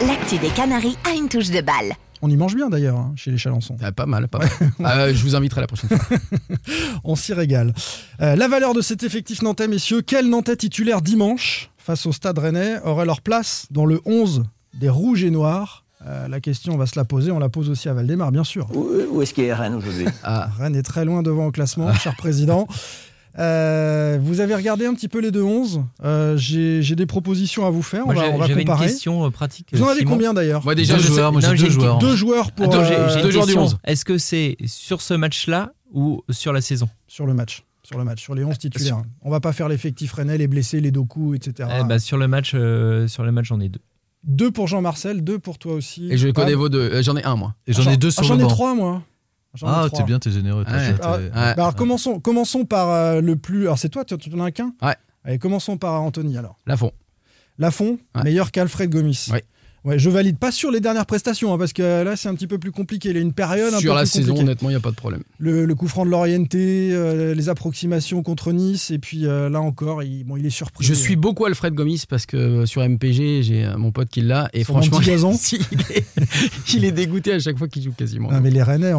L'actu 0.06 0.36
des 0.38 0.48
Canaries 0.48 0.96
a 1.08 1.14
une 1.14 1.28
touche 1.28 1.50
de 1.50 1.60
balle. 1.60 1.92
On 2.24 2.30
y 2.30 2.36
mange 2.36 2.54
bien 2.54 2.70
d'ailleurs, 2.70 2.96
hein, 2.98 3.12
chez 3.16 3.30
les 3.32 3.38
Chalençons. 3.38 3.76
Ah, 3.82 3.90
pas 3.92 4.06
mal, 4.06 4.28
pas 4.28 4.38
mal. 4.78 4.98
Euh, 5.10 5.12
je 5.14 5.22
vous 5.24 5.34
inviterai 5.34 5.60
la 5.60 5.66
prochaine 5.66 5.90
fois. 5.90 6.16
On 7.04 7.16
s'y 7.16 7.32
régale. 7.34 7.74
Euh, 8.20 8.36
la 8.36 8.46
valeur 8.48 8.74
de 8.74 8.80
cet 8.80 9.02
effectif 9.02 9.42
nantais, 9.42 9.66
messieurs, 9.66 10.02
quel 10.02 10.28
nantais 10.30 10.54
titulaire 10.56 11.02
dimanche 11.02 11.70
face 11.78 12.06
au 12.06 12.12
stade 12.12 12.38
rennais 12.38 12.80
aurait 12.84 13.06
leur 13.06 13.20
place 13.22 13.66
dans 13.72 13.86
le 13.86 14.00
11 14.04 14.44
des 14.74 14.88
rouges 14.88 15.24
et 15.24 15.30
noirs 15.30 15.84
Euh, 16.06 16.28
La 16.28 16.40
question, 16.40 16.74
on 16.74 16.76
va 16.78 16.86
se 16.86 16.96
la 16.96 17.04
poser. 17.04 17.30
On 17.32 17.38
la 17.40 17.48
pose 17.48 17.68
aussi 17.70 17.88
à 17.88 17.92
Valdemar, 17.94 18.30
bien 18.32 18.44
sûr. 18.44 18.68
Où, 18.74 18.86
où 19.10 19.22
est-ce 19.22 19.34
qu'il 19.34 19.44
est 19.44 19.52
Rennes 19.54 19.74
aujourd'hui? 19.74 20.06
Ah, 20.22 20.48
Rennes 20.58 20.76
est 20.76 20.82
très 20.84 21.04
loin 21.04 21.22
devant 21.24 21.46
au 21.46 21.50
classement, 21.50 21.92
cher 21.94 22.14
président. 22.16 22.66
Euh, 23.38 24.18
vous 24.20 24.40
avez 24.40 24.54
regardé 24.54 24.86
un 24.86 24.94
petit 24.94 25.08
peu 25.08 25.20
les 25.20 25.30
deux 25.30 25.42
11 25.42 25.82
Euh, 26.04 26.36
J'ai 26.36 26.94
des 26.96 27.06
propositions 27.06 27.66
à 27.66 27.70
vous 27.70 27.82
faire. 27.82 28.04
Moi, 28.06 28.14
on 28.14 28.18
va, 28.18 28.24
j'ai- 28.26 28.32
on 28.34 28.38
va 28.38 28.46
j'avais 28.46 28.60
une 28.62 28.66
comparer. 28.68 28.86
question 28.86 29.24
euh, 29.26 29.30
pratique. 29.30 29.68
Vous 29.72 29.82
en 29.82 29.88
avez 29.88 30.00
Simon. 30.00 30.10
combien 30.12 30.34
d'ailleurs 30.34 30.62
moi, 30.64 30.74
déjà, 30.74 30.94
Deux 30.96 31.02
joueurs, 31.02 31.32
moi 31.32 31.40
non, 31.40 31.48
deux 31.50 31.70
joueurs. 31.70 31.98
Deux 31.98 32.16
joueurs 32.16 32.52
pour, 32.52 32.66
Attends, 32.66 32.82
euh, 32.82 33.22
deux 33.22 33.30
joueurs 33.30 33.46
du 33.46 33.54
question. 33.54 33.62
11. 33.62 33.78
Est-ce 33.84 34.04
que 34.04 34.18
c'est 34.18 34.56
sur 34.66 35.00
ce 35.00 35.14
match-là 35.14 35.72
ou 35.92 36.22
sur 36.30 36.52
la 36.52 36.60
saison 36.60 36.88
sur 37.06 37.26
le 37.26 37.34
match. 37.34 37.64
Sur 37.82 37.98
le 37.98 38.04
match, 38.04 38.22
sur 38.22 38.34
les 38.34 38.44
11 38.44 38.56
titulaires. 38.58 39.02
On 39.22 39.30
va 39.30 39.40
pas 39.40 39.52
faire 39.52 39.68
l'effectif 39.68 40.12
rennais, 40.12 40.38
les 40.38 40.46
blessés, 40.46 40.80
les 40.80 40.90
doku, 40.92 41.34
etc. 41.34 41.68
Eh 41.80 41.84
bah, 41.84 41.98
Sur 41.98 42.16
le 42.16 42.28
match, 42.28 42.52
euh, 42.54 43.08
sur 43.08 43.24
le 43.24 43.32
match, 43.32 43.46
j'en 43.46 43.60
ai 43.60 43.68
deux. 43.68 43.80
Deux 44.24 44.52
pour 44.52 44.68
Jean-Marcel, 44.68 45.24
deux 45.24 45.40
pour 45.40 45.58
toi 45.58 45.74
aussi. 45.74 46.06
Et 46.10 46.16
je 46.16 46.28
connais 46.28 46.54
vos 46.54 46.68
deux. 46.68 47.02
J'en 47.02 47.16
ai 47.16 47.24
un, 47.24 47.34
moi. 47.34 47.54
Et 47.66 47.72
j'en 47.72 47.90
ai 47.90 47.96
deux 47.96 48.10
sur 48.12 48.22
Ah, 48.22 48.26
J'en 48.26 48.38
ai 48.38 48.46
trois, 48.46 48.74
moi. 48.74 49.02
Ah, 49.62 49.86
t'es 49.94 50.02
bien, 50.04 50.18
t'es 50.18 50.30
généreux. 50.30 50.64
toi, 50.64 50.74
Ouais. 50.74 50.96
ça, 50.96 50.98
Ah, 51.02 51.16
Ouais. 51.18 51.30
Bah, 51.30 51.52
alors 51.52 51.74
commençons, 51.74 52.20
commençons 52.20 52.64
par 52.64 52.88
euh, 52.90 53.20
le 53.20 53.36
plus. 53.36 53.62
Alors 53.62 53.78
c'est 53.78 53.88
toi, 53.90 54.04
tu 54.04 54.16
n'en 54.30 54.44
as 54.44 54.50
qu'un? 54.52 54.72
Ouais. 54.82 54.94
Allez, 55.24 55.38
commençons 55.38 55.76
par 55.76 56.00
Anthony 56.02 56.36
alors. 56.38 56.56
Lafont. 56.66 56.92
Lafont, 57.58 57.98
Ouais. 58.14 58.22
meilleur 58.24 58.50
qu'Alfred 58.50 58.90
Gomis. 58.90 59.28
Ouais. 59.30 59.44
Ouais, 59.84 59.98
je 59.98 60.08
valide 60.10 60.38
pas 60.38 60.52
sur 60.52 60.70
les 60.70 60.78
dernières 60.80 61.06
prestations 61.06 61.52
hein, 61.52 61.58
parce 61.58 61.72
que 61.72 62.04
là 62.04 62.14
c'est 62.14 62.28
un 62.28 62.34
petit 62.36 62.46
peu 62.46 62.58
plus 62.58 62.70
compliqué. 62.70 63.08
Il 63.10 63.16
y 63.16 63.18
a 63.18 63.20
une 63.20 63.32
période 63.32 63.74
un 63.74 63.78
Sur 63.80 63.92
peu 63.92 63.96
la 63.96 64.02
plus 64.02 64.10
saison, 64.10 64.28
compliquée. 64.28 64.42
honnêtement, 64.42 64.68
il 64.70 64.72
n'y 64.74 64.76
a 64.76 64.80
pas 64.80 64.90
de 64.92 64.96
problème. 64.96 65.22
Le, 65.38 65.64
le 65.64 65.74
coup 65.74 65.88
franc 65.88 66.04
de 66.06 66.10
l'orienté, 66.10 66.90
euh, 66.92 67.34
les 67.34 67.48
approximations 67.48 68.22
contre 68.22 68.52
Nice 68.52 68.90
et 68.92 68.98
puis 68.98 69.26
euh, 69.26 69.48
là 69.48 69.60
encore, 69.60 70.02
il, 70.04 70.22
bon, 70.24 70.36
il 70.36 70.46
est 70.46 70.50
surpris. 70.50 70.84
Je 70.86 70.94
suis 70.94 71.16
beaucoup 71.16 71.46
Alfred 71.46 71.74
Gomis 71.74 72.04
parce 72.08 72.26
que 72.26 72.36
euh, 72.36 72.66
sur 72.66 72.80
MPG, 72.88 73.42
j'ai 73.42 73.64
euh, 73.64 73.76
mon 73.76 73.90
pote 73.90 74.08
qui 74.08 74.20
l'a. 74.20 74.48
Et 74.52 74.62
franchement, 74.62 75.00
gazon. 75.00 75.32
il, 75.52 75.80
est, 75.90 76.04
il 76.74 76.84
est 76.84 76.92
dégoûté 76.92 77.32
à 77.32 77.40
chaque 77.40 77.58
fois 77.58 77.66
qu'il 77.66 77.82
joue 77.82 77.92
quasiment. 77.92 78.28
Ah, 78.30 78.40
mais 78.40 78.50
les 78.50 78.62
Rennais, 78.62 78.92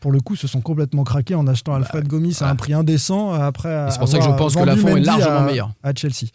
pour 0.00 0.10
le 0.10 0.20
coup, 0.20 0.36
se 0.36 0.46
sont 0.46 0.62
complètement 0.62 1.04
craqués 1.04 1.34
en 1.34 1.46
achetant 1.48 1.74
Alfred 1.74 2.08
Gomis 2.08 2.38
à 2.40 2.48
un 2.48 2.56
prix 2.56 2.72
indécent 2.72 3.34
euh, 3.34 3.38
après. 3.40 3.88
C'est 3.90 3.98
pour 3.98 4.08
ça 4.08 4.18
que 4.18 4.24
je 4.24 4.30
pense 4.30 4.54
que 4.54 4.60
vendu 4.60 4.70
Lafont 4.70 4.96
est 4.96 5.00
largement 5.00 5.36
à- 5.36 5.44
meilleur. 5.46 5.70
À 5.82 5.92
Chelsea. 5.94 6.28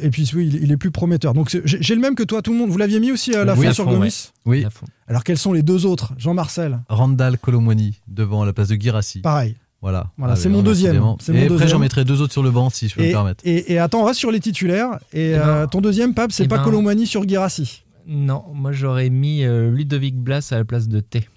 Et 0.00 0.10
puis 0.10 0.28
oui, 0.34 0.48
il, 0.62 0.72
est 0.72 0.76
plus 0.76 0.90
prometteur. 0.90 1.34
Donc 1.34 1.56
j'ai 1.64 1.94
le 1.94 2.00
même 2.00 2.14
que 2.14 2.22
toi, 2.22 2.42
tout 2.42 2.52
le 2.52 2.58
monde. 2.58 2.70
Vous 2.70 2.78
l'aviez 2.78 2.98
mis 3.00 3.12
aussi 3.12 3.34
à 3.34 3.44
Lafont 3.44 3.60
Oui, 3.60 3.74
sur 3.74 3.84
Gomis 3.86 4.30
Oui. 4.44 4.64
Alors 5.06 5.22
quels 5.24 5.38
sont 5.38 5.52
les 5.52 5.62
deux 5.62 5.86
autres? 5.86 6.12
Jean-Marcel 6.18 6.80
Randall 6.88 7.38
Colomwani 7.38 8.00
devant 8.08 8.42
à 8.42 8.46
la 8.46 8.52
place 8.52 8.68
de 8.68 8.76
Girassi. 8.76 9.20
Pareil. 9.20 9.56
Voilà. 9.82 10.10
Voilà, 10.16 10.32
Ah, 10.32 10.36
c'est 10.36 10.48
mon 10.48 10.62
deuxième. 10.62 10.98
mon 10.98 11.16
Et 11.32 11.46
après, 11.46 11.68
j'en 11.68 11.78
mettrai 11.78 12.04
deux 12.04 12.20
autres 12.22 12.32
sur 12.32 12.42
le 12.42 12.50
banc 12.50 12.70
si 12.70 12.88
je 12.88 12.94
peux 12.96 13.02
me 13.02 13.06
Et, 13.08 13.12
permettre. 13.12 13.42
et- 13.46 13.72
et 13.74 13.78
attends, 13.78 14.00
on 14.02 14.04
reste 14.04 14.18
sur 14.18 14.32
les 14.32 14.40
titulaires. 14.40 14.98
Et 15.12 15.32
Eh 15.32 15.38
ben, 15.38 15.48
euh, 15.48 15.66
ton 15.66 15.80
deuxième, 15.80 16.14
Pape, 16.14 16.32
c'est 16.32 16.44
eh 16.44 16.48
pas 16.48 16.56
ben- 16.58 16.64
Colomani 16.64 17.06
sur 17.06 17.28
Girassi. 17.28 17.84
Non, 18.06 18.44
moi 18.54 18.72
j'aurais 18.72 19.10
mis 19.10 19.44
euh, 19.44 19.70
Ludovic 19.70 20.16
Blas 20.16 20.48
à 20.52 20.56
la 20.56 20.64
place 20.64 20.88
de 20.88 21.00
T. 21.00 21.28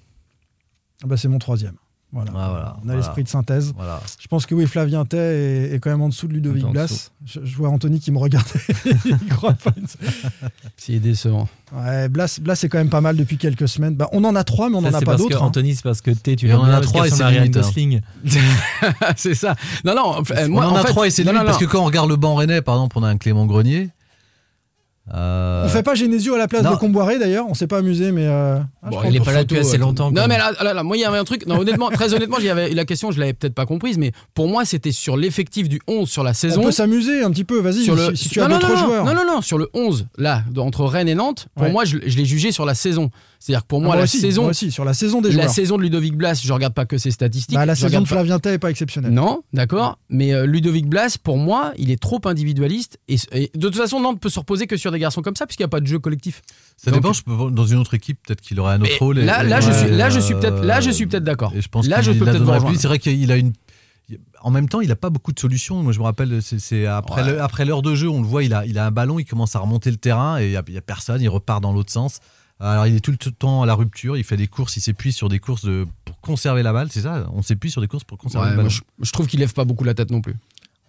Ah 1.04 1.08
bah, 1.08 1.18
c'est 1.18 1.28
mon 1.28 1.40
troisième. 1.40 1.76
Voilà. 2.12 2.32
Ah, 2.36 2.48
voilà, 2.50 2.76
on 2.78 2.82
a 2.82 2.86
voilà. 2.86 2.98
l'esprit 3.02 3.24
de 3.24 3.30
synthèse. 3.30 3.72
Voilà. 3.76 4.02
Je 4.20 4.28
pense 4.28 4.48
que 4.48 4.56
oui, 4.56 4.66
Flavien 4.66 5.06
Tay 5.06 5.18
est, 5.18 5.76
est 5.76 5.80
quand 5.80 5.92
même 5.92 6.02
en 6.02 6.10
dessous 6.10 6.28
de 6.28 6.34
Ludovic 6.34 6.66
Blas. 6.66 7.12
Je, 7.24 7.40
je 7.44 7.56
vois 7.56 7.70
Anthony 7.70 8.00
qui 8.00 8.12
me 8.12 8.18
regardait. 8.18 8.60
Il 9.06 9.18
croit 9.30 9.54
pas. 9.54 9.72
C'est 10.78 10.98
décevant. 11.00 11.48
Ouais, 11.72 12.10
Blas, 12.10 12.40
Blas 12.42 12.60
est 12.64 12.68
quand 12.70 12.80
même 12.80 12.90
pas 12.90 13.02
mal 13.02 13.16
depuis 13.16 13.38
quelques 13.38 13.68
semaines. 13.68 13.94
Bah, 13.94 14.10
on 14.12 14.24
en 14.24 14.36
a 14.36 14.44
trois, 14.44 14.70
mais 14.72 14.78
on 14.78 14.82
Ça, 14.82 14.90
en 14.90 14.94
a 14.94 15.02
pas 15.02 15.16
d'autres. 15.18 15.42
hein. 15.42 15.46
Anthony, 15.46 15.76
c'est 15.76 15.84
parce 15.84 16.02
que 16.02 16.10
T, 16.10 16.36
tu 16.36 16.48
l'aimes 16.48 16.58
on 16.60 16.64
en 16.64 16.72
a 16.72 16.82
trois 16.82 17.06
et 17.08 17.12
c'est 17.12 17.24
Ryan 17.24 17.42
limite. 17.42 17.54
Gosling. 17.54 18.02
c'est 19.16 19.36
ça. 19.36 19.56
Non, 19.86 19.94
non. 19.96 20.16
on 20.16 20.58
en 20.64 20.76
a 20.76 20.82
fait- 20.82 20.88
trois 20.88 21.06
et 21.08 21.12
c'est 21.12 21.24
non, 21.24 21.34
non, 21.34 21.46
parce 21.46 21.58
que 21.60 21.66
quand 21.66 21.82
on 21.82 21.86
regarde 21.86 22.10
le 22.10 22.16
banc 22.16 22.34
rennais, 22.36 22.62
par 22.64 22.76
exemple, 22.76 22.98
on 22.98 23.04
a 23.04 23.08
un 23.10 23.18
Clément 23.18 23.46
Grenier. 23.46 23.90
Euh, 25.14 25.64
On 25.66 25.70
fait 25.70 25.84
pas 25.84 25.96
Genesio 25.96 26.36
à 26.36 26.38
la 26.38 26.48
place 26.48 26.64
Non. 26.64 26.72
de 26.72 26.76
Comboiré 26.76 27.18
d'ailleurs. 27.20 27.46
On 27.50 27.54
s'est 27.54 27.68
pas 27.68 27.80
amusé, 27.80 28.12
mais. 28.12 28.26
euh, 28.28 28.60
ah, 28.84 28.90
Bon, 28.90 29.00
il 29.08 29.16
est 29.16 29.20
pas 29.20 29.34
là 29.34 29.44
depuis 29.44 29.58
assez 29.60 29.78
longtemps. 29.78 30.12
Non, 30.12 30.24
mais 30.28 30.38
là, 30.38 30.52
là, 30.62 30.74
là, 30.74 30.84
moi, 30.84 30.98
il 30.98 31.00
y 31.00 31.06
avait 31.06 31.18
un 31.18 31.24
truc. 31.24 31.46
Non, 31.48 31.60
honnêtement, 31.60 31.90
très 31.90 32.14
honnêtement, 32.14 32.38
avais, 32.38 32.70
la 32.74 32.86
question, 32.86 33.12
je 33.12 33.20
l'avais 33.20 33.34
peut-être 33.34 33.56
pas 33.56 33.66
comprise, 33.66 33.98
mais 33.98 34.12
pour 34.34 34.48
moi, 34.48 34.66
c'était 34.66 34.92
sur 34.92 35.18
l'effectif 35.18 35.68
du 35.68 35.80
11 35.88 36.10
sur 36.10 36.24
la 36.24 36.32
On 36.32 36.34
saison. 36.34 36.62
peut 36.64 36.72
s'amuser 36.72 37.24
un 37.24 37.32
petit 37.32 37.44
peu. 37.44 37.60
Vas-y, 37.60 37.84
sur 37.84 37.98
si, 37.98 38.10
le, 38.10 38.16
si 38.16 38.30
tu 38.30 38.40
as 38.42 38.48
non, 38.48 38.56
non, 38.56 38.60
d'autres 38.62 38.74
non, 38.76 38.86
joueurs. 38.86 39.06
Non, 39.06 39.14
non, 39.16 39.26
non, 39.26 39.42
sur 39.42 39.58
le 39.58 39.70
11, 39.74 40.08
là, 40.18 40.44
entre 40.58 40.86
Rennes 40.86 41.10
et 41.10 41.16
Nantes, 41.16 41.48
pour 41.56 41.64
Ouais. 41.66 41.72
moi, 41.72 41.86
je, 41.86 41.98
je 42.06 42.16
l'ai 42.18 42.26
jugé 42.26 42.52
sur 42.52 42.66
la 42.66 42.76
saison. 42.76 43.10
C'est-à-dire 43.42 43.62
que 43.62 43.68
pour 43.68 43.80
Ah, 43.82 43.86
moi, 43.86 43.96
la 43.96 44.04
aussi, 44.04 44.20
saison. 44.20 44.42
moi 44.44 44.52
aussi, 44.52 44.70
sur 44.70 44.84
la 44.84 44.94
saison 44.94 45.22
des 45.22 45.30
La 45.30 45.36
joueurs. 45.44 45.50
saison 45.50 45.78
de 45.78 45.84
Ludovic 45.84 46.14
Blas, 46.14 46.42
je 46.44 46.52
regarde 46.52 46.74
pas 46.74 46.86
que 46.86 46.98
ses 46.98 47.10
statistiques. 47.12 47.56
Bah, 47.56 47.66
la 47.66 47.74
saison 47.76 48.02
de 48.02 48.04
pas- 48.06 48.16
Flavien 48.16 48.38
Tay 48.38 48.54
est 48.54 48.58
pas 48.60 48.70
exceptionnelle. 48.70 49.14
Non, 49.14 49.44
d'accord. 49.54 49.98
Mais 50.10 50.34
euh, 50.34 50.46
Ludovic 50.46 50.88
Blas, 50.88 51.18
pour 51.24 51.38
moi, 51.38 51.72
il 51.78 51.90
est 51.90 52.02
trop 52.02 52.20
individualiste. 52.26 52.98
Et, 53.08 53.16
et 53.32 53.50
de 53.56 53.68
toute 53.70 53.78
façon, 53.78 54.02
Nantes 54.02 54.20
peut 54.20 54.28
se 54.30 54.40
reposer 54.40 54.68
que 54.68 54.76
sur 54.76 54.92
des 54.92 54.99
garçons 55.00 55.22
comme 55.22 55.36
ça, 55.36 55.46
puisqu'il 55.48 55.64
n'y 55.64 55.66
a 55.66 55.70
pas 55.70 55.80
de 55.80 55.88
jeu 55.88 56.00
collectif. 56.00 56.42
Ça 56.78 56.92
Donc- 56.92 57.02
dépend, 57.02 57.14
je 57.14 57.24
peux, 57.24 57.52
dans 57.52 57.66
une 57.66 57.78
autre 57.78 57.94
équipe, 57.94 58.20
peut-être 58.26 58.42
qu'il 58.42 58.60
aurait 58.60 58.74
un 58.76 58.82
autre 58.82 58.98
rôle. 59.00 59.20
là, 59.20 59.60
je 59.62 59.72
suis, 59.72 59.90
là, 59.92 60.10
je 60.10 60.20
suis 60.20 60.34
peut-être, 60.36 60.64
là, 60.64 60.82
je 60.82 60.90
suis 60.92 61.08
peut-être 61.08 61.24
d'accord. 61.24 61.52
Et 61.56 61.62
je 61.62 61.68
pense 61.68 61.88
Là, 61.88 62.02
je 62.02 62.12
peux 62.12 62.26
la 62.26 62.34
peut-être. 62.34 62.76
C'est 62.80 62.88
vrai 62.88 63.00
qu'il 63.00 63.32
a 63.32 63.38
une. 63.38 63.54
En 64.42 64.50
même 64.50 64.68
temps, 64.68 64.82
il 64.82 64.92
a 64.92 64.96
pas 64.96 65.12
beaucoup 65.12 65.32
de 65.32 65.40
solutions. 65.40 65.84
Moi, 65.84 65.92
je 65.94 66.00
me 66.00 66.04
rappelle, 66.04 66.42
c'est- 66.42 66.86
après 66.88 67.24
Ouais. 67.24 67.66
l'heure 67.66 67.82
de 67.84 67.94
jeu, 67.94 68.10
on 68.10 68.22
le 68.22 68.28
voit, 68.28 68.44
il 68.44 68.54
a, 68.56 68.66
il 68.66 68.78
a 68.80 68.86
un 68.88 68.92
ballon, 68.92 69.20
il 69.20 69.26
commence 69.26 69.56
à 69.56 69.60
remonter 69.60 69.92
le 69.92 69.98
terrain 69.98 70.40
et 70.40 70.46
il 70.48 70.52
y 70.52 70.58
a, 70.78 70.82
personne, 70.82 71.22
il 71.22 71.30
repart 71.30 71.62
dans 71.62 71.74
l'autre 71.74 71.92
sens. 71.92 72.20
Alors, 72.62 72.88
il 72.88 72.96
est 72.96 73.00
tout 73.00 73.12
le 73.12 73.18
temps 73.32 73.62
à 73.62 73.66
la 73.66 73.74
rupture, 73.76 74.18
il 74.18 74.24
fait 74.24 74.36
des 74.36 74.48
courses, 74.48 74.76
il 74.78 74.82
s'épuise 74.82 75.16
sur 75.16 75.30
des 75.30 75.40
courses 75.40 75.64
de, 75.64 75.86
pour 76.06 76.20
conserver 76.20 76.62
la 76.64 76.74
balle, 76.74 76.90
c'est 76.92 77.02
ça? 77.02 77.30
On 77.34 77.42
s'épuise 77.42 77.72
sur 77.72 77.82
des 77.82 77.88
courses 77.88 78.04
pour 78.04 78.18
conserver 78.18 78.46
Ouais, 78.48 78.50
le 78.52 78.56
moi, 78.56 78.64
ballon. 78.66 78.76
je, 79.00 79.06
je 79.06 79.12
trouve 79.12 79.28
qu'il 79.28 79.40
lève 79.40 79.54
pas 79.54 79.64
beaucoup 79.64 79.84
la 79.86 79.94
tête 79.94 80.12
non 80.12 80.20
plus. 80.22 80.36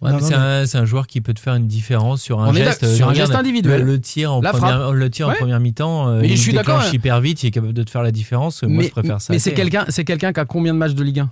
Ouais, 0.01 0.11
c'est 0.19 0.33
un, 0.33 0.65
c'est 0.65 0.77
un 0.79 0.85
joueur 0.85 1.05
qui 1.05 1.21
peut 1.21 1.33
te 1.33 1.39
faire 1.39 1.53
une 1.53 1.67
différence 1.67 2.21
sur 2.21 2.39
un 2.41 2.49
On 2.49 2.53
geste. 2.53 2.81
d'ac- 2.83 2.95
sur 2.95 3.09
un 3.09 3.13
geste 3.13 3.35
individuel. 3.35 3.81
Le, 3.81 3.85
le 3.93 4.01
tir 4.01 4.33
en 4.33 4.41
La 4.41 4.51
première, 4.51 4.91
le 4.91 5.09
tir 5.11 5.29
en 5.29 5.33
première 5.33 5.59
mi-temps, 5.59 6.07
euh, 6.09 6.21
Mais 6.21 6.29
il 6.29 6.37
je 6.37 6.41
suis 6.41 6.53
d'accord, 6.53 6.75
déclenche 6.77 6.91
hein. 6.93 6.95
hyper 6.95 7.21
vite, 7.21 7.43
il 7.43 7.47
est 7.47 7.51
capable 7.51 7.73
de 7.73 7.83
te 7.83 7.89
faire 7.91 8.01
la 8.01 8.11
différence. 8.11 8.63
Moi, 8.63 8.77
mais 8.77 8.83
je 8.85 8.91
préfère 8.91 9.21
ça. 9.21 9.31
mais 9.31 9.37
c'est 9.39 9.51
hein. 9.51 9.55
quelqu'un, 9.55 9.85
c'est 9.89 10.03
quelqu'un 10.03 10.33
qui 10.33 10.39
a 10.39 10.45
combien 10.45 10.73
de 10.73 10.79
matchs 10.79 10.93
de 10.95 11.03
Ligue 11.03 11.19
1 11.19 11.29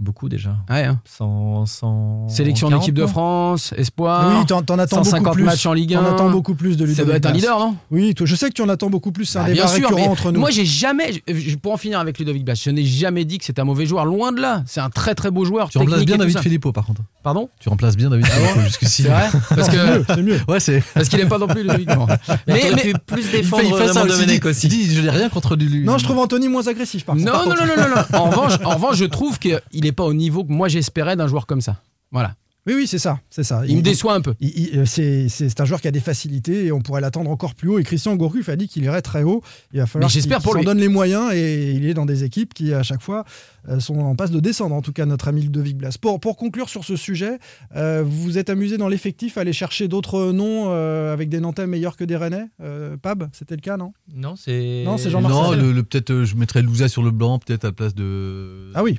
Beaucoup 0.00 0.28
déjà. 0.28 0.56
Ouais, 0.68 0.82
hein. 0.84 0.98
100, 1.04 1.66
100 1.66 2.28
Sélection 2.28 2.68
40, 2.68 2.82
d'équipe 2.82 2.96
de 2.96 3.06
France, 3.06 3.72
espoir. 3.76 4.38
Oui, 4.40 4.44
t'en 4.44 4.60
t'en 4.62 4.76
attends 4.80 4.96
beaucoup 4.96 5.08
150 5.10 5.34
plus. 5.34 5.44
matchs 5.44 5.66
en 5.66 5.72
Ligue 5.72 5.94
1. 5.94 6.02
T'en 6.02 6.12
attends 6.14 6.30
beaucoup 6.30 6.56
plus 6.56 6.70
de 6.76 6.84
Ludovic 6.84 6.96
Ça 6.96 7.04
doit 7.04 7.14
être 7.14 7.26
un 7.26 7.32
leader, 7.32 7.58
non? 7.60 7.76
Oui, 7.92 8.12
toi, 8.12 8.26
je 8.26 8.34
sais 8.34 8.48
que 8.48 8.54
tu 8.54 8.62
en 8.62 8.68
attends 8.68 8.90
beaucoup 8.90 9.12
plus. 9.12 9.24
C'est 9.24 9.38
un 9.38 9.42
Bah, 9.42 9.48
débat 9.50 9.62
bien 9.66 9.66
sûr, 9.68 9.82
récurrent 9.88 10.00
mais 10.00 10.08
entre 10.08 10.32
nous. 10.32 10.40
Moi, 10.40 10.50
j'ai 10.50 10.64
jamais. 10.64 11.12
je- 11.28 11.54
Pour 11.56 11.72
en 11.72 11.76
finir 11.76 12.00
avec 12.00 12.18
Ludovic 12.18 12.44
Blas, 12.44 12.54
je 12.60 12.70
n'ai 12.70 12.84
jamais 12.84 13.24
dit 13.24 13.38
que 13.38 13.44
c'est 13.44 13.60
un 13.60 13.64
mauvais 13.64 13.86
joueur. 13.86 14.04
Loin 14.04 14.32
de 14.32 14.40
là. 14.40 14.64
C'est 14.66 14.80
un 14.80 14.90
très 14.90 15.14
très 15.14 15.30
beau 15.30 15.44
joueur. 15.44 15.68
Tu 15.68 15.78
remplaces 15.78 16.04
bien 16.04 16.16
David. 16.16 16.40
Filippo 16.40 16.72
par 16.72 16.84
contre. 16.86 17.02
Pardon? 17.22 17.48
Tu 17.60 17.68
remplaces 17.68 17.96
bien 17.96 18.10
David 18.10 18.26
Filippo 18.26 18.60
jusqu'ici. 18.62 19.02
C'est 19.04 19.08
vrai? 19.08 19.28
Parce 19.50 19.68
que. 19.68 20.04
c'est 20.08 20.22
mieux. 20.22 20.40
Ouais, 20.48 20.58
c'est. 20.58 20.82
Parce 20.94 21.08
qu'il 21.08 21.20
aime 21.20 21.28
pas 21.28 21.38
non 21.38 21.46
plus 21.46 21.62
Ludovic. 21.62 21.88
non. 21.88 22.06
Mais, 22.08 22.16
Mais, 22.48 22.62
mais- 22.74 22.92
plus 23.06 23.22
Il 23.22 23.28
fait, 23.28 23.36
défendre 23.42 23.62
il 23.64 23.74
fait. 23.76 24.08
Domenech 24.08 24.40
Il 24.42 24.48
aussi. 24.48 24.66
dit, 24.68 24.92
je 24.92 25.00
n'ai 25.00 25.10
rien 25.10 25.28
contre 25.28 25.54
lui. 25.54 25.84
Non, 25.84 25.98
je 25.98 26.04
trouve 26.04 26.18
Anthony 26.18 26.48
moins 26.48 26.66
agressif 26.66 27.04
par, 27.04 27.14
Non, 27.14 27.24
par 27.30 27.44
non, 27.46 27.50
contre. 27.54 27.64
non, 27.64 27.72
non, 27.76 27.88
non, 27.88 27.94
non. 28.12 28.18
En 28.18 28.30
revanche, 28.30 28.52
en 28.64 28.70
revanche, 28.74 28.96
je 28.96 29.04
trouve 29.04 29.38
qu'il 29.38 29.83
n'est 29.84 29.92
pas 29.92 30.04
au 30.04 30.14
niveau 30.14 30.44
que 30.44 30.52
moi 30.52 30.68
j'espérais 30.68 31.16
d'un 31.16 31.26
joueur 31.28 31.46
comme 31.46 31.60
ça. 31.60 31.80
Voilà. 32.10 32.34
Oui, 32.66 32.72
oui, 32.76 32.86
c'est 32.86 32.96
ça, 32.98 33.20
c'est 33.28 33.42
ça. 33.44 33.60
Il 33.68 33.76
me 33.76 33.82
déçoit 33.82 34.14
un 34.14 34.22
peu. 34.22 34.32
il- 34.40 34.58
il- 34.58 34.78
euh, 34.78 34.84
c'est 34.86 35.28
c'est- 35.28 35.50
c'est 35.50 35.60
un 35.60 35.66
joueur 35.66 35.82
qui 35.82 35.88
a 35.88 35.90
des 35.90 36.00
facilités 36.00 36.64
et 36.64 36.72
on 36.72 36.80
pourrait 36.80 37.02
l'attendre 37.02 37.28
encore 37.30 37.54
plus 37.54 37.68
haut. 37.68 37.78
Et 37.78 37.82
Christian 37.82 38.16
Gourcuff 38.16 38.48
a 38.48 38.56
dit 38.56 38.68
qu'il 38.68 38.84
irait 38.84 39.02
très 39.02 39.22
haut. 39.22 39.42
Il 39.74 39.80
va 39.80 39.86
falloir 39.86 40.10
qu'il 40.10 40.26
pour 40.42 40.54
s'en 40.54 40.62
donne 40.62 40.78
les 40.78 40.88
moyens 40.88 41.30
et 41.34 41.72
il 41.72 41.84
est 41.84 41.92
dans 41.92 42.06
des 42.06 42.24
équipes 42.24 42.54
qui, 42.54 42.72
à 42.72 42.82
chaque 42.82 43.02
fois, 43.02 43.24
euh, 43.68 43.80
sont 43.80 43.98
en 43.98 44.14
passe 44.16 44.30
de 44.30 44.40
descendre. 44.40 44.74
En 44.74 44.80
tout 44.80 44.94
cas, 44.94 45.04
notre 45.04 45.28
ami 45.28 45.42
Ludovic 45.42 45.76
Blas. 45.76 45.98
Pour, 46.00 46.18
pour 46.20 46.38
conclure 46.38 46.70
sur 46.70 46.84
ce 46.86 46.96
sujet, 46.96 47.38
euh, 47.76 48.02
vous 48.02 48.22
vous 48.22 48.38
êtes 48.38 48.48
amusé 48.48 48.78
dans 48.78 48.88
l'effectif 48.88 49.36
à 49.36 49.42
aller 49.42 49.52
chercher 49.52 49.86
d'autres 49.86 50.32
noms 50.32 50.68
euh, 50.70 51.12
avec 51.12 51.28
des 51.28 51.40
Nantais 51.40 51.66
meilleurs 51.66 51.98
que 51.98 52.04
des 52.04 52.16
Rennais 52.16 52.46
Euh, 52.62 52.96
Pab, 52.96 53.28
c'était 53.34 53.56
le 53.56 53.60
cas, 53.60 53.76
non? 53.76 53.92
Non, 54.14 54.36
c'est. 54.36 54.84
Non, 54.86 54.96
c'est 54.96 55.10
Jean-Marc 55.10 55.34
Non, 55.34 55.42
Marcel. 55.42 55.60
le, 55.60 55.72
le- 55.72 55.82
peut-être 55.82 56.10
euh, 56.12 56.24
je 56.24 56.34
mettrais 56.34 56.62
Louza 56.62 56.88
sur 56.88 57.02
le 57.02 57.10
blanc, 57.10 57.38
peut-être 57.38 57.64
à 57.66 57.68
la 57.68 57.72
place 57.72 57.94
de. 57.94 58.70
Ah 58.74 58.82
oui. 58.82 58.98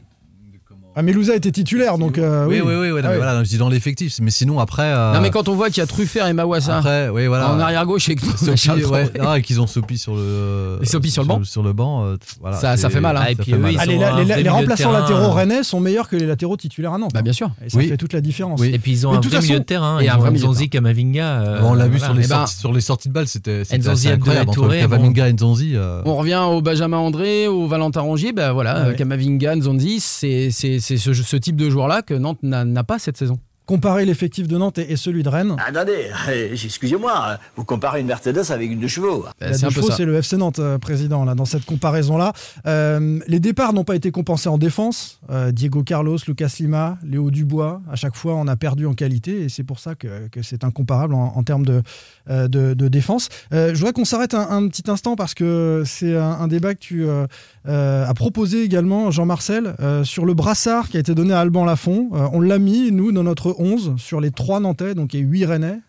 Ah, 0.97 1.01
mais 1.01 1.11
Louza 1.11 1.35
était 1.35 1.51
titulaire, 1.51 1.97
donc. 1.97 2.17
euh, 2.17 2.45
oui, 2.47 2.61
oui, 2.65 2.73
oui, 2.73 2.87
non, 2.89 2.95
Ah 2.99 3.01
mais 3.03 3.09
oui. 3.09 3.15
voilà, 3.17 3.43
je 3.43 3.49
dis 3.49 3.57
dans 3.57 3.67
l'effectif. 3.67 4.17
Mais 4.21 4.31
sinon, 4.31 4.59
après. 4.59 4.83
euh, 4.83 5.13
Non, 5.13 5.19
mais 5.21 5.29
quand 5.29 5.49
on 5.49 5.55
voit 5.55 5.67
qu'il 5.69 5.79
y 5.79 5.81
a 5.81 5.87
Truffert 5.87 6.25
et 6.27 6.33
Mawassa 6.33 6.77
Après, 6.77 7.09
oui, 7.09 7.27
voilà. 7.27 7.51
en 7.51 7.59
arrière-gauche 7.59 8.07
et 8.09 8.15
ouais, 8.15 9.11
ah, 9.19 9.41
qu'ils 9.41 9.59
ont 9.59 9.67
Sopi 9.67 9.97
sur 9.97 10.15
le. 10.15 10.79
Et 10.81 10.85
Sopi 10.85 11.11
sur 11.11 11.23
le 11.23 11.27
banc 11.27 11.43
Sur 11.43 11.63
le 11.63 11.73
banc, 11.73 12.05
euh, 12.05 12.15
voilà, 12.39 12.57
Ça- 12.57 12.77
ça 12.77 12.89
fait 12.89 13.01
mal, 13.01 13.17
hein. 13.17 13.23
Ah, 13.25 13.31
et 13.31 13.35
puis 13.35 13.53
Ah, 13.53 13.85
les, 13.85 14.49
remplaçants 14.49 14.83
terrain, 14.91 14.99
latéraux 15.01 15.21
euh, 15.23 15.29
rennais 15.31 15.63
sont 15.63 15.79
meilleurs 15.79 16.07
que 16.07 16.15
les 16.15 16.25
latéraux 16.25 16.55
titulaires 16.57 16.93
à 16.93 16.97
Nantes. 16.97 17.11
Bah, 17.13 17.21
bien 17.21 17.33
sûr. 17.33 17.51
Et 17.65 17.69
ça 17.69 17.77
Oui. 17.77 17.87
fait 17.87 17.97
toute 17.97 18.13
la 18.13 18.21
différence. 18.21 18.61
Oui. 18.61 18.71
Et 18.73 18.79
puis 18.79 18.91
ils 18.91 19.05
ont 19.07 19.11
Mais 19.11 19.17
un 19.17 19.19
vrai 19.21 19.41
milieu 19.41 19.59
de 19.59 19.63
terrain. 19.65 19.99
et 19.99 20.07
un 20.07 20.17
vrai 20.17 20.31
Nzonzi, 20.31 20.69
Kamavinga. 20.69 21.25
euh, 21.41 21.59
on 21.63 21.73
l'a 21.73 21.87
vu 21.87 21.99
sur, 21.99 22.13
les 22.13 22.23
sorties, 22.23 22.55
sur 22.55 22.71
les 22.71 22.81
sorties 22.81 23.09
de 23.09 23.13
balles, 23.13 23.27
c'était 23.27 23.63
Nzonzi, 23.77 24.09
incroyable. 24.09 24.51
Et 24.51 25.33
Nzonzi. 25.33 25.73
euh, 25.75 26.01
On 26.05 26.15
revient 26.15 26.41
au 26.49 26.61
Benjamin 26.61 26.97
André, 26.97 27.47
au 27.47 27.67
Valentin 27.67 28.01
Rongier. 28.01 28.31
Ben 28.31 28.53
voilà, 28.53 28.77
euh, 28.87 28.93
Kamavinga, 28.93 29.55
Nzonzi, 29.57 29.99
c'est 29.99 30.49
c'est- 30.85 30.97
ce, 30.97 31.35
type 31.37 31.55
de 31.55 31.69
joueur-là 31.69 32.01
que 32.01 32.13
Nantes 32.13 32.43
n'a 32.43 32.63
n'a 32.65 32.83
pas 32.83 32.99
cette 32.99 33.17
saison. 33.17 33.39
Comparer 33.65 34.05
l'effectif 34.05 34.47
de 34.47 34.57
Nantes 34.57 34.77
et, 34.77 34.91
et 34.91 34.95
celui 34.95 35.23
de 35.23 35.29
Rennes, 35.29 35.55
Attendez, 35.65 36.07
euh, 36.29 36.49
excusez-moi, 36.51 37.37
vous 37.55 37.63
comparez 37.63 38.01
une 38.01 38.07
Mercedes 38.07 38.51
avec 38.51 38.71
une 38.71 38.79
deux 38.79 38.87
chevaux. 38.87 39.25
Ben, 39.39 39.49
la 39.49 39.53
c'est 39.57 39.65
un 39.65 39.69
peu 39.69 39.75
défaut, 39.75 39.89
ça. 39.89 39.97
c'est 39.97 40.05
le 40.05 40.15
FC 40.15 40.37
Nantes, 40.37 40.59
euh, 40.59 40.77
président, 40.77 41.25
là, 41.25 41.33
dans 41.35 41.45
cette 41.45 41.65
comparaison-là. 41.65 42.33
Euh, 42.67 43.19
les 43.27 43.39
départs 43.39 43.73
n'ont 43.73 43.83
pas 43.83 43.95
été 43.95 44.11
compensés 44.11 44.49
en 44.49 44.57
défense. 44.57 45.19
Euh, 45.31 45.51
Diego 45.51 45.83
Carlos, 45.83 46.17
Lucas 46.27 46.55
Lima, 46.59 46.97
Léo 47.03 47.31
Dubois, 47.31 47.81
à 47.91 47.95
chaque 47.95 48.15
fois, 48.15 48.35
on 48.35 48.47
a 48.47 48.55
perdu 48.55 48.85
en 48.85 48.93
qualité 48.93 49.43
et 49.43 49.49
c'est 49.49 49.63
pour 49.63 49.79
ça 49.79 49.95
que, 49.95 50.27
que 50.27 50.41
c'est 50.41 50.63
incomparable 50.63 51.13
en, 51.15 51.33
en 51.35 51.43
termes 51.43 51.65
de, 51.65 51.81
euh, 52.29 52.47
de, 52.47 52.73
de 52.73 52.87
défense. 52.87 53.29
Euh, 53.53 53.69
je 53.73 53.79
voudrais 53.79 53.93
qu'on 53.93 54.05
s'arrête 54.05 54.33
un, 54.33 54.47
un 54.49 54.67
petit 54.67 54.89
instant 54.89 55.15
parce 55.15 55.33
que 55.33 55.83
c'est 55.85 56.15
un, 56.15 56.23
un 56.39 56.47
débat 56.47 56.75
que 56.75 56.79
tu 56.79 57.05
euh, 57.07 57.25
euh, 57.67 58.05
as 58.07 58.13
proposé 58.13 58.63
également, 58.63 59.09
Jean-Marcel, 59.11 59.75
euh, 59.79 60.03
sur 60.03 60.25
le 60.25 60.33
brassard 60.33 60.89
qui 60.89 60.97
a 60.97 60.99
été 60.99 61.15
donné 61.15 61.33
à 61.33 61.39
Alban 61.39 61.65
Lafont. 61.65 62.09
Euh, 62.13 62.27
on 62.31 62.41
l'a 62.41 62.59
mis, 62.59 62.91
nous, 62.91 63.11
dans 63.11 63.23
notre 63.23 63.54
11, 63.59 63.95
sur 63.97 64.21
les 64.21 64.31
3 64.31 64.59
Nantais, 64.59 64.95
donc 64.95 65.15
et 65.15 65.19
8 65.19 65.45
Rennais, 65.45 65.79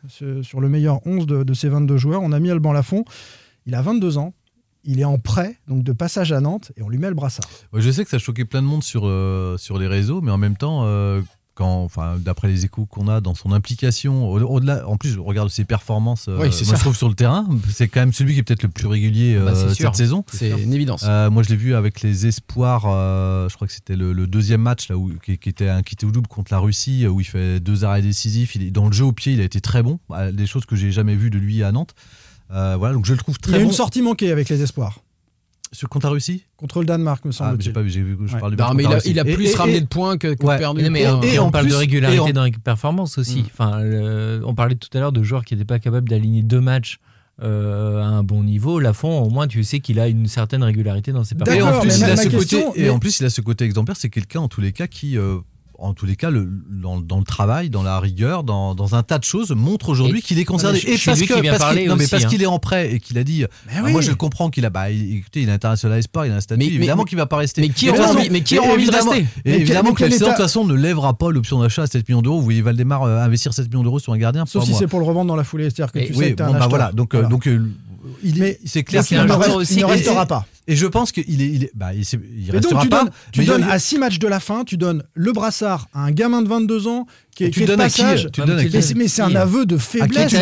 sur 0.42 0.61
le 0.61 0.68
meilleur 0.68 1.07
11 1.07 1.26
de, 1.26 1.55
ces 1.55 1.68
22 1.68 1.96
joueurs. 1.96 2.22
On 2.22 2.33
a 2.33 2.40
mis 2.40 2.50
Alban 2.50 2.72
Lafont. 2.72 3.05
Il 3.66 3.74
a 3.74 3.83
22 3.83 4.18
ans. 4.18 4.35
Il 4.88 5.00
est 5.00 5.05
en 5.05 5.18
prêt, 5.18 5.59
donc 5.66 5.83
de 5.83 5.92
passage 5.92 6.31
à 6.31 6.40
Nantes, 6.40 6.70
et 6.76 6.83
on 6.83 6.88
lui 6.88 6.98
met 6.98 7.09
le 7.09 7.14
brassard. 7.14 7.48
Je 7.74 7.90
sais 7.90 8.05
que 8.05 8.11
ça 8.11 8.20
choquait 8.20 8.44
plein 8.44 8.62
de 8.62 8.68
monde 8.68 8.85
sur, 8.85 9.02
euh, 9.05 9.57
sur 9.57 9.79
les 9.79 9.88
réseaux, 9.88 10.20
mais 10.20 10.31
en 10.31 10.38
même 10.38 10.57
temps, 10.57 10.83
euh, 10.85 11.22
quand, 11.57 11.83
enfin, 11.83 12.16
d'après 12.21 12.47
les 12.49 12.64
échos 12.66 12.85
qu'on 12.87 13.09
a 13.09 13.21
dans 13.21 13.35
son 13.35 13.51
implication, 13.53 14.31
au- 14.31 14.38
au-delà, 14.40 14.87
en 14.88 14.97
plus, 14.97 15.19
on 15.19 15.25
regarde 15.25 15.49
ses 15.49 15.64
performances. 15.64 16.27
euh, 16.29 16.38
Oui, 16.40 16.53
c'est 16.53 16.64
moi, 16.66 16.75
ça. 16.75 16.77
je 16.77 16.81
trouve 16.83 16.97
sur 16.97 17.09
le 17.09 17.14
terrain, 17.14 17.49
c'est 17.73 17.88
quand 17.88 17.99
même 18.01 18.12
celui 18.12 18.35
qui 18.35 18.40
est 18.40 18.42
peut-être 18.45 18.62
le 18.62 18.69
plus 18.69 18.87
régulier 18.87 19.35
Bah, 19.37 19.53
euh, 19.57 19.75
cette 19.75 19.95
saison. 19.97 20.25
C'est 20.33 20.51
une 20.51 20.73
évidence. 20.73 21.05
Euh, 21.09 21.31
moi, 21.31 21.42
je 21.42 21.49
l'ai 21.49 21.57
vu 21.57 21.75
avec 21.75 22.03
les 22.03 22.27
espoirs. 22.27 22.85
euh, 22.87 23.49
je 23.49 23.55
crois 23.57 23.66
que 23.66 23.73
c'était 23.73 23.97
le, 23.97 24.12
le 24.12 24.27
deuxième 24.29 24.61
match 24.61 24.88
là 24.88 24.97
où, 24.97 25.12
qui, 25.25 25.38
qui 25.38 25.49
était 25.49 25.69
un 25.69 25.83
quitté 25.83 26.07
au 26.07 26.11
double 26.12 26.29
contre 26.29 26.53
la 26.53 26.59
Russie, 26.61 27.07
où 27.07 27.21
il 27.21 27.25
fait 27.25 27.59
deux 27.59 27.85
arrêts 27.85 28.03
décisifs. 28.03 28.55
Il 28.55 28.62
est 28.62 28.71
dans 28.71 28.87
le 28.87 28.92
jeu 28.92 29.05
au 29.05 29.12
pied, 29.12 29.33
il 29.33 29.40
a 29.40 29.45
été 29.45 29.61
très 29.61 29.83
bon. 29.83 29.99
Des 30.33 30.47
choses 30.47 30.66
que 30.66 30.77
j'ai 30.77 30.92
jamais 30.92 31.14
vues 31.16 31.31
de 31.31 31.38
lui 31.38 31.62
à 31.62 31.73
Nantes. 31.73 31.95
Euh, 32.53 32.77
voilà, 32.79 32.95
donc 32.95 33.07
je 33.07 33.12
le 33.12 33.19
trouve 33.19 33.37
Il 33.42 33.49
y 33.49 33.51
très 33.53 33.57
a 33.57 33.59
bon. 33.61 33.66
une 33.71 33.73
sortie 33.73 34.03
manquée 34.03 34.31
avec 34.31 34.49
les 34.49 34.62
espoirs. 34.62 35.01
Sur 35.76 35.88
contre 35.90 36.06
la 36.06 36.12
Russie 36.12 36.44
Contre 36.56 36.80
le 36.80 36.86
Danemark, 36.86 37.24
me 37.26 37.30
Ah, 37.30 37.32
mais 37.32 37.32
j'ai 37.32 37.38
semble-t-il. 37.70 37.72
pas 37.74 37.82
vu, 37.82 37.90
j'ai 37.90 38.00
vu, 38.00 38.16
je 38.24 38.32
Ouais. 38.34 38.40
parle 38.40 38.56
du 38.56 38.62
Non, 38.62 38.72
mais 38.74 38.84
il 38.84 39.18
a, 39.20 39.24
il 39.26 39.34
plus 39.34 39.50
et- 39.52 39.54
ramené 39.56 39.76
et- 39.76 39.80
de 39.82 39.86
points 39.86 40.16
que, 40.16 40.32
que 40.34 40.46
Ouais. 40.46 40.56
perdu. 40.58 40.82
Non, 40.82 40.90
mais 40.90 41.02
Et- 41.02 41.08
on, 41.08 41.22
et 41.22 41.38
on 41.38 41.44
en 41.46 41.50
parle 41.50 41.68
de 41.68 41.74
régularité 41.74 42.32
dans 42.32 42.44
les 42.44 42.50
performances 42.52 43.18
aussi. 43.18 43.40
Mm. 43.42 43.46
Enfin, 43.52 43.80
le- 43.82 44.40
on 44.46 44.54
parlait 44.54 44.74
tout 44.76 44.88
à 44.96 45.00
l'heure 45.00 45.12
de 45.12 45.22
joueurs 45.22 45.44
qui 45.44 45.54
n'étaient 45.54 45.66
pas 45.66 45.78
capables 45.78 46.08
d'aligner 46.08 46.42
deux 46.42 46.60
matchs 46.62 46.98
euh, 47.42 48.00
à 48.00 48.06
un 48.06 48.22
bon 48.22 48.42
niveau. 48.42 48.80
Lafont, 48.80 49.20
au 49.20 49.28
moins, 49.28 49.46
tu 49.46 49.62
sais 49.62 49.80
qu'il 49.80 50.00
a 50.00 50.08
une 50.08 50.26
certaine 50.26 50.62
régularité 50.62 51.12
dans 51.12 51.22
ses 51.22 51.34
Et 51.34 51.38
D'accord, 51.38 51.52
en 51.52 51.70
performances. 51.72 51.98
plus, 51.98 51.98
il 51.98 52.10
a 52.10 52.16
ce 52.16 52.28
côté, 52.30 52.64
et 52.76 52.88
en 52.88 52.98
plus, 52.98 53.20
il 53.20 53.26
a 53.26 53.30
ce 53.30 53.42
côté 53.42 53.66
exemplaire. 53.66 53.96
C'est 53.98 54.08
quelqu'un, 54.08 54.40
en 54.40 54.48
tous 54.48 54.62
les 54.62 54.72
cas, 54.72 54.86
qui, 54.86 55.18
euh, 55.18 55.36
en 55.78 55.94
tous 55.94 56.06
les 56.06 56.16
cas, 56.16 56.30
le, 56.30 56.48
dans, 56.70 57.00
dans 57.00 57.18
le 57.18 57.24
travail, 57.24 57.70
dans 57.70 57.82
la 57.82 58.00
rigueur, 58.00 58.44
dans, 58.44 58.74
dans 58.74 58.94
un 58.94 59.02
tas 59.02 59.18
de 59.18 59.24
choses, 59.24 59.50
montre 59.52 59.88
aujourd'hui 59.88 60.22
qu'il 60.22 60.38
est 60.38 60.44
concerné. 60.44 60.78
Et 60.78 60.96
parce 61.04 61.20
qu'il- 61.20 62.40
hein. 62.40 62.42
est 62.42 62.46
en 62.46 62.58
prêt 62.58 62.92
et 62.92 63.00
qu'il 63.00 63.18
a 63.18 63.24
dit. 63.24 63.44
ah, 63.44 63.80
oui. 63.84 63.92
Moi, 63.92 64.00
je 64.00 64.10
le 64.10 64.16
comprends 64.16 64.50
qu'il 64.50 64.64
a. 64.64 64.70
Bah, 64.70 64.90
il- 64.90 65.18
écoutez, 65.18 65.42
il 65.42 65.48
est 65.48 65.52
international 65.52 66.02
sport, 66.02 66.26
il 66.26 66.32
a 66.32 66.36
un 66.36 66.40
statut. 66.40 66.58
Mais- 66.58 66.66
évidemment 66.66 67.02
mais- 67.02 67.08
qu'il 67.08 67.18
va 67.18 67.26
pas 67.26 67.36
rester. 67.36 67.60
mais 67.62 67.68
qui 67.68 67.88
a 67.88 67.92
envie- 67.92 68.30
mais 68.30 68.40
qui 68.42 68.58
a 68.58 68.62
envie 68.62 68.86
de 68.86 68.90
rester 68.92 69.26
Et 69.44 69.54
évidemment 69.54 69.92
que 69.92 70.04
FC, 70.04 70.18
de 70.20 70.24
toute 70.24 70.36
façon, 70.36 70.64
ne 70.64 70.74
lèvera 70.74 71.14
pas 71.14 71.30
l'option 71.30 71.60
d'achat 71.60 71.82
à 71.82 71.86
7 71.86 72.08
millions 72.08 72.22
d'euros. 72.22 72.38
Vous 72.38 72.44
voyez 72.44 72.62
Valdemar 72.62 73.02
euh, 73.02 73.20
investir 73.20 73.52
7 73.54 73.68
millions 73.68 73.82
d'euros 73.82 73.98
sur 73.98 74.12
un 74.12 74.18
gardien. 74.18 74.46
Sauf 74.46 74.64
si 74.64 74.74
c'est 74.74 74.86
pour 74.86 75.00
le 75.00 75.06
revendre 75.06 75.28
dans 75.28 75.36
la 75.36 75.44
foulée. 75.44 75.64
C'est-à-dire 75.70 75.92
que 75.92 75.98
tu 76.00 76.14
sais 76.14 76.34
bah 76.34 76.66
voilà. 76.68 76.92
Donc, 76.92 77.14
il 78.24 78.38
Mais 78.38 78.48
est, 78.50 78.61
c'est 78.64 78.83
clair 78.85 79.05
qu'il 79.05 79.16
ne 79.18 79.33
reste- 79.33 79.70
il 79.72 79.85
restera 79.85 80.22
et- 80.24 80.26
pas. 80.26 80.46
Et 80.68 80.74
je 80.74 80.87
pense 80.87 81.12
qu'il 81.12 81.40
est, 81.40 81.46
il 81.48 81.62
est, 81.64 81.70
bah, 81.76 81.90
il, 81.94 82.00
donc 82.46 82.55
restera 82.55 82.83
tu 82.83 82.88
pas. 82.88 83.05
donnes, 83.05 83.11
tu 83.31 83.44
donnes 83.44 83.62
à 83.62 83.79
6 83.79 83.98
matchs 83.98 84.18
de 84.18 84.26
la 84.26 84.40
fin, 84.40 84.64
tu 84.64 84.76
donnes 84.76 85.05
le 85.14 85.33
brassard 85.33 85.87
à 85.94 86.00
un 86.00 86.11
gamin 86.11 86.42
de 86.42 86.48
22 86.48 86.88
ans 86.88 87.07
qui 87.37 87.44
est, 87.44 87.50
tu 87.50 87.52
qui 87.52 87.62
est 87.62 87.66
de 87.66 87.70
donnes 87.72 87.81
à 87.83 87.88
qui 87.88 88.00
passage. 88.02 88.29
Tu 88.33 88.40
donnes 88.40 88.50
à 88.50 88.55
Mais 88.57 88.68
qui 88.68 88.74
Mais 88.74 88.83
c'est- 88.83 88.94
mais 88.94 89.07
c'est 89.07 89.22
un 89.22 89.29
Qui 89.31 89.37
aveu 89.37 89.64
de 89.64 89.76
faiblesse. 89.79 90.33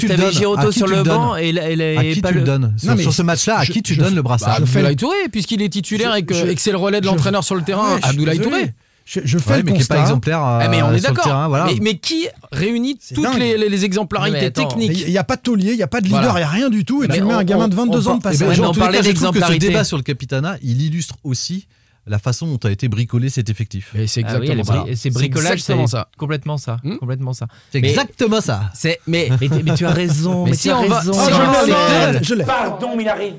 tu 0.00 0.06
donnes 0.08 0.32
Giroto 0.32 0.72
sur 0.72 0.88
le 0.88 1.04
banc 1.04 1.36
et 1.36 1.56
À 1.58 1.70
et 2.04 2.12
qui 2.14 2.20
pas 2.20 2.30
tu 2.30 2.34
le 2.38 2.40
donnes 2.42 2.74
sur, 2.76 2.94
mais 2.96 3.02
sur 3.02 3.12
ce 3.12 3.22
match-là, 3.22 3.58
à 3.60 3.66
qui 3.66 3.82
tu 3.82 3.94
donnes 3.94 4.16
le 4.16 4.22
Bah, 4.22 4.30
brassard 4.30 4.56
fais- 4.66 4.78
Abdoulaye 4.78 4.96
Touré, 4.96 5.16
puisqu'il 5.30 5.62
est 5.62 5.68
titulaire 5.68 6.14
et 6.16 6.24
que, 6.24 6.34
c'est 6.56 6.72
le 6.72 6.76
relais 6.78 7.00
de 7.00 7.06
l'entraîneur 7.06 7.44
sur 7.44 7.54
le 7.54 7.62
terrain, 7.62 8.00
Abdoulaye. 8.02 8.40
Touré. 8.40 8.72
Je, 9.04 9.20
je 9.24 9.38
fais 9.38 9.50
Ouais, 9.50 9.56
le 9.58 9.62
mais 9.64 9.72
qui 9.72 9.78
n'est 9.78 9.84
pas 9.84 9.94
constat. 9.96 10.00
exemplaire 10.02 10.38
euh, 10.44 10.58
Ah, 10.62 10.68
mais 10.68 10.82
on 10.82 10.92
est 10.92 10.98
sur 11.00 11.08
le 11.10 11.14
d'accord. 11.16 11.24
terrain. 11.24 11.48
Voilà. 11.48 11.64
Mais, 11.66 11.78
mais 11.80 11.98
qui 11.98 12.28
réunit 12.52 12.98
toutes 13.14 13.36
les, 13.38 13.56
les- 13.68 13.84
exemplarités 13.84 14.38
mais 14.40 14.46
attends, 14.46 14.62
Mais 14.76 14.86
techniques 14.86 15.04
Il 15.06 15.10
n'y 15.10 15.18
a 15.18 15.24
pas 15.24 15.36
de 15.36 15.42
taulier, 15.42 15.72
il 15.72 15.76
n'y 15.76 15.82
a 15.82 15.88
pas 15.88 16.00
de 16.00 16.06
leader, 16.06 16.20
il 16.22 16.24
Voilà. 16.30 16.38
n'y 16.38 16.44
a 16.44 16.48
rien 16.48 16.70
du 16.70 16.84
tout. 16.84 17.02
Et 17.02 17.08
Mais 17.08 17.14
tu 17.16 17.22
mets 17.24 17.34
on- 17.34 17.38
un 17.38 17.44
gamin 17.44 17.68
de 17.68 17.74
22 17.74 18.06
ans 18.08 18.18
de 18.18 18.22
Eh 18.32 18.36
ben, 18.38 18.60
on 18.62 18.72
parlait 18.74 18.98
cas, 18.98 19.02
je 19.04 19.10
trouve 19.10 19.30
que 19.30 19.38
ce 19.40 19.42
d'exemplarité. 19.42 19.68
débat 19.68 19.84
sur 19.84 19.96
le 19.96 20.02
capitanat, 20.04 20.56
il 20.62 20.80
illustre 20.82 21.16
aussi 21.24 21.66
la 22.06 22.18
façon 22.18 22.46
dont 22.48 22.58
a 22.66 22.70
été 22.70 22.88
bricolé 22.88 23.28
cet 23.28 23.48
effectif. 23.50 23.92
Et 23.96 24.06
c'est 24.06 24.22
Ah 24.24 24.38
oui, 24.38 24.48
exactement 24.50 24.86
est 24.86 24.94
ça. 24.94 25.02
c'est 25.02 25.10
bricolage, 25.10 25.46
c'est 25.48 25.52
exactement 25.72 25.86
ça. 25.86 26.08
complètement 26.18 26.58
ça, 26.58 26.76
Hmm 26.82 26.96
complètement 26.98 27.32
ça. 27.32 27.46
C'est 27.72 27.78
exactement 27.78 28.40
ça. 28.40 28.70
C'est 28.74 28.98
mais 29.06 29.30
Mais, 29.40 29.74
tu 29.76 29.84
as 29.86 29.90
raison, 29.90 30.44
Mais 30.46 30.54
si 30.54 30.62
tu 30.64 30.70
as 30.70 30.78
on 30.80 30.86
va- 30.88 31.02
Ah, 31.06 32.12
je 32.22 32.34
l'ai. 32.34 32.44
Pardon, 32.44 32.96
mais 32.96 33.02
il 33.04 33.08
a 33.08 33.14
raison. 33.14 33.36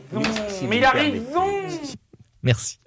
Mais 0.69 0.77
il 0.77 0.83
a 0.85 0.91
raison. 0.91 1.43
Merci. 2.41 2.77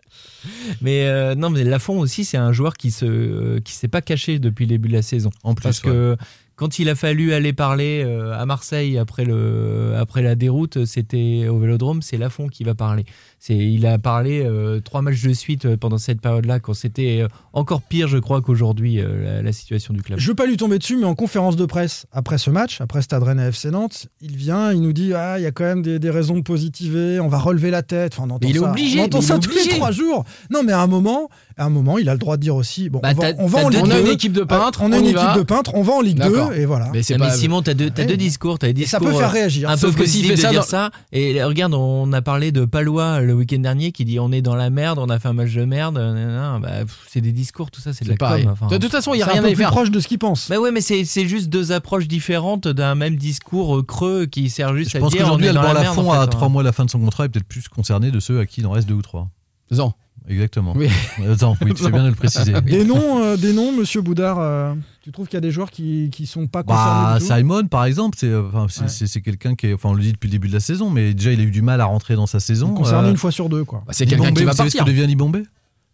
Mais 0.80 1.06
euh, 1.06 1.34
non, 1.34 1.50
mais 1.50 1.64
Lafont 1.64 1.98
aussi, 1.98 2.24
c'est 2.24 2.36
un 2.36 2.52
joueur 2.52 2.76
qui 2.76 2.90
se 2.90 3.58
qui 3.60 3.72
s'est 3.72 3.88
pas 3.88 4.02
caché 4.02 4.38
depuis 4.38 4.64
le 4.64 4.70
début 4.70 4.88
de 4.88 4.94
la 4.94 5.02
saison. 5.02 5.30
En 5.42 5.54
plus, 5.54 5.64
Parce 5.64 5.82
ouais. 5.82 5.90
que 5.90 6.16
quand 6.56 6.78
il 6.78 6.88
a 6.88 6.94
fallu 6.94 7.34
aller 7.34 7.52
parler 7.52 8.02
euh, 8.04 8.32
à 8.32 8.46
Marseille 8.46 8.96
après 8.96 9.24
le 9.24 9.94
après 9.96 10.22
la 10.22 10.34
déroute, 10.34 10.86
c'était 10.86 11.48
au 11.48 11.58
Vélodrome, 11.58 12.00
c'est 12.02 12.16
Lafont 12.16 12.48
qui 12.48 12.64
va 12.64 12.74
parler. 12.74 13.04
C'est 13.38 13.54
il 13.56 13.86
a 13.86 13.98
parlé 13.98 14.42
euh, 14.44 14.80
trois 14.80 15.02
matchs 15.02 15.22
de 15.22 15.32
suite 15.32 15.66
euh, 15.66 15.76
pendant 15.76 15.98
cette 15.98 16.20
période-là, 16.20 16.58
quand 16.58 16.74
c'était 16.74 17.20
euh, 17.22 17.28
encore 17.52 17.82
pire, 17.82 18.08
je 18.08 18.18
crois, 18.18 18.40
qu'aujourd'hui 18.40 18.98
euh, 19.00 19.24
la, 19.36 19.42
la 19.42 19.52
situation 19.52 19.94
du 19.94 20.02
club. 20.02 20.18
Je 20.18 20.26
veux 20.28 20.34
pas 20.34 20.46
lui 20.46 20.56
tomber 20.56 20.78
dessus, 20.78 20.96
mais 20.96 21.04
en 21.04 21.14
conférence 21.14 21.54
de 21.54 21.64
presse 21.66 22.06
après 22.12 22.38
ce 22.38 22.50
match, 22.50 22.80
après 22.80 23.02
Stade 23.02 23.22
Rennais 23.22 23.48
FC 23.48 23.70
Nantes, 23.70 24.06
il 24.20 24.36
vient, 24.36 24.72
il 24.72 24.80
nous 24.80 24.92
dit 24.92 25.12
ah 25.14 25.38
il 25.38 25.42
y 25.42 25.46
a 25.46 25.52
quand 25.52 25.64
même 25.64 25.82
des, 25.82 25.98
des 25.98 26.10
raisons 26.10 26.36
de 26.36 26.42
positiver, 26.42 27.20
on 27.20 27.28
va 27.28 27.38
relever 27.38 27.70
la 27.70 27.82
tête. 27.82 28.14
Enfin, 28.14 28.24
on 28.26 28.30
entend 28.34 28.38
Mais 28.42 28.50
il 28.50 28.56
est 28.56 28.60
ça, 28.60 28.70
obligé, 28.70 29.00
on 29.00 29.04
entend 29.04 29.20
ça 29.20 29.36
est 29.36 29.40
tous 29.40 29.50
les 29.50 29.56
obligé. 29.60 29.76
trois 29.76 29.90
jours. 29.92 30.24
Non, 30.50 30.62
mais 30.64 30.72
à 30.72 30.80
un 30.80 30.86
moment, 30.86 31.28
à 31.58 31.66
un 31.66 31.70
moment, 31.70 31.98
il 31.98 32.08
a 32.08 32.12
le 32.14 32.18
droit 32.18 32.36
de 32.38 32.42
dire 32.42 32.56
aussi 32.56 32.88
bon, 32.88 33.00
Bah, 33.00 33.10
on 33.16 33.20
va, 33.20 33.28
on 33.38 33.46
va 33.46 33.58
en 33.66 33.70
deux- 33.70 33.76
Ligue 33.76 33.86
on 33.86 33.90
a 33.90 33.94
2. 33.96 34.00
une 34.06 34.12
équipe 34.12 34.32
de 34.32 34.42
peintres, 34.44 34.80
on 34.82 34.90
a 34.92 34.96
on 34.96 35.00
une 35.00 35.06
équipe 35.06 35.16
va. 35.18 35.36
de 35.36 35.42
peintres, 35.42 35.70
on 35.74 35.82
va 35.82 35.92
en 35.92 36.00
Ligue 36.00 36.16
2. 36.16 36.22
D'accord. 36.24 36.36
D'accord. 36.48 36.52
et 36.54 36.64
voilà. 36.66 36.88
Mais 36.92 37.02
c'est 37.02 37.14
Ah, 37.14 37.18
pas. 37.18 37.28
Mais 37.30 37.36
Simon, 37.36 37.62
t'as 37.62 37.74
deux, 37.74 37.90
t'as 37.90 38.02
Ouais. 38.02 38.08
deux 38.08 38.16
discours. 38.16 38.58
T'as 38.58 38.72
des 38.72 38.82
Et 38.82 38.86
ça 38.86 38.98
discours 38.98 39.14
peut 39.14 39.20
faire 39.22 39.30
réagir. 39.32 39.68
un 39.68 39.74
peu 39.74 39.78
Sauf 39.78 39.94
que 39.94 40.04
s'il 40.06 40.22
positifs 40.22 40.26
fait 40.30 40.36
de 40.36 40.40
ça 40.40 40.50
dire 40.50 40.60
dans- 40.62 40.66
ça. 40.66 40.90
Et 41.12 41.42
regarde, 41.44 41.74
on 41.74 42.12
a 42.12 42.22
parlé 42.22 42.50
de 42.50 42.64
Palois 42.64 43.20
le 43.26 43.34
week-end 43.34 43.58
dernier 43.58 43.92
qui 43.92 44.04
dit 44.04 44.18
on 44.18 44.32
est 44.32 44.40
dans 44.42 44.54
la 44.54 44.70
merde, 44.70 44.98
on 44.98 45.08
a 45.08 45.18
fait 45.18 45.28
un 45.28 45.32
match 45.32 45.52
de 45.52 45.64
merde. 45.64 45.96
nanana. 45.96 46.58
Bah, 46.62 46.70
c'est 47.08 47.20
des 47.20 47.32
discours, 47.32 47.70
tout 47.70 47.80
ça, 47.80 47.92
c'est 47.92 48.04
de 48.04 48.10
la 48.10 48.16
pareil. 48.16 48.44
com. 48.44 48.52
enfin. 48.52 48.66
De 48.68 48.78
toute 48.78 48.90
façon, 48.90 49.12
il 49.14 49.18
y 49.18 49.22
a 49.22 49.26
rien 49.26 49.44
à 49.44 49.54
faire. 49.54 49.70
proche 49.70 49.90
de 49.90 50.00
ce 50.00 50.08
qu'il 50.08 50.18
pense. 50.18 50.48
Bah 50.48 50.58
ouais, 50.58 50.70
mais 50.70 50.80
c'est 50.80 51.04
c'est 51.04 51.28
juste 51.28 51.48
deux 51.48 51.72
approches 51.72 52.08
différentes 52.08 52.68
d'un 52.68 52.94
même 52.94 53.16
discours 53.16 53.76
euh, 53.78 53.82
creux 53.82 54.26
qui 54.26 54.48
sert 54.48 54.74
juste 54.74 54.92
Je 54.92 54.96
à 54.98 55.00
pense 55.00 55.12
dire 55.12 55.22
qu'aujourd'hui, 55.22 55.48
on 55.48 55.50
est 55.50 55.54
dans 55.54 55.60
Alban. 55.62 55.72
Lafont, 55.74 56.08
en 56.08 56.12
fait, 56.12 56.18
à 56.18 56.22
hein. 56.22 56.26
trois 56.28 56.48
mois 56.48 56.62
de 56.62 56.66
la 56.68 56.72
fin 56.72 56.84
de 56.84 56.90
son 56.90 57.00
contrat, 57.00 57.24
est 57.26 57.28
peut-être 57.28 57.46
plus 57.46 57.68
concerné 57.68 58.10
de 58.10 58.20
ceux 58.20 58.40
à 58.40 58.46
qui 58.46 58.60
il 58.60 58.66
en 58.66 58.70
reste 58.70 58.88
deux 58.88 58.94
ou 58.94 59.02
trois. 59.02 59.28
Zan. 59.72 59.94
Exactement. 60.28 60.72
Oui. 60.76 60.88
Euh, 61.20 61.34
Attends, 61.34 61.56
oui, 61.62 61.72
tu 61.74 61.82
fais 61.84 61.90
bien 61.90 62.02
de 62.02 62.08
le 62.08 62.14
préciser. 62.16 62.52
Des 62.62 62.84
noms, 62.84 63.22
euh, 63.22 63.36
des 63.36 63.52
noms, 63.52 63.72
Monsieur 63.72 64.00
Boudard. 64.02 64.38
euh, 64.40 64.74
tu 65.06 65.12
trouves 65.12 65.28
qu'il 65.28 65.36
y 65.36 65.38
a 65.38 65.40
des 65.40 65.52
joueurs 65.52 65.70
qui 65.70 66.10
qui 66.10 66.26
sont 66.26 66.48
pas 66.48 66.64
concernés 66.64 66.90
Bah, 67.04 67.18
du 67.20 67.24
tout 67.28 67.32
Simon, 67.32 67.66
par 67.68 67.84
exemple, 67.84 68.16
c'est 68.18 68.34
enfin, 68.34 68.66
c'est- 68.68 69.04
Ouais. 69.14 69.20
quelqu'un 69.22 69.54
qui 69.54 69.68
est, 69.68 69.72
enfin, 69.74 69.90
on 69.90 69.94
le 69.94 70.02
dit 70.02 70.10
depuis 70.12 70.26
le 70.26 70.32
début 70.32 70.48
de 70.48 70.52
la 70.52 70.58
saison, 70.58 70.90
mais 70.90 71.14
déjà 71.14 71.30
il 71.32 71.38
a 71.38 71.44
eu 71.44 71.52
du 71.52 71.62
mal 71.62 71.80
à 71.80 71.84
rentrer 71.84 72.16
dans 72.16 72.26
sa 72.26 72.40
saison. 72.40 72.74
Concerné 72.74 73.06
Euh, 73.06 73.10
une 73.12 73.16
fois 73.16 73.30
sur 73.30 73.48
deux, 73.48 73.62
quoi. 73.64 73.84
Bah, 73.86 73.92
c'est 73.94 74.04
quelqu'un 74.04 74.32
qui 74.32 74.42
va 74.42 74.52
savez 74.52 74.68
ce 74.68 74.76
partir. 74.78 74.84
que 74.84 74.90
devient 74.90 75.06
Libombé 75.06 75.44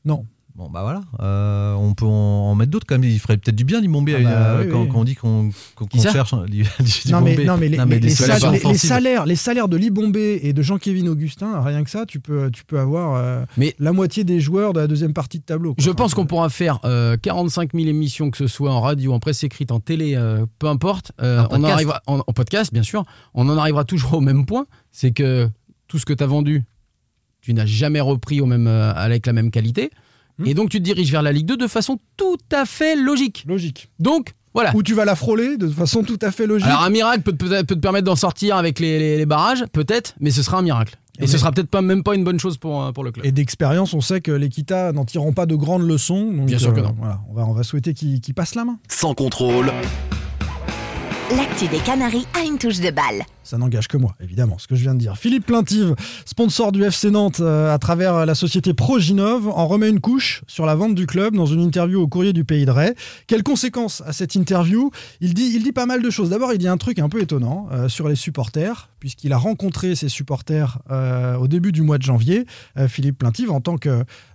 Non. 0.06 0.24
Bon, 0.62 0.70
bah 0.70 0.82
voilà. 0.82 1.00
Euh, 1.20 1.74
on 1.74 1.92
peut 1.94 2.04
en, 2.06 2.54
mettre 2.54 2.70
d'autres 2.70 2.86
quand 2.86 2.94
même. 2.98 3.02
Il 3.10 3.18
ferait 3.18 3.36
peut-être 3.36 3.56
du 3.56 3.64
bien, 3.64 3.80
Libombé, 3.80 4.14
Ah 4.14 4.22
bah, 4.22 4.30
euh, 4.30 4.62
oui, 4.64 4.70
quand, 4.70 4.82
oui. 4.82 4.88
quand 4.88 4.98
on 5.00 5.04
dit 5.04 5.14
qu'on 5.16 5.50
cherche. 6.00 6.34
Li- 6.48 6.62
Non 7.10 7.20
mais, 7.20 7.30
Libombé. 7.30 7.44
non, 7.46 7.56
mais 7.56 7.68
les, 7.68 7.78
Non, 7.78 7.86
mais 7.86 8.08
salaires, 8.10 8.52
les- 8.52 8.74
salaires, 8.78 9.26
les 9.26 9.34
salaires 9.36 9.68
de 9.68 9.76
Libombé 9.76 10.38
et 10.44 10.52
de 10.52 10.62
Jean-Kévin 10.62 11.06
Augustin, 11.08 11.60
rien 11.62 11.82
que 11.82 11.90
ça, 11.90 12.06
tu 12.06 12.20
peux, 12.20 12.48
tu 12.52 12.64
peux 12.64 12.78
avoir 12.78 13.16
euh, 13.16 13.44
Mais- 13.56 13.74
la 13.80 13.92
moitié 13.92 14.22
des 14.22 14.38
joueurs 14.40 14.72
de 14.72 14.78
la 14.80 14.86
deuxième 14.86 15.14
partie 15.14 15.38
de 15.40 15.44
tableau. 15.44 15.74
quoi. 15.74 15.82
Je 15.84 15.90
pense 15.90 16.14
qu'on 16.14 16.26
pourra 16.26 16.48
faire 16.48 16.78
euh, 16.84 17.16
45 17.20 17.72
000 17.74 17.88
émissions, 17.88 18.30
que 18.30 18.38
ce 18.38 18.46
soit 18.46 18.70
en 18.72 18.80
radio, 18.80 19.12
en 19.12 19.18
presse 19.18 19.42
écrite, 19.42 19.72
en 19.72 19.80
télé, 19.80 20.14
euh, 20.14 20.46
peu 20.60 20.68
importe. 20.68 21.10
Euh, 21.20 21.42
En 21.50 21.60
on 21.60 21.64
en 21.64 21.64
arrivera 21.64 22.02
en, 22.06 22.18
en 22.24 22.32
podcast, 22.32 22.72
bien 22.72 22.84
sûr. 22.84 23.04
On 23.34 23.48
en 23.48 23.58
arrivera 23.58 23.84
toujours 23.84 24.14
au 24.14 24.20
même 24.20 24.46
point. 24.46 24.66
C'est 24.92 25.10
que 25.10 25.48
tout 25.88 25.98
ce 25.98 26.04
que 26.06 26.12
tu 26.12 26.22
as 26.22 26.26
vendu, 26.28 26.62
tu 27.40 27.54
n'as 27.54 27.66
jamais 27.66 28.00
repris 28.00 28.40
au 28.40 28.46
même, 28.46 28.68
euh, 28.68 28.92
avec 28.94 29.26
la 29.26 29.32
même 29.32 29.50
qualité. 29.50 29.90
Hmm. 30.38 30.46
Et 30.46 30.54
donc 30.54 30.70
tu 30.70 30.78
te 30.78 30.82
diriges 30.84 31.10
vers 31.10 31.22
la 31.22 31.32
Ligue 31.32 31.46
2 31.46 31.56
de 31.56 31.66
façon 31.66 31.98
tout 32.16 32.38
à 32.52 32.64
fait 32.64 32.96
logique. 32.96 33.44
Logique. 33.46 33.88
Donc 33.98 34.32
voilà. 34.54 34.74
Ou 34.74 34.82
tu 34.82 34.94
vas 34.94 35.04
la 35.04 35.14
frôler 35.16 35.56
de 35.56 35.68
façon 35.68 36.02
tout 36.02 36.18
à 36.22 36.30
fait 36.30 36.46
logique. 36.46 36.66
Alors 36.68 36.82
un 36.82 36.90
miracle 36.90 37.22
peut, 37.22 37.32
te- 37.32 37.62
peut 37.62 37.74
te 37.74 37.80
permettre 37.80 38.04
d'en 38.04 38.16
sortir 38.16 38.56
avec 38.56 38.80
les, 38.80 38.98
les- 38.98 39.16
les 39.18 39.26
barrages, 39.26 39.64
peut-être, 39.72 40.14
mais 40.20 40.30
ce 40.30 40.42
sera 40.42 40.58
un 40.58 40.62
miracle. 40.62 40.96
Et 41.18 41.22
Mais- 41.22 41.26
ce 41.26 41.36
sera 41.38 41.52
peut-être 41.52 41.68
pas 41.70 41.82
même 41.82 42.02
pas 42.02 42.14
une 42.14 42.24
bonne 42.24 42.40
chose 42.40 42.56
pour, 42.58 42.82
euh, 42.82 42.92
pour 42.92 43.04
le 43.04 43.12
club. 43.12 43.24
Et 43.26 43.32
d'expérience, 43.32 43.92
on 43.94 44.00
sait 44.00 44.20
que 44.22 44.32
les 44.32 44.48
Kita 44.48 44.92
n'en 44.92 45.04
tireront 45.04 45.32
pas 45.34 45.44
de 45.46 45.54
grandes 45.54 45.86
leçons. 45.86 46.32
donc, 46.32 46.46
Bien 46.46 46.58
sûr 46.58 46.72
que 46.74 46.80
euh, 46.80 46.84
non. 46.84 46.94
Voilà, 46.98 47.20
on, 47.30 47.34
va, 47.34 47.44
on 47.46 47.52
va 47.52 47.62
souhaiter 47.62 47.92
qu'ils 47.94 48.20
qu'ils 48.20 48.34
passent 48.34 48.54
la 48.54 48.64
main. 48.64 48.78
Sans 48.88 49.14
contrôle. 49.14 49.70
L'actu 51.36 51.66
des 51.68 51.78
Canaries 51.78 52.26
a 52.38 52.44
une 52.44 52.58
touche 52.58 52.80
de 52.80 52.90
balle. 52.90 53.22
Ça 53.42 53.56
n'engage 53.56 53.88
que 53.88 53.96
moi, 53.96 54.14
évidemment, 54.20 54.58
ce 54.58 54.66
que 54.66 54.74
je 54.74 54.82
viens 54.82 54.94
de 54.94 54.98
dire. 54.98 55.16
Philippe 55.16 55.46
Plaintive, 55.46 55.94
sponsor 56.26 56.72
du 56.72 56.84
FC 56.84 57.10
Nantes 57.10 57.40
euh, 57.40 57.72
à 57.72 57.78
travers 57.78 58.26
la 58.26 58.34
société 58.34 58.74
Proginov, 58.74 59.48
en 59.48 59.66
remet 59.66 59.88
une 59.88 60.00
couche 60.00 60.42
sur 60.46 60.66
la 60.66 60.74
vente 60.74 60.94
du 60.94 61.06
club 61.06 61.34
dans 61.34 61.46
une 61.46 61.60
interview 61.60 62.02
au 62.02 62.06
courrier 62.06 62.34
du 62.34 62.44
Pays 62.44 62.66
de 62.66 62.70
Ray. 62.70 62.92
Quelles 63.28 63.42
conséquences 63.42 64.02
à 64.04 64.12
cette 64.12 64.34
interview? 64.34 64.90
Il 65.22 65.32
dit, 65.32 65.52
il 65.54 65.62
dit 65.62 65.72
pas 65.72 65.86
mal 65.86 66.02
de 66.02 66.10
choses. 66.10 66.28
D'abord, 66.28 66.52
il 66.52 66.58
dit 66.58 66.68
un 66.68 66.76
truc 66.76 66.98
un 66.98 67.08
peu 67.08 67.22
étonnant 67.22 67.68
euh, 67.72 67.88
sur 67.88 68.08
les 68.08 68.16
supporters, 68.16 68.90
puisqu'il 69.02 69.32
a 69.32 69.36
rencontré 69.36 69.96
ses 69.96 70.08
supporters 70.08 70.78
euh, 70.92 71.34
au 71.34 71.48
début 71.48 71.72
du 71.72 71.82
mois 71.82 71.98
de 71.98 72.04
janvier. 72.04 72.46
Euh, 72.78 72.86
Philippe 72.86 73.18
Plaintive, 73.18 73.50
en 73.50 73.60
tant 73.60 73.76
que, 73.76 73.88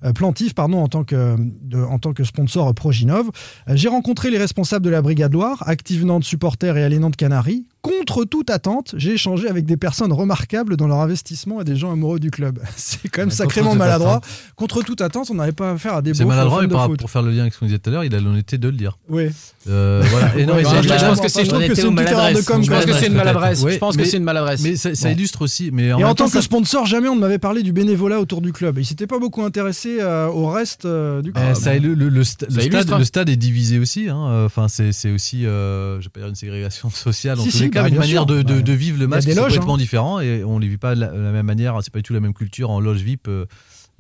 euh, 0.03 0.11
Plantive, 0.13 0.53
pardon, 0.53 0.83
en 0.83 0.89
tant 0.89 1.05
que, 1.05 1.37
de- 1.61 1.81
en 1.81 1.99
tant 1.99 2.11
que 2.11 2.25
sponsor 2.25 2.75
Proginov. 2.75 3.27
Euh, 3.69 3.77
J'ai 3.77 3.87
rencontré 3.87 4.29
les 4.29 4.37
responsables 4.37 4.83
de 4.83 4.89
la 4.89 5.01
Brigade 5.01 5.31
Loire, 5.31 5.63
Active 5.67 6.05
Nantes 6.05 6.25
Supporters 6.25 6.75
et 6.75 6.83
Allez 6.83 6.99
Nantes 6.99 7.15
Canaries. 7.15 7.65
Contre 7.81 8.25
toute 8.25 8.49
attente, 8.49 8.93
j'ai 8.97 9.13
échangé 9.13 9.47
avec 9.47 9.65
des 9.65 9.77
personnes 9.77 10.11
remarquables 10.11 10.75
dans 10.75 10.87
leur 10.87 10.99
investissement 10.99 11.61
et 11.61 11.63
des 11.63 11.77
gens 11.77 11.93
amoureux 11.93 12.19
du 12.19 12.29
club. 12.31 12.59
C'est 12.75 13.07
quand 13.07 13.21
même 13.21 13.29
Mais 13.29 13.33
sacrément 13.35 13.73
maladroit. 13.75 14.15
attente. 14.17 14.25
Contre 14.57 14.81
toute 14.83 14.99
attente, 14.99 15.29
on 15.31 15.35
n'avait 15.35 15.53
pas 15.53 15.71
affaire 15.71 15.93
à 15.93 16.01
des 16.01 16.13
C'est 16.13 16.25
maladroit, 16.25 16.67
par- 16.67 16.87
foot. 16.87 16.99
pour 16.99 17.09
faire 17.09 17.21
le 17.21 17.31
lien 17.31 17.41
avec 17.43 17.53
ce 17.53 17.59
qu'on 17.59 17.67
disait 17.67 17.79
tout 17.79 17.89
à 17.89 17.93
l'heure, 17.93 18.03
il 18.03 18.13
a 18.13 18.19
l'honnêteté 18.19 18.57
de 18.57 18.67
le 18.67 18.75
dire. 18.75 18.97
Oui. 19.07 19.27
Euh, 19.69 20.03
voilà. 20.09 20.35
Et 20.37 20.45
non, 20.45 20.55
Ouais, 20.55 20.63
mais 20.63 20.67
ouais, 20.67 20.73
c'est- 20.75 20.83
je 20.83 20.87
je 20.87 20.89
pense 20.89 21.01
pense 21.19 21.21
que 21.21 21.27
c'est 21.29 21.43
une 21.87 21.93
maladresse. 21.93 22.37
Je 22.41 22.45
pense 22.45 22.67
que 22.67 22.73
Ouais, 22.73 22.81
c'est 22.81 23.07
une 23.07 23.13
peut-être. 23.13 23.13
maladresse. 23.15 23.61
Ouais, 23.63 23.71
je 23.73 23.77
pense 23.77 23.95
mais- 23.95 24.03
que 24.03 24.09
c'est 24.09 24.17
une 24.17 24.23
maladresse. 24.23 24.56
Mais 24.63 24.75
ça, 24.75 24.95
ça 24.95 25.09
Bon. 25.09 25.15
illustre 25.15 25.41
aussi. 25.41 25.69
Mais 25.71 25.91
en 25.93 25.99
Et 25.99 26.03
en 26.03 26.15
tant 26.15 26.25
que 26.25 26.31
ça- 26.31 26.41
sponsor, 26.41 26.85
jamais 26.85 27.07
on 27.09 27.15
ne 27.15 27.19
m'avait 27.21 27.37
parlé 27.39 27.63
du 27.63 27.71
bénévolat 27.73 28.19
autour 28.19 28.41
du 28.41 28.53
club. 28.53 28.77
Il 28.77 28.85
s'était 28.85 29.07
pas 29.07 29.19
beaucoup 29.19 29.43
intéressé 29.43 29.97
euh, 30.01 30.27
au 30.27 30.47
reste 30.47 30.85
euh, 30.85 31.21
du 31.21 31.31
club. 31.31 31.45
Euh, 31.45 31.53
ça, 31.53 31.73
le, 31.77 31.93
le- 31.93 32.09
le 32.09 32.21
sta- 32.23 32.49
Ça 32.49 32.57
le 32.57 32.61
illustre, 32.63 32.81
stade, 32.81 32.93
hein. 32.93 32.97
le 32.99 33.03
stade 33.05 33.29
est 33.29 33.35
divisé 33.35 33.79
aussi. 33.79 34.09
hein. 34.09 34.45
Enfin, 34.45 34.67
c'est 34.67 35.11
aussi, 35.11 35.45
euh, 35.45 35.99
je 35.99 36.05
vais 36.05 36.09
pas 36.09 36.19
dire 36.21 36.29
une 36.29 36.35
ségrégation 36.35 36.89
sociale 36.89 37.39
en 37.39 37.43
Si, 37.43 37.49
tous 37.49 37.57
si, 37.57 37.63
les 37.63 37.69
cas, 37.69 37.83
bah, 37.83 37.89
une 37.89 37.95
manière 37.97 38.25
de, 38.25 38.41
de- 38.41 38.61
de 38.61 38.73
vivre 38.73 38.99
le 38.99 39.07
match 39.07 39.25
qui 39.25 39.35
complètement 39.35 39.75
hein. 39.75 39.77
différent 39.77 40.19
et 40.19 40.43
on 40.43 40.59
les 40.59 40.67
vit 40.67 40.77
pas 40.77 40.95
de 40.95 41.01
la, 41.01 41.11
même 41.11 41.45
manière. 41.45 41.77
C'est 41.81 41.91
pas 41.93 41.99
du 41.99 42.03
tout 42.03 42.13
la 42.13 42.19
même 42.19 42.33
culture 42.33 42.69
en 42.69 42.79
loge 42.79 43.01
VIP 43.01 43.27
euh, 43.27 43.45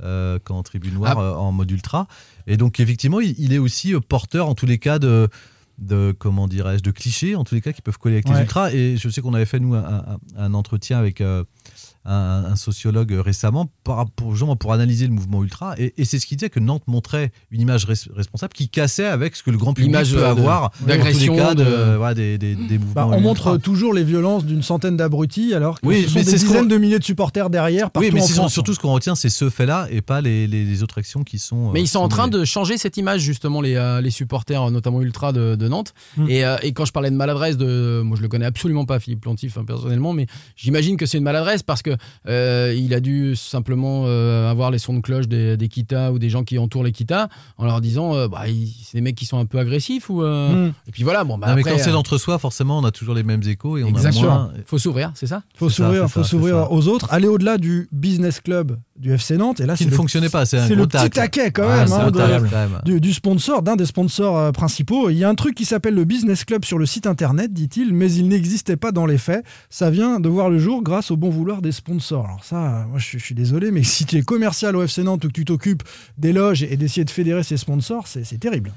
euh, 0.03 0.37
qu'en 0.43 0.61
tribune 0.63 0.93
noire 0.93 1.15
Ah. 1.17 1.21
euh, 1.23 1.33
en 1.35 1.51
mode 1.51 1.71
ultra. 1.71 2.07
Et 2.45 2.55
donc 2.57 2.79
effectivement, 2.79 3.19
il, 3.19 3.33
il 3.39 3.53
est 3.53 3.57
aussi 3.57 3.93
porteur 4.07 4.47
en 4.47 4.53
tous 4.55 4.65
les 4.67 4.77
cas 4.77 4.99
de 4.99 5.27
de 5.77 6.15
comment 6.17 6.47
dirais-je 6.47 6.81
de 6.83 6.91
clichés 6.91 7.35
en 7.35 7.43
tous 7.43 7.55
les 7.55 7.61
cas 7.61 7.71
qui 7.71 7.81
peuvent 7.81 7.97
coller 7.99 8.15
avec 8.15 8.27
les 8.27 8.33
ultras. 8.41 8.71
Et 8.71 8.97
je 8.97 9.09
sais 9.09 9.21
qu'on 9.21 9.33
avait 9.33 9.45
fait 9.45 9.59
nous 9.59 9.75
un, 9.75 9.83
un- 9.83 10.17
un 10.37 10.53
entretien 10.53 10.97
avec 10.97 11.21
euh, 11.21 11.43
un, 12.07 12.45
un 12.51 12.55
sociologue 12.55 13.11
récemment 13.23 13.69
pour, 13.83 14.31
justement 14.33 14.55
pour 14.55 14.73
analyser 14.73 15.05
le 15.07 15.13
mouvement 15.13 15.43
ultra 15.43 15.75
et, 15.77 15.93
et 15.97 16.05
c'est 16.05 16.19
ce 16.19 16.25
qu'il 16.25 16.37
disait 16.37 16.49
que 16.49 16.59
Nantes 16.59 16.83
montrait 16.87 17.31
une 17.51 17.61
image 17.61 17.85
res- 17.85 18.11
responsable 18.15 18.53
qui 18.53 18.69
cassait 18.69 19.05
avec 19.05 19.35
ce 19.35 19.43
que 19.43 19.51
le 19.51 19.57
grand 19.57 19.73
public 19.73 19.91
L'image 19.91 20.11
peut 20.13 20.19
de- 20.19 20.23
avoir 20.23 20.71
d'agression, 20.85 21.35
dans 21.35 21.53
tous 21.53 21.59
les 21.59 21.65
cas 21.65 21.69
de, 21.71 21.91
de- 21.91 21.95
voilà, 21.97 22.13
des, 22.13 22.37
des, 22.37 22.55
des 22.55 22.77
mouvements 22.77 22.93
Bah, 22.93 23.05
on 23.07 23.11
ultra. 23.17 23.21
montre 23.21 23.57
toujours 23.57 23.93
les 23.93 24.03
violences 24.03 24.45
d'une 24.45 24.63
centaine 24.63 24.95
d'abrutis, 24.97 25.53
alors 25.53 25.81
que 25.81 25.85
Oui, 25.87 26.03
ce 26.03 26.09
sont 26.09 26.15
mais 26.19 26.23
des 26.25 26.31
c'est 26.31 26.37
ce 26.37 26.45
dizaines 26.45 26.67
de 26.67 26.77
milliers 26.77 26.99
de 26.99 27.03
supporters 27.03 27.49
derrière. 27.49 27.91
Partout 27.91 28.07
oui 28.07 28.13
mais 28.13 28.21
en 28.21 28.27
France, 28.27 28.53
surtout 28.53 28.73
ce 28.73 28.79
qu'on 28.79 28.93
retient 28.93 29.15
c'est 29.15 29.29
ce 29.29 29.49
fait 29.49 29.65
là 29.65 29.87
et 29.91 30.01
pas 30.01 30.21
les, 30.21 30.47
les, 30.47 30.63
les 30.63 30.83
autres 30.83 30.97
actions 30.97 31.23
qui 31.23 31.39
sont 31.39 31.71
Mais 31.73 31.79
euh, 31.79 31.83
ils 31.83 31.87
sont 31.87 31.99
en 31.99 32.07
train 32.07 32.27
de 32.29 32.45
changer 32.45 32.77
cette 32.77 32.95
image, 32.97 33.21
justement, 33.21 33.59
les, 33.61 33.75
euh, 33.75 33.99
les 34.01 34.11
supporters, 34.11 34.63
euh, 34.63 34.71
notamment 34.71 35.01
Ultra 35.01 35.33
de, 35.33 35.55
de 35.55 35.67
Nantes. 35.67 35.93
Mm. 36.15 36.29
Et, 36.29 36.45
euh, 36.45 36.55
et 36.63 36.71
quand 36.73 36.85
je 36.85 36.91
parlais 36.93 37.11
de 37.11 37.15
maladresse, 37.15 37.57
de, 37.57 38.01
moi 38.03 38.15
je 38.15 38.21
le 38.21 38.27
connais 38.29 38.45
absolument 38.45 38.85
pas, 38.85 38.99
Philippe 38.99 39.21
Plantif, 39.21 39.57
hein, 39.57 39.65
personnellement, 39.65 40.13
mais 40.13 40.27
j'imagine 40.55 40.95
que 40.97 41.05
c'est 41.05 41.17
une 41.17 41.23
maladresse 41.23 41.63
parce 41.63 41.81
que 41.81 41.96
euh, 42.27 42.73
il 42.77 42.93
a 42.93 42.99
dû 42.99 43.35
simplement 43.35 44.03
euh, 44.05 44.49
avoir 44.49 44.71
les 44.71 44.77
sons 44.79 44.93
de 44.93 45.01
cloche 45.01 45.27
des, 45.27 45.57
des 45.57 45.67
Kita 45.67 46.11
ou 46.11 46.19
des 46.19 46.29
gens 46.29 46.43
qui 46.43 46.57
entourent 46.59 46.83
les 46.83 46.91
Kita 46.91 47.29
en 47.57 47.65
leur 47.65 47.81
disant 47.81 48.15
euh, 48.15 48.27
bah, 48.27 48.43
c'est 48.83 48.97
des 48.97 49.01
mecs 49.01 49.15
qui 49.15 49.25
sont 49.25 49.37
un 49.39 49.45
peu 49.45 49.59
agressifs. 49.59 50.09
ou 50.09 50.23
euh, 50.23 50.47
Mm. 50.67 50.73
Et 50.87 50.91
puis 50.91 51.03
voilà, 51.03 51.23
bon, 51.23 51.37
bah, 51.37 51.47
Non, 51.49 51.55
mais 51.55 51.63
quand 51.63 51.71
c'est 51.77 51.89
euh, 51.89 51.93
d'entre-soi 51.93 52.37
forcément 52.39 52.79
on 52.79 52.83
a 52.85 52.91
toujours 52.91 53.15
les 53.15 53.23
mêmes 53.23 53.41
échos 53.47 53.77
et 53.77 53.83
on 53.83 53.87
a 53.87 53.89
Exactement. 53.89 54.23
moins 54.33 54.51
faut 54.65 54.77
s'ouvrir, 54.77 55.11
c'est 55.15 55.27
ça 55.27 55.43
faut 55.55 55.69
s'ouvrir, 55.69 56.09
faut 56.09 56.23
s'ouvrir 56.23 56.71
aux 56.71 56.87
autres, 56.87 57.07
aller 57.11 57.27
au-delà 57.27 57.57
du 57.57 57.87
business 57.91 58.39
club 58.39 58.77
du 58.97 59.13
FC 59.13 59.37
Nantes. 59.37 59.59
Et 59.59 59.65
là, 59.65 59.73
qui 59.73 59.79
c'est 59.79 59.85
ne 59.85 59.91
le- 59.91 59.95
fonctionnait 59.97 60.29
pas 60.29 60.45
c'est 60.45 60.57
un 60.57 60.67
C'est 60.67 60.73
gros 60.75 60.83
le 60.83 60.87
petit 60.87 61.09
taquet 61.09 61.51
quand 61.51 61.67
même 61.67 61.87
c'est 61.87 61.93
hein, 61.93 62.11
de- 62.11 62.17
quand 62.17 62.27
même. 62.27 62.47
du, 62.85 62.99
du 63.01 63.13
sponsor, 63.13 63.61
d'un 63.61 63.75
des 63.75 63.85
sponsors 63.85 64.37
euh, 64.37 64.51
principaux. 64.51 65.09
Il 65.09 65.17
y 65.17 65.23
a 65.23 65.29
un 65.29 65.35
truc 65.35 65.53
qui 65.55 65.65
s'appelle 65.65 65.93
le 65.93 66.03
Business 66.05 66.43
Club 66.45 66.65
sur 66.65 66.77
le 66.79 66.85
site 66.85 67.05
internet, 67.07 67.53
dit-il, 67.53 67.93
mais 67.93 68.11
il 68.11 68.27
n'existait 68.27 68.77
pas 68.77 68.91
dans 68.91 69.05
les 69.05 69.17
faits. 69.19 69.45
Ça 69.69 69.89
vient 69.91 70.19
de 70.19 70.29
voir 70.29 70.49
le 70.49 70.57
jour 70.57 70.81
grâce 70.83 71.11
au 71.11 71.17
bon 71.17 71.29
vouloir 71.29 71.61
des 71.61 71.71
sponsors. 71.71 71.86
Alors 71.89 72.43
ça, 72.43 72.55
euh, 72.81 72.85
moi 72.87 72.99
je, 72.99 73.05
suis- 73.05 73.19
je 73.19 73.23
suis 73.25 73.35
désolé, 73.35 73.71
mais 73.71 73.83
si 73.83 74.05
tu 74.05 74.17
es 74.17 74.21
commercial 74.21 74.75
au 74.75 74.83
FC 74.83 75.03
Nantes 75.03 75.23
ou 75.25 75.27
que 75.27 75.33
tu 75.33 75.45
t'occupes 75.45 75.83
des 76.17 76.33
loges 76.33 76.63
et 76.63 76.75
d'essayer 76.77 77.05
de 77.05 77.09
fédérer 77.09 77.43
ses 77.43 77.57
sponsors, 77.57 78.07
c'est 78.07 78.23
c'est 78.25 78.37
terrible. 78.37 78.73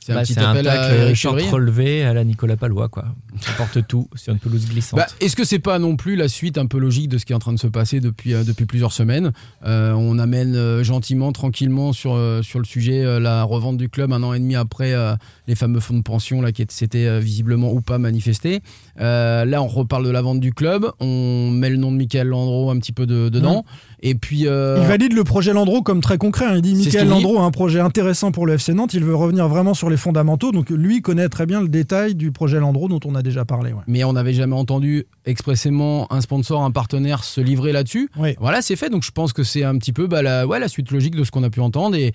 C'est 0.00 0.12
un 0.12 0.16
Bah, 0.16 0.22
petit 0.22 0.34
c'est 0.34 0.40
un 0.40 0.50
appel 0.50 0.68
à 0.68 1.14
Chevrier. 1.14 1.48
relevé 1.48 2.04
à 2.04 2.12
la 2.12 2.24
Nicolas 2.24 2.58
Palois, 2.58 2.90
quoi. 2.90 3.06
Ça 3.40 3.52
porte 3.56 3.86
tout 3.88 4.06
sur 4.14 4.34
une 4.34 4.38
pelouse 4.38 4.66
glissante. 4.68 4.98
Bah, 5.00 5.06
Est-ce 5.20 5.34
que 5.34 5.44
c'est 5.44 5.58
pas 5.58 5.78
non 5.78 5.96
plus 5.96 6.14
la 6.14 6.28
suite 6.28 6.58
un 6.58 6.66
peu 6.66 6.76
logique 6.76 7.08
de 7.08 7.16
ce 7.16 7.24
qui 7.24 7.32
est 7.32 7.36
en 7.36 7.38
train 7.38 7.54
de 7.54 7.58
se 7.58 7.68
passer 7.68 8.00
depuis, 8.00 8.34
euh, 8.34 8.44
depuis 8.44 8.66
plusieurs 8.66 8.92
semaines 8.92 9.32
Euh, 9.64 9.92
On 9.92 10.18
amène 10.18 10.56
euh, 10.56 10.84
gentiment, 10.84 11.32
tranquillement 11.32 11.94
sur, 11.94 12.12
euh, 12.16 12.42
sur 12.42 12.58
le 12.58 12.66
sujet 12.66 13.02
euh, 13.02 13.18
la 13.18 13.44
revente 13.44 13.78
du 13.78 13.88
club 13.88 14.12
un 14.12 14.22
an 14.22 14.34
et 14.34 14.38
demi 14.40 14.56
après 14.56 14.92
euh, 14.92 15.14
les 15.46 15.54
fameux 15.54 15.80
fonds 15.80 15.96
de 15.96 16.02
pension 16.02 16.40
là, 16.40 16.52
qui 16.52 16.64
s'étaient 16.70 17.06
euh, 17.06 17.18
visiblement 17.18 17.70
ou 17.72 17.80
pas 17.80 17.98
manifestés. 17.98 18.60
Euh, 19.00 19.44
là, 19.44 19.62
on 19.62 19.66
reparle 19.66 20.04
de 20.06 20.10
la 20.10 20.22
vente 20.22 20.40
du 20.40 20.52
club, 20.52 20.90
on 21.00 21.50
met 21.50 21.68
le 21.70 21.76
nom 21.76 21.92
de 21.92 21.96
Michael 21.96 22.28
Landreau 22.28 22.70
un 22.70 22.78
petit 22.78 22.92
peu 22.92 23.06
de- 23.06 23.28
dedans. 23.28 23.64
Et 24.02 24.14
puis. 24.14 24.46
euh, 24.46 24.78
Il 24.82 24.86
valide 24.86 25.12
le 25.14 25.24
projet 25.24 25.52
Landreau 25.52 25.82
comme 25.82 26.00
très 26.00 26.18
concret. 26.18 26.46
hein. 26.46 26.56
Il 26.56 26.62
dit 26.62 26.74
Michael. 26.74 27.08
Landreau 27.08 27.38
a 27.38 27.42
un 27.42 27.50
projet 27.50 27.80
intéressant 27.80 28.32
pour 28.32 28.46
le 28.46 28.54
FC 28.54 28.74
Nantes. 28.74 28.94
Il 28.94 29.04
veut 29.04 29.14
revenir 29.14 29.48
vraiment 29.48 29.74
sur 29.74 29.88
les 29.90 29.96
fondamentaux. 29.96 30.52
Donc 30.52 30.70
lui 30.70 31.00
connaît 31.02 31.28
très 31.28 31.46
bien 31.46 31.60
le 31.60 31.68
détail 31.68 32.14
du 32.14 32.30
projet 32.32 32.60
Landreau 32.60 32.88
dont 32.88 33.00
on 33.04 33.14
a 33.14 33.22
déjà 33.22 33.44
parlé. 33.44 33.72
ouais. 33.72 33.82
mais 33.86 34.04
on 34.04 34.12
n'avait 34.14 34.34
jamais 34.34 34.56
entendu 34.56 35.04
expressément 35.26 36.10
un 36.12 36.20
sponsor, 36.20 36.62
un 36.62 36.70
partenaire 36.70 37.24
se 37.24 37.40
livrer 37.40 37.72
là-dessus. 37.72 38.08
Oui. 38.18 38.34
Voilà, 38.40 38.62
c'est 38.62 38.76
fait. 38.76 38.88
Donc 38.90 39.02
je 39.04 39.10
pense 39.10 39.32
que 39.32 39.42
c'est 39.42 39.64
un 39.64 39.76
petit 39.78 39.92
peu 39.92 40.06
bah, 40.06 40.22
la, 40.22 40.46
ouais, 40.46 40.58
la 40.58 40.68
suite 40.68 40.90
logique 40.90 41.14
de 41.14 41.24
ce 41.24 41.30
qu'on 41.30 41.42
a 41.42 41.50
pu 41.50 41.60
entendre 41.60 41.96
et, 41.96 42.12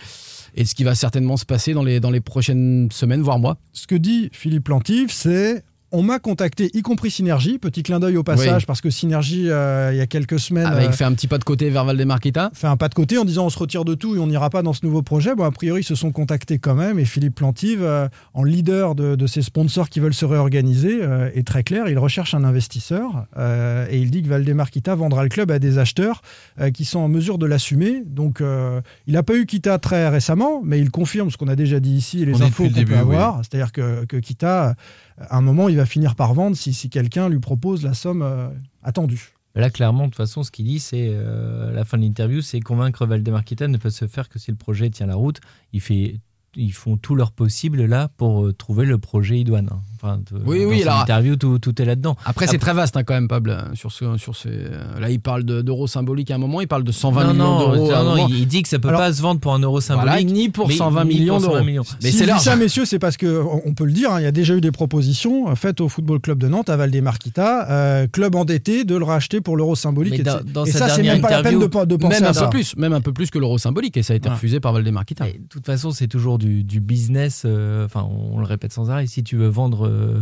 et 0.56 0.66
ce 0.66 0.76
qui 0.76 0.84
va 0.84 0.96
certainement 0.96 1.38
se 1.38 1.46
passer 1.46 1.74
dans 1.74 1.84
les, 1.84 2.00
dans 2.00 2.12
les 2.12 2.22
prochaines 2.22 2.90
semaines, 2.92 3.22
voire 3.22 3.40
mois. 3.40 3.58
Ce 3.74 3.88
que 3.88 3.96
dit 3.96 4.30
Philippe 4.32 4.66
Plantif, 4.66 5.12
c'est 5.12 5.64
on 5.92 6.04
m'a 6.04 6.20
contacté, 6.20 6.70
y 6.74 6.82
compris 6.82 7.10
Synergie, 7.12 7.58
petit 7.58 7.84
clin 7.84 8.00
d'œil 8.00 8.18
au 8.18 8.24
passage, 8.24 8.62
Oui. 8.62 8.66
parce 8.68 8.82
que 8.82 8.90
Synergie, 8.90 9.50
euh, 9.50 9.90
il 9.94 9.98
y 9.98 10.02
a 10.02 10.08
quelques 10.08 10.40
semaines, 10.40 10.66
Avec 10.68 10.90
euh, 10.90 10.92
fait 10.92 11.04
un 11.04 11.14
petit 11.14 11.28
pas 11.28 11.38
de 11.38 11.44
côté 11.44 11.70
vers 11.70 11.86
Valdemarquita. 11.86 12.52
fait 12.54 12.68
un 12.68 12.78
pas 12.78 12.90
de 12.90 12.94
côté 12.94 13.18
en 13.18 13.26
disant 13.26 13.46
on 13.46 13.50
se 13.50 13.58
retire 13.58 13.86
de 13.86 13.96
tout 13.96 14.16
et 14.16 14.20
on 14.20 14.28
n'ira 14.28 14.50
pas 14.50 14.62
dans 14.62 14.74
ce 14.74 14.86
nouveau 14.86 15.02
projet. 15.02 15.36
Bon, 15.36 15.44
a 15.46 15.52
priori, 15.52 15.82
ils 15.82 15.84
se 15.84 15.96
sont 15.96 16.12
contactés 16.12 16.60
quand 16.60 16.76
même. 16.76 17.00
Et 17.00 17.06
Philippe 17.06 17.36
Plantive, 17.36 17.82
euh, 17.84 18.08
en 18.34 18.44
leader 18.44 18.94
de, 18.96 19.16
de 19.16 19.28
ces 19.28 19.42
sponsors 19.42 19.90
qui 19.90 20.00
veulent 20.00 20.14
se 20.14 20.26
réorganiser, 20.26 21.00
euh, 21.02 21.30
est 21.34 21.46
très 21.48 21.64
clair. 21.64 21.88
Il 21.88 21.98
recherche 21.98 22.34
un 22.34 22.44
investisseur 22.44 23.26
euh, 23.38 23.88
et 23.90 24.00
il 24.00 24.12
dit 24.12 24.22
que 24.22 24.28
Valdemarquita 24.28 24.96
vendra 24.96 25.24
le 25.24 25.30
club 25.30 25.50
à 25.52 25.60
des 25.60 25.78
acheteurs 25.80 26.22
euh, 26.60 26.70
qui 26.72 26.86
sont 26.86 27.00
en 27.00 27.08
mesure 27.08 27.38
de 27.38 27.46
l'assumer. 27.46 28.04
Donc, 28.06 28.42
euh, 28.42 28.82
il 29.08 29.14
n'a 29.14 29.24
pas 29.24 29.36
eu 29.36 29.46
Kita 29.46 29.78
très 29.80 30.08
récemment, 30.10 30.62
mais 30.64 30.80
il 30.80 30.92
confirme 30.92 31.32
ce 31.32 31.38
qu'on 31.38 31.48
a 31.48 31.56
déjà 31.56 31.80
dit 31.80 31.96
ici 31.96 32.22
et 32.22 32.26
les 32.26 32.36
On 32.36 32.42
infos 32.46 32.64
qu'on 32.66 32.70
peut 32.74 32.84
oui. 32.88 32.94
avoir. 32.96 33.38
C'est-à-dire 33.44 33.72
que, 33.72 34.06
que 34.06 34.18
Kita, 34.18 34.76
à 35.20 35.38
un 35.38 35.42
moment, 35.42 35.70
il 35.70 35.76
va 35.76 35.86
finir 35.86 36.16
par 36.16 36.34
vendre 36.34 36.56
si, 36.56 36.90
quelqu'un 36.90 37.30
lui 37.30 37.40
propose 37.40 37.84
la 37.84 37.94
somme 37.94 38.22
euh, 38.22 38.50
attendue. 38.84 39.34
Là, 39.56 39.70
clairement, 39.70 40.06
de 40.06 40.10
toute 40.10 40.16
façon, 40.16 40.44
ce 40.44 40.52
qu'il 40.52 40.66
dit, 40.66 40.80
c'est 40.80 41.10
euh, 41.12 41.74
la 41.74 41.84
fin 41.84 41.98
de 41.98 42.04
l'interview, 42.04 42.42
c'est 42.42 42.60
convaincre 42.62 43.06
Valdemarquita 43.06 43.68
ne 43.68 43.78
peut 43.78 43.90
se 43.90 44.08
faire 44.08 44.30
que 44.30 44.40
si 44.40 44.52
le 44.52 44.58
projet 44.58 44.90
tient 44.90 45.08
la 45.08 45.16
route. 45.16 45.42
Ils 45.74 46.74
font 46.74 46.98
tout 46.98 47.16
leur 47.16 47.32
possible 47.32 47.86
là 47.86 48.10
pour 48.18 48.46
euh, 48.46 48.54
trouver 48.54 48.86
le 48.86 48.98
projet 48.98 49.40
idoine. 49.40 49.70
Enfin, 50.02 50.18
de- 50.32 50.42
Oui, 50.46 50.64
dans 50.64 50.70
oui, 50.70 50.82
son 50.82 50.88
alors- 50.90 51.02
interview, 51.02 51.36
tout, 51.36 51.60
tout 51.60 51.82
est 51.82 51.86
là-dedans. 51.86 52.16
Après, 52.26 52.48
c'est 52.48 52.58
très 52.58 52.74
vaste 52.74 52.96
hein, 52.96 53.04
quand 53.04 53.14
même, 53.14 53.28
Pable. 53.28 53.50
euh, 53.50 53.76
Sur 53.76 53.92
ce, 53.92 54.18
sur 54.18 54.36
ces, 54.36 54.50
euh, 54.50 55.00
là, 55.00 55.10
il 55.10 55.20
parle 55.20 55.44
de- 55.44 55.62
d'euros 55.62 55.88
symboliques 55.88 56.32
à 56.32 56.36
un 56.36 56.38
moment, 56.38 56.62
il 56.62 56.68
parle 56.68 56.84
de 56.84 56.92
120 56.92 57.26
non, 57.26 57.34
millions 57.34 57.60
d'euros. 57.76 57.92
non, 57.92 58.16
non, 58.16 58.28
il, 58.30 58.48
dit 58.48 58.62
que 58.64 58.70
ça 58.70 58.80
peut 58.80 58.88
Alors- 58.88 59.02
pas 59.02 59.12
se 59.14 59.22
vendre 59.22 59.40
pour 59.42 59.54
un 59.54 59.60
euro 59.60 59.82
symbolique. 59.82 60.10
Voilà, 60.10 60.24
ni 60.24 60.50
pour 60.50 60.68
mais- 60.70 60.76
120 60.76 61.04
ni 61.06 61.16
millions 61.20 61.36
pour 61.36 61.44
120 61.52 61.66
d'euros. 61.74 61.86
Mais 62.02 62.12
si 62.12 62.18
c'est 62.18 62.38
ça, 62.40 62.56
messieurs, 62.56 62.86
c'est 62.86 63.00
parce 63.00 63.18
que 63.18 63.44
on 63.66 63.74
peut 63.74 63.86
le 63.86 63.92
dire. 63.92 64.12
hein, 64.14 64.20
il 64.20 64.24
y 64.24 64.28
a 64.28 64.32
déjà 64.32 64.56
eu 64.56 64.62
des 64.62 64.72
propositions 64.72 65.50
euh, 65.50 65.56
faites 65.56 65.82
au 65.82 65.90
Football 65.90 66.20
Club 66.22 66.40
de 66.40 66.48
Nantes, 66.48 66.70
à 66.70 66.78
Valdemarquita, 66.78 67.70
euh, 67.70 68.08
club 68.08 68.36
endetté, 68.36 68.84
de 68.86 68.96
le 68.96 69.04
racheter 69.06 69.42
pour 69.42 69.58
l'euro 69.58 69.76
symbolique. 69.76 70.14
Mais 70.14 70.20
et 70.20 70.24
dans- 70.24 70.38
c'est- 70.40 70.52
dans 70.54 70.66
et 70.66 70.72
sa 70.72 70.88
ça, 70.88 70.90
c'est 70.96 71.04
même 71.04 71.22
pas 71.22 71.30
la 71.30 71.42
peine 71.44 71.60
de, 71.60 71.66
de 71.86 71.96
penser 71.96 72.16
Même 72.16 72.24
à 72.26 72.30
un 72.30 72.34
ça. 72.34 72.44
peu 72.46 72.50
plus, 72.52 72.76
même 72.78 72.94
un 72.94 73.02
peu 73.02 73.14
plus 73.14 73.30
que 73.30 73.38
l'euro 73.40 73.58
symbolique, 73.58 73.98
et 73.98 74.04
ça 74.04 74.14
a 74.14 74.16
été 74.16 74.30
refusé 74.30 74.60
par 74.60 74.74
Valdemarquita. 74.74 75.26
De 75.26 75.32
toute 75.50 75.66
façon, 75.66 75.92
c'est 75.92 76.08
toujours 76.08 76.38
du, 76.38 76.64
du 76.64 76.80
business. 76.80 77.44
euh, 77.46 77.86
Enfin, 77.86 78.08
on, 78.10 78.40
le 78.40 78.46
répète 78.46 78.72
sans 78.74 78.90
arrêt. 78.90 79.08
Si 79.08 79.24
tu 79.24 79.36
veux 79.38 79.48
vendre 79.48 79.89
euh, 79.90 80.20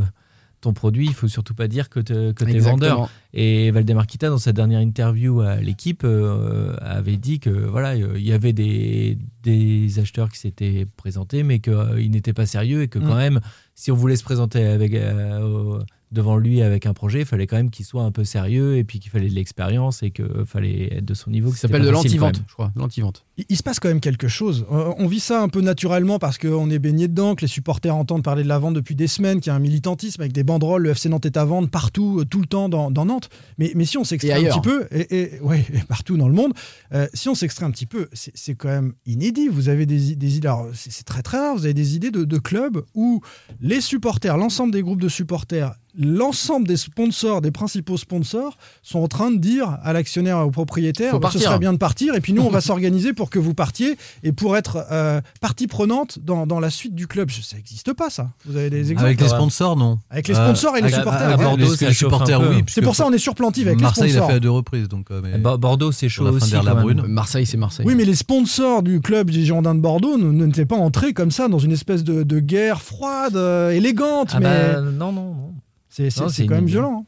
ton 0.61 0.74
produit, 0.74 1.05
il 1.05 1.13
faut 1.13 1.28
surtout 1.28 1.53
pas 1.53 1.68
dire 1.68 1.88
que 1.89 1.99
tu 1.99 2.13
es 2.13 2.59
vendeur. 2.59 3.09
Et 3.34 3.70
Valdemarquita, 3.72 4.30
dans 4.30 4.39
sa 4.39 4.53
dernière 4.53 4.80
interview 4.80 5.41
à 5.41 5.57
l'équipe, 5.57 6.01
euh, 6.03 6.76
avait 6.82 7.18
dit 7.18 7.39
que 7.39 7.49
voilà, 7.49 7.91
euh, 7.91 8.13
il 8.18 8.26
y 8.26 8.34
avait 8.34 8.53
des, 8.53 9.20
des 9.43 9.99
acheteurs 9.99 10.30
qui 10.30 10.39
s'étaient 10.39 10.88
présentés, 10.97 11.43
mais 11.43 11.59
qu'ils 11.59 12.09
n'étaient 12.09 12.34
pas 12.34 12.47
sérieux 12.47 12.82
et 12.82 12.88
que 12.88 12.97
quand 12.97 13.13
Mm. 13.13 13.18
même, 13.18 13.39
si 13.76 13.91
on 13.91 13.95
voulait 13.95 14.15
se 14.15 14.24
présenter 14.24 14.65
avec, 14.65 14.95
euh, 14.95 15.80
devant 16.11 16.38
lui 16.38 16.63
avec 16.63 16.88
un 16.88 16.93
projet, 16.95 17.20
il 17.20 17.26
fallait 17.26 17.45
quand 17.45 17.57
même 17.57 17.70
qu'il 17.70 17.86
soit 17.86 18.03
un 18.03 18.11
peu 18.11 18.24
sérieux 18.24 18.78
et 18.78 18.84
puis 18.84 18.99
qu'il 18.99 19.11
fallait 19.11 19.30
de 19.30 19.36
l'expérience 19.36 20.01
et 20.01 20.09
qu'il 20.09 20.45
fallait 20.45 20.97
être 20.97 21.05
de 21.05 21.13
son 21.13 21.30
niveau. 21.30 21.51
Ça 21.51 21.68
s'appelle 21.68 21.84
de 21.84 21.89
l'anti-vente, 21.89 22.41
je 22.47 22.53
crois. 22.53 22.72
L'anti-vente. 22.76 23.27
Il, 23.50 23.56
se 23.56 23.62
passe 23.64 23.80
quand 23.80 23.88
même 23.88 24.00
quelque 24.00 24.28
chose. 24.28 24.66
Euh, 24.72 24.92
on 24.98 25.06
vit 25.08 25.20
ça 25.20 25.42
un 25.44 25.48
peu 25.48 25.62
naturellement 25.62 26.18
parce 26.18 26.40
qu'on 26.40 26.70
est 26.72 26.80
baigné 26.80 27.08
dedans, 27.08 27.36
que 27.36 27.42
les 27.42 27.48
supporters 27.48 27.96
entendent 27.96 28.24
parler 28.24 28.42
de 28.42 28.48
la 28.48 28.58
vente 28.58 28.74
depuis 28.74 28.96
des 28.96 29.06
semaines, 29.08 29.40
qu'il 29.42 29.52
y 29.52 29.54
a 29.54 29.56
un 29.56 29.60
militantisme 29.60 30.22
avec 30.22 30.34
des 30.34 30.44
banderoles, 30.44 30.82
le 30.82 30.90
FC 30.90 31.08
Nantes 31.08 31.26
est 31.28 31.38
à 31.38 31.46
vendre 31.46 31.70
partout, 31.70 32.20
euh, 32.22 32.26
tout 32.26 32.40
le 32.40 32.48
temps 32.48 32.68
dans, 32.68 32.90
dans 32.90 33.06
Nantes. 33.06 33.30
Mais, 33.60 33.72
mais 33.76 33.86
si 33.86 33.98
on 33.98 34.04
s'extrait 34.04 34.34
un 34.34 34.42
petit 34.54 34.62
peu, 34.62 34.88
et, 34.92 35.36
et- 35.36 35.40
ouais, 35.42 35.64
et 35.74 35.80
partout 35.88 36.18
dans 36.18 36.28
le 36.28 36.34
monde, 36.34 36.54
euh, 36.94 37.08
si 37.14 37.30
on 37.30 37.36
s'extrait 37.36 37.66
un 37.66 37.72
petit 37.72 37.86
peu, 37.86 38.08
c'est 38.14 38.56
quand 38.56 38.70
même 38.70 38.94
inédit. 39.06 39.48
Vous 39.50 39.70
avez 39.70 39.86
des, 39.86 40.16
des 40.16 40.38
idées, 40.38 40.48
alors 40.48 40.68
c'est 40.74 41.06
très 41.06 41.22
très 41.22 41.38
rare, 41.38 41.56
vous 41.56 41.66
avez 41.66 41.74
des 41.76 41.96
idées 41.96 42.12
de, 42.12 42.24
de 42.24 42.38
clubs 42.40 42.84
où 42.96 43.22
les 43.62 43.82
supporters, 43.82 44.36
l'ensemble 44.38 44.74
des 44.74 44.82
groupes 44.82 45.02
de 45.02 45.10
supporters, 45.10 45.74
l'ensemble 46.00 46.68
des 46.68 46.78
sponsors, 46.78 47.42
des 47.42 47.50
principaux 47.52 47.98
sponsors, 47.98 48.58
sont 48.84 49.00
en 49.00 49.08
train 49.08 49.32
de 49.32 49.38
dire 49.40 49.78
à 49.84 49.94
l'actionnaire, 49.94 50.46
au 50.46 50.52
propriétaire, 50.52 51.14
bah, 51.20 51.30
ce 51.32 51.40
serait 51.40 51.60
bien 51.60 51.74
de 51.74 51.78
partir, 51.78 52.14
et 52.16 52.22
puis 52.22 52.34
nous 52.34 52.44
on 52.44 52.50
va 52.50 52.62
s'organiser 52.68 53.14
pour 53.14 53.27
que 53.30 53.40
vous 53.40 53.54
partiez 53.54 53.98
et 54.24 54.32
pour 54.32 54.58
être 54.58 54.86
euh, 54.92 55.22
partie 55.42 55.68
prenante 55.68 56.20
dans, 56.20 56.48
dans 56.48 56.60
la 56.60 56.70
suite 56.70 56.96
du 56.96 57.08
club. 57.08 57.30
Ça 57.32 57.56
n'existe 57.58 57.94
pas 57.94 58.10
ça. 58.10 58.30
Vous 58.46 58.58
avez 58.58 58.70
des 58.70 58.92
exemples 58.92 59.06
Avec 59.06 59.22
les 59.22 59.28
sponsors, 59.28 59.76
non. 59.76 60.00
Avec 60.10 60.28
les 60.28 60.34
sponsors 60.36 60.76
et 60.78 60.82
les 60.82 60.94
Euh, 60.94 60.98
supporters, 60.98 61.22
à- 61.30 61.34
à 61.34 61.38
ouais. 61.38 61.44
Bordeaux, 61.44 61.76
Les- 61.80 61.94
supporters, 61.94 62.42
oui. 62.42 62.64
C'est 62.68 62.82
pour 62.82 62.96
ça 62.96 63.06
on 63.06 63.12
est 63.12 63.18
sur 63.18 63.36
plantive 63.36 63.68
avec 63.68 63.80
Marseille 63.82 64.06
les 64.06 64.10
l'a 64.10 64.16
sponsors. 64.18 64.30
fait 64.32 64.36
à 64.38 64.40
deux 64.40 64.52
reprises. 64.52 64.88
Donc, 64.88 65.12
euh, 65.12 65.22
mais- 65.24 65.38
Bordeaux, 65.38 65.92
c'est 65.92 66.10
chaud 66.10 66.28
aussi. 66.28 66.52
La. 66.52 66.74
Brune. 66.74 67.04
Marseille, 67.08 67.46
c'est 67.46 67.58
Marseille. 67.58 67.86
Oui, 67.88 67.96
mais 67.96 68.06
les 68.06 68.16
sponsors 68.16 68.84
du 68.84 69.00
club 69.02 69.32
des 69.32 69.46
Girondins 69.46 69.76
de 69.76 69.80
Bordeaux 69.80 70.18
ne- 70.18 70.46
n'étaient 70.46 70.66
pas 70.66 70.76
entrés 70.76 71.14
comme 71.14 71.32
ça 71.32 71.48
dans 71.48 71.60
une 71.60 71.72
espèce 71.72 72.04
de, 72.04 72.24
de 72.24 72.40
guerre 72.40 72.82
froide, 72.82 73.36
euh, 73.36 73.72
élégante, 73.72 74.32
Ah 74.34 74.40
mais 74.40 74.74
bah, 74.74 74.82
non, 74.82 75.12
non, 75.12 75.24
non. 75.36 75.54
c'est 75.90 76.46
quand 76.46 76.56
même 76.56 76.66
violent. 76.66 77.04
hein. 77.04 77.06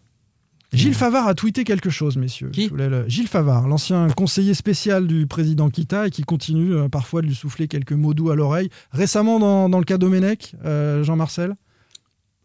Gilles 0.71 0.93
Favard 0.93 1.27
a 1.27 1.33
tweeté 1.33 1.63
quelque 1.63 1.89
chose, 1.89 2.15
messieurs. 2.17 2.49
Qui 2.49 2.69
le- 2.69 3.07
Gilles 3.09 3.27
Favard, 3.27 3.67
l'ancien 3.67 4.07
conseiller 4.09 4.53
spécial 4.53 5.07
du 5.07 5.25
président 5.25 5.69
Kita 5.69 6.07
et 6.07 6.09
qui 6.11 6.21
continue 6.23 6.73
euh, 6.75 6.89
parfois 6.89 7.21
de 7.21 7.27
lui 7.27 7.33
souffler 7.35 7.67
quelques 7.67 7.93
mots 7.93 8.13
doux 8.13 8.29
à 8.29 8.35
l'oreille. 8.35 8.69
Récemment, 8.91 9.39
dans, 9.39 9.67
dans 9.69 9.79
le 9.79 9.83
cas 9.85 9.97
Domenech, 9.97 10.53
euh, 10.65 11.03
Jean-Marcel? 11.03 11.55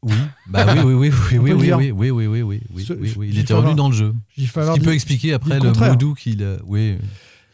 Oui, 0.03 0.13
bah 0.49 0.67
oui, 0.75 0.81
oui, 0.83 0.95
oui, 0.95 1.11
oui, 1.39 1.39
oui, 1.53 1.73
oui, 1.73 1.73
oui, 1.73 1.93
oui, 1.93 2.11
oui, 2.11 2.27
oui, 2.27 2.43
oui, 2.43 2.61
oui, 2.75 2.85
Ce- 2.85 2.93
oui, 2.95 3.13
oui. 3.17 3.27
Il 3.29 3.33
Gilles 3.33 3.41
était 3.43 3.49
Favard. 3.55 3.63
revenu 3.65 3.77
dans 3.77 3.89
le 3.89 3.95
jeu. 3.95 4.15
Gilles 4.37 4.47
Ce 4.49 4.53
Favard 4.53 4.75
qui 4.75 4.81
dit- 4.81 4.87
peut 4.87 4.93
expliquer 4.95 5.33
après 5.33 5.55
le 5.59 5.61
le 5.61 5.69
contraire. 5.71 5.91
moudou 5.93 6.15
qu'il. 6.15 6.43
a- 6.43 6.57
Oui. 6.67 6.97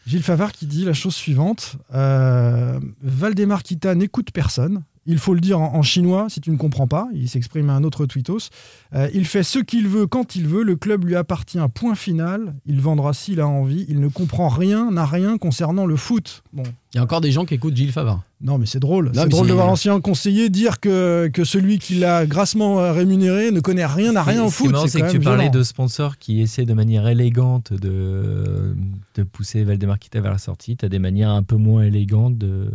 Gilles 0.07 0.23
Favard 0.23 0.51
qui 0.51 0.65
dit 0.65 0.83
la 0.83 0.93
chose 0.93 1.15
suivante 1.15 1.75
euh, 1.93 2.79
Valdemar 3.01 3.63
Kita 3.63 3.93
n'écoute 3.95 4.31
personne. 4.33 4.83
Il 5.07 5.17
faut 5.17 5.33
le 5.33 5.39
dire 5.39 5.59
en, 5.59 5.73
en 5.75 5.81
chinois 5.81 6.27
si 6.29 6.41
tu 6.41 6.51
ne 6.51 6.57
comprends 6.57 6.87
pas. 6.87 7.07
Il 7.13 7.27
s'exprime 7.27 7.69
à 7.71 7.73
un 7.73 7.83
autre 7.83 8.05
tweetos. 8.05 8.49
Euh, 8.93 9.09
il 9.13 9.25
fait 9.25 9.41
ce 9.41 9.57
qu'il 9.57 9.87
veut 9.87 10.05
quand 10.05 10.35
il 10.35 10.47
veut. 10.47 10.63
Le 10.63 10.75
club 10.75 11.05
lui 11.05 11.15
appartient. 11.15 11.59
Point 11.73 11.95
final. 11.95 12.53
Il 12.67 12.81
vendra 12.81 13.13
s'il 13.13 13.39
a 13.39 13.47
envie. 13.47 13.85
Il 13.89 13.99
ne 13.99 14.07
comprend 14.07 14.47
rien, 14.47 14.91
n'a 14.91 15.05
rien 15.05 15.37
concernant 15.39 15.87
le 15.87 15.95
foot. 15.95 16.43
Bon. 16.53 16.63
Il 16.93 16.97
y 16.97 16.99
a 16.99 17.03
encore 17.03 17.21
des 17.21 17.31
gens 17.31 17.45
qui 17.45 17.55
écoutent 17.55 17.75
Gilles 17.75 17.91
Favard. 17.91 18.21
Non, 18.41 18.57
mais 18.57 18.65
c'est 18.65 18.79
drôle. 18.79 19.11
C'est 19.13 19.29
drôle 19.29 19.47
de 19.47 19.53
voir 19.53 19.67
l'ancien 19.67 19.99
conseiller 20.01 20.49
dire 20.49 20.79
que, 20.79 21.29
que 21.33 21.45
celui 21.45 21.79
qui 21.79 21.95
l'a 21.95 22.25
grassement 22.25 22.79
euh, 22.79 22.91
rémunéré 22.91 23.51
ne 23.51 23.59
connaît 23.59 23.85
rien, 23.85 24.11
n'a 24.11 24.23
rien 24.23 24.43
au 24.43 24.49
foot. 24.49 24.75
C'est 24.87 25.01
que 25.01 25.11
tu 25.11 25.19
parlais 25.19 25.49
de 25.49 25.63
sponsors 25.63 26.17
qui 26.17 26.41
essaient 26.41 26.65
de 26.65 26.73
manière 26.73 27.07
élégante 27.07 27.73
de, 27.73 28.75
de 29.15 29.23
pousser 29.23 29.63
Valdemar 29.63 29.99
Kita 29.99 30.21
vers 30.21 30.31
la 30.31 30.37
sortie. 30.37 30.77
Tu 30.77 30.85
as 30.85 30.89
des 30.89 30.99
manières 30.99 31.29
un 31.29 31.43
peu 31.43 31.55
moins 31.55 31.83
élégantes 31.83 32.37
de, 32.37 32.69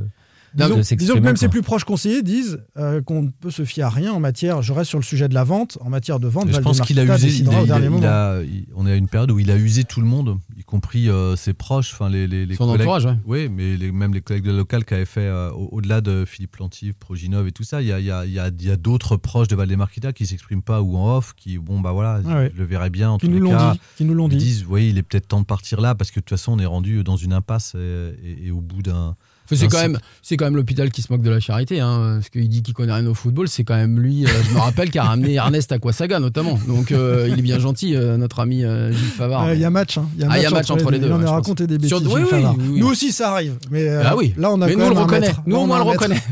Disons, 0.57 0.77
de 0.77 0.97
disons 0.97 1.15
que 1.15 1.19
même 1.21 1.37
ses 1.37 1.49
plus 1.49 1.63
proches 1.63 1.85
conseillers 1.85 2.23
disent 2.23 2.65
euh, 2.77 3.03
qu'on 3.03 3.23
ne 3.23 3.29
peut 3.31 3.51
se 3.51 3.65
fier 3.65 3.83
à 3.85 3.91
rien 3.91 4.13
en 4.13 4.21
matière, 4.21 4.63
je 4.63 4.73
reste 4.73 4.89
sur 4.91 4.99
le 4.99 5.05
sujet 5.05 5.29
de 5.29 5.35
la 5.35 5.45
vente, 5.45 5.77
en 5.81 5.91
matière 5.91 6.19
de 6.19 6.29
vente, 6.29 6.51
Je 6.51 6.59
pense 6.61 6.81
qu'il 6.81 6.99
a 6.99 7.05
usé. 7.05 7.27
Il 7.27 7.31
décidera 7.31 7.59
a- 7.59 7.61
au 7.61 7.65
il 7.65 7.73
a- 7.73 7.75
dernier 7.75 7.87
il 7.87 7.91
moment. 7.91 8.07
a- 8.07 8.41
il- 8.43 8.67
on 8.75 8.87
est 8.87 8.93
à 8.93 8.97
une 8.97 9.09
période 9.09 9.31
où 9.31 9.39
il 9.39 9.51
a 9.51 9.57
usé 9.57 9.85
tout 9.85 10.01
le 10.01 10.07
monde, 10.07 10.39
y 10.57 10.63
compris 10.65 11.09
euh, 11.11 11.37
ses 11.37 11.53
proches, 11.53 11.93
enfin 11.93 12.09
les, 12.09 12.27
les, 12.27 12.47
les 12.47 12.55
Son 12.57 12.67
collègues. 12.67 12.81
entourage, 12.83 13.05
ouais. 13.07 13.17
Oui, 13.27 13.49
mais 13.49 13.77
les- 13.77 13.93
même 13.93 14.15
les 14.15 14.21
collègues 14.23 14.45
de 14.45 14.53
local 14.53 14.85
qui 14.85 14.95
avaient 14.95 15.05
fait, 15.05 15.21
euh, 15.21 15.51
au- 15.51 15.69
au-delà 15.73 16.01
de 16.01 16.25
Philippe 16.27 16.53
Plantive, 16.53 16.95
Proginov 16.99 17.47
et 17.47 17.53
tout 17.53 17.65
ça, 17.65 17.83
il 17.83 17.89
y 17.89 17.93
a, 17.93 18.01
il 18.01 18.07
y 18.07 18.11
a- 18.11 18.25
il 18.25 18.33
y 18.33 18.39
a- 18.39 18.49
il 18.49 18.65
y 18.65 18.71
a 18.71 18.77
d'autres 18.77 19.17
proches 19.17 19.49
de 19.49 19.57
Valdemar 19.57 19.91
Kita 19.91 20.13
qui 20.13 20.27
s'expriment 20.27 20.63
pas 20.63 20.81
ou 20.83 20.97
en 20.97 21.17
off, 21.17 21.35
qui, 21.37 21.59
bon, 21.59 21.81
bah 21.81 21.93
voilà, 21.93 22.21
Ah 22.27 22.37
ouais. 22.39 22.53
je 22.55 22.59
le 22.59 22.67
verrai 22.67 22.91
bien 22.91 23.11
en 23.11 23.19
Qui 23.19 23.27
tous 23.27 23.33
nous 23.33 23.39
les 23.39 23.45
l'ont 23.45 23.51
cas. 23.59 23.73
dit. 23.75 23.81
Qui 23.99 24.05
nous 24.05 24.15
l'ont 24.15 24.29
Ils 24.29 24.37
dit. 24.39 24.45
disent, 24.45 24.65
oui, 24.69 24.89
il 24.89 24.99
est 24.99 25.03
peut-être 25.03 25.29
temps 25.29 25.41
de 25.41 25.47
partir 25.47 25.81
là, 25.81 25.95
parce 25.95 26.11
que 26.11 26.21
de 26.21 26.25
toute 26.25 26.31
façon, 26.31 26.53
on 26.53 26.59
est 26.59 26.67
rendu 26.67 27.05
dans 27.05 27.17
une 27.17 27.33
impasse 27.33 27.75
et, 27.75 28.15
et- 28.25 28.47
et 28.47 28.51
au 28.51 28.61
bout 28.61 28.83
d'un. 28.83 29.17
Enfin, 29.47 29.57
c'est 29.61 29.69
quand 29.69 29.81
même, 29.81 29.99
c'est 30.23 30.37
quand 30.37 30.45
même 30.45 30.57
l'hôpital 30.57 30.91
qui 30.91 31.03
se 31.03 31.13
moque 31.13 31.23
de 31.23 31.31
la 31.31 31.41
charité, 31.41 31.81
hein, 31.81 32.17
parce 32.17 32.29
qu'il 32.31 32.49
dit 32.49 32.63
qu'il 32.63 32.75
connaît 32.75 32.93
rien 32.93 33.07
au 33.07 33.15
football. 33.15 33.49
C'est 33.49 33.65
quand 33.65 33.77
même 33.77 33.99
lui. 34.01 34.27
euh, 34.27 34.29
je 34.49 34.55
me 34.55 34.59
rappelle 34.59 34.91
qui 34.91 34.99
a 34.99 35.05
ramené 35.05 35.35
Ernest 35.37 35.71
Aquasaga 35.73 36.19
notamment. 36.19 36.59
Donc 36.67 36.93
euh, 36.93 37.29
il 37.31 37.39
est 37.39 37.43
bien 37.43 37.59
gentil, 37.59 37.95
euh, 37.97 38.17
notre 38.17 38.41
ami 38.41 38.65
euh, 38.65 38.91
Gilles 38.93 38.99
Favard. 39.11 39.45
Euh, 39.45 39.55
Il 39.55 39.61
y 39.61 39.65
a 39.65 39.71
match. 39.71 39.99
hein. 39.99 40.09
Il 40.17 40.23
y 40.23 40.25
a 40.25 40.29
Ah, 40.31 40.39
il 40.39 40.43
y 40.43 40.47
a 40.47 40.51
match 40.51 40.71
entre 40.71 40.91
les 40.91 40.99
deux, 40.99 41.11
ouais, 41.13 41.25
a 41.25 41.31
raconté 41.31 41.67
des 41.67 41.79
bêtises. 41.79 41.89
Sur- 41.99 42.13
oui, 42.13 42.23
oui, 42.23 42.29
oui, 42.33 42.65
oui. 42.73 42.81
Nous 42.81 42.87
aussi, 42.89 43.13
ça 43.13 43.33
arrive. 43.33 43.57
Mais 43.71 43.89
euh, 43.89 44.03
Ah 44.05 44.17
oui. 44.17 44.35
là, 44.37 44.51
on 44.51 44.61
a 44.61 44.67
Mais 44.67 44.75
quand 44.75 44.81
nous, 44.81 44.87
on 44.87 44.91
le 44.91 44.97
un 44.97 45.03
reconnaît. 45.03 45.27
maître. 45.29 45.43
Nous, 45.47 45.57
au 45.57 45.61
on 45.61 45.67
moins, 45.67 45.81
on 45.81 45.85
le 45.85 45.91
reconnaît. 45.91 46.23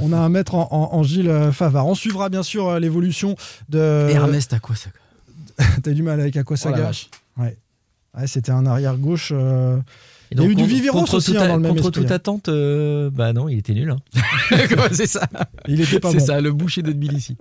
On 0.00 0.12
a 0.12 0.18
un 0.18 0.28
maître 0.28 0.54
en, 0.54 0.68
en- 0.70 0.96
en 0.96 1.02
Gilles 1.02 1.50
Favard. 1.52 1.86
On 1.86 1.94
suivra 1.94 2.28
bien 2.28 2.42
sûr 2.42 2.78
l'évolution 2.78 3.34
de. 3.68 4.08
Ernest 4.10 4.52
Aquasaga. 4.52 4.94
T'as 5.82 5.90
eu 5.90 5.94
du 5.94 6.02
mal 6.02 6.20
avec 6.20 6.34
Oh 6.36 6.40
Aquasaga. 6.40 6.82
vache. 6.82 7.08
ouais. 7.38 7.56
Ouais, 8.16 8.26
C'était 8.26 8.52
un 8.52 8.66
arrière 8.66 8.96
gauche. 8.98 9.30
euh, 9.34 9.78
Et 10.32 10.34
Il 10.36 10.42
y 10.42 10.46
a 10.46 10.48
eu 10.50 10.54
du 10.54 10.64
Viveros 10.66 11.04
aussi 11.14 11.36
hein, 11.36 11.46
dans 11.48 11.56
le 11.56 11.60
même 11.62 11.72
Contre 11.72 11.88
esprit. 11.88 12.02
toute 12.02 12.10
attente, 12.10 12.48
euh, 12.48 13.10
bah 13.10 13.32
non, 13.32 13.48
il 13.48 13.58
était 13.58 13.74
nul. 13.74 13.90
hein. 13.90 13.98
c'est 14.92 15.06
ça. 15.06 15.28
Il 15.68 15.80
était 15.80 16.00
pas 16.00 16.10
C'est 16.10 16.18
bon. 16.18 16.26
ça, 16.26 16.40
le 16.40 16.52
boucher 16.52 16.82
de 16.82 16.92
Tbilissi. 16.92 17.36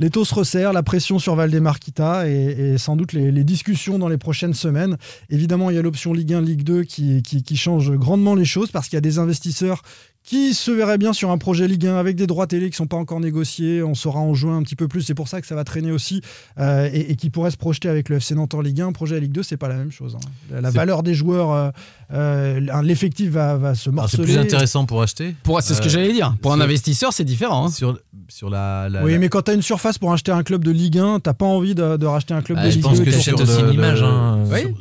Les 0.00 0.10
taux 0.10 0.24
se 0.24 0.32
resserrent, 0.32 0.72
la 0.72 0.84
pression 0.84 1.18
sur 1.18 1.34
Valdemar 1.34 1.80
Kita 1.80 2.28
et, 2.28 2.32
et 2.74 2.78
sans 2.78 2.94
doute 2.94 3.12
les, 3.12 3.32
les 3.32 3.42
discussions 3.42 3.98
dans 3.98 4.06
les 4.08 4.16
prochaines 4.18 4.54
semaines. 4.54 4.96
Évidemment, 5.28 5.70
il 5.70 5.76
y 5.76 5.78
a 5.78 5.82
l'option 5.82 6.12
Ligue 6.12 6.34
1, 6.34 6.40
Ligue 6.42 6.62
2 6.62 6.84
qui, 6.84 7.20
qui, 7.22 7.42
qui 7.42 7.56
change 7.56 7.90
grandement 7.92 8.36
les 8.36 8.44
choses 8.44 8.70
parce 8.70 8.86
qu'il 8.88 8.96
y 8.96 8.98
a 8.98 9.00
des 9.02 9.18
investisseurs 9.18 9.82
qui 10.22 10.52
se 10.52 10.70
verrait 10.70 10.98
bien 10.98 11.14
sur 11.14 11.30
un 11.30 11.38
projet 11.38 11.66
Ligue 11.66 11.86
1 11.86 11.96
avec 11.96 12.14
des 12.14 12.26
droits 12.26 12.46
télé 12.46 12.66
qui 12.66 12.72
ne 12.74 12.76
sont 12.76 12.86
pas 12.86 12.98
encore 12.98 13.18
négociés. 13.18 13.82
On 13.82 13.94
saura 13.94 14.20
en 14.20 14.34
juin 14.34 14.58
un 14.58 14.62
petit 14.62 14.76
peu 14.76 14.86
plus. 14.86 15.00
C'est 15.02 15.14
pour 15.14 15.26
ça 15.26 15.40
que 15.40 15.46
ça 15.48 15.54
va 15.56 15.64
traîner 15.64 15.90
aussi 15.90 16.20
euh, 16.60 16.88
et, 16.92 17.10
et, 17.12 17.16
qui 17.16 17.30
pourrait 17.30 17.50
se 17.50 17.56
projeter 17.56 17.88
avec 17.88 18.08
le 18.10 18.16
FC 18.16 18.34
Nantes 18.36 18.52
en 18.54 18.60
Ligue 18.60 18.82
1. 18.82 18.92
Projet 18.92 19.18
Ligue 19.18 19.32
2, 19.32 19.42
c'est 19.42 19.56
pas 19.56 19.68
la 19.68 19.76
même 19.76 19.90
chose. 19.90 20.16
Hein. 20.16 20.60
La 20.60 20.70
valeur 20.70 21.02
des 21.02 21.14
joueurs, 21.14 21.50
euh, 21.52 21.70
euh, 22.12 22.82
l'effectif 22.82 23.30
va, 23.30 23.56
va, 23.56 23.74
se 23.74 23.90
morceler. 23.90 24.26
c'est 24.26 24.32
plus 24.32 24.38
intéressant 24.38 24.86
pour 24.86 25.02
acheter. 25.02 25.34
Pour, 25.42 25.60
c'est 25.62 25.74
ce 25.74 25.82
que 25.82 25.88
j'allais 25.88 26.12
dire. 26.12 26.36
Pour 26.40 26.52
un 26.52 26.60
investisseur, 26.60 27.12
c'est 27.12 27.24
différent. 27.24 27.66
Hein. 27.66 27.70
Sur, 27.70 27.98
sur 28.28 28.48
la, 28.48 28.88
la, 28.88 29.04
oui, 29.04 29.18
mais 29.18 29.28
quand 29.28 29.42
tu 29.42 29.50
as 29.50 29.54
une 29.54 29.62
surface 29.62 29.98
pour 29.98 30.12
acheter 30.12 30.32
un 30.32 30.42
club 30.42 30.64
de 30.64 30.70
Ligue 30.70 30.98
1, 30.98 31.20
tu 31.20 31.34
pas 31.34 31.46
envie 31.46 31.74
de, 31.74 31.96
de, 31.96 32.06
racheter 32.06 32.34
un 32.34 32.42
club 32.42 32.58
bah, 32.58 32.64
de 32.64 32.70
Ligue 32.70 32.82
2. 32.82 32.88
Je 32.88 32.88
pense 32.88 33.00
que 33.00 33.10
tu 33.10 33.16
achètes 33.16 33.40
aussi 33.40 33.62
l'image. 33.62 34.02
Hein. 34.02 34.44
Oui. 34.46 34.74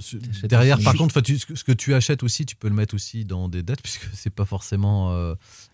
Derrière, 0.44 0.80
par 0.80 0.96
contre, 0.96 1.20
tu, 1.22 1.38
ce 1.38 1.64
que 1.64 1.74
tu 1.74 1.94
achètes 1.94 2.24
aussi, 2.24 2.46
tu 2.46 2.56
peux 2.56 2.70
le 2.70 2.76
mettre 2.76 2.96
aussi 2.96 3.26
dans 3.26 3.50
des 3.50 3.64
dettes, 3.64 3.82
puisque 3.84 4.08
c'est 4.14 4.34
pas 4.34 4.46
forcément 4.46 5.14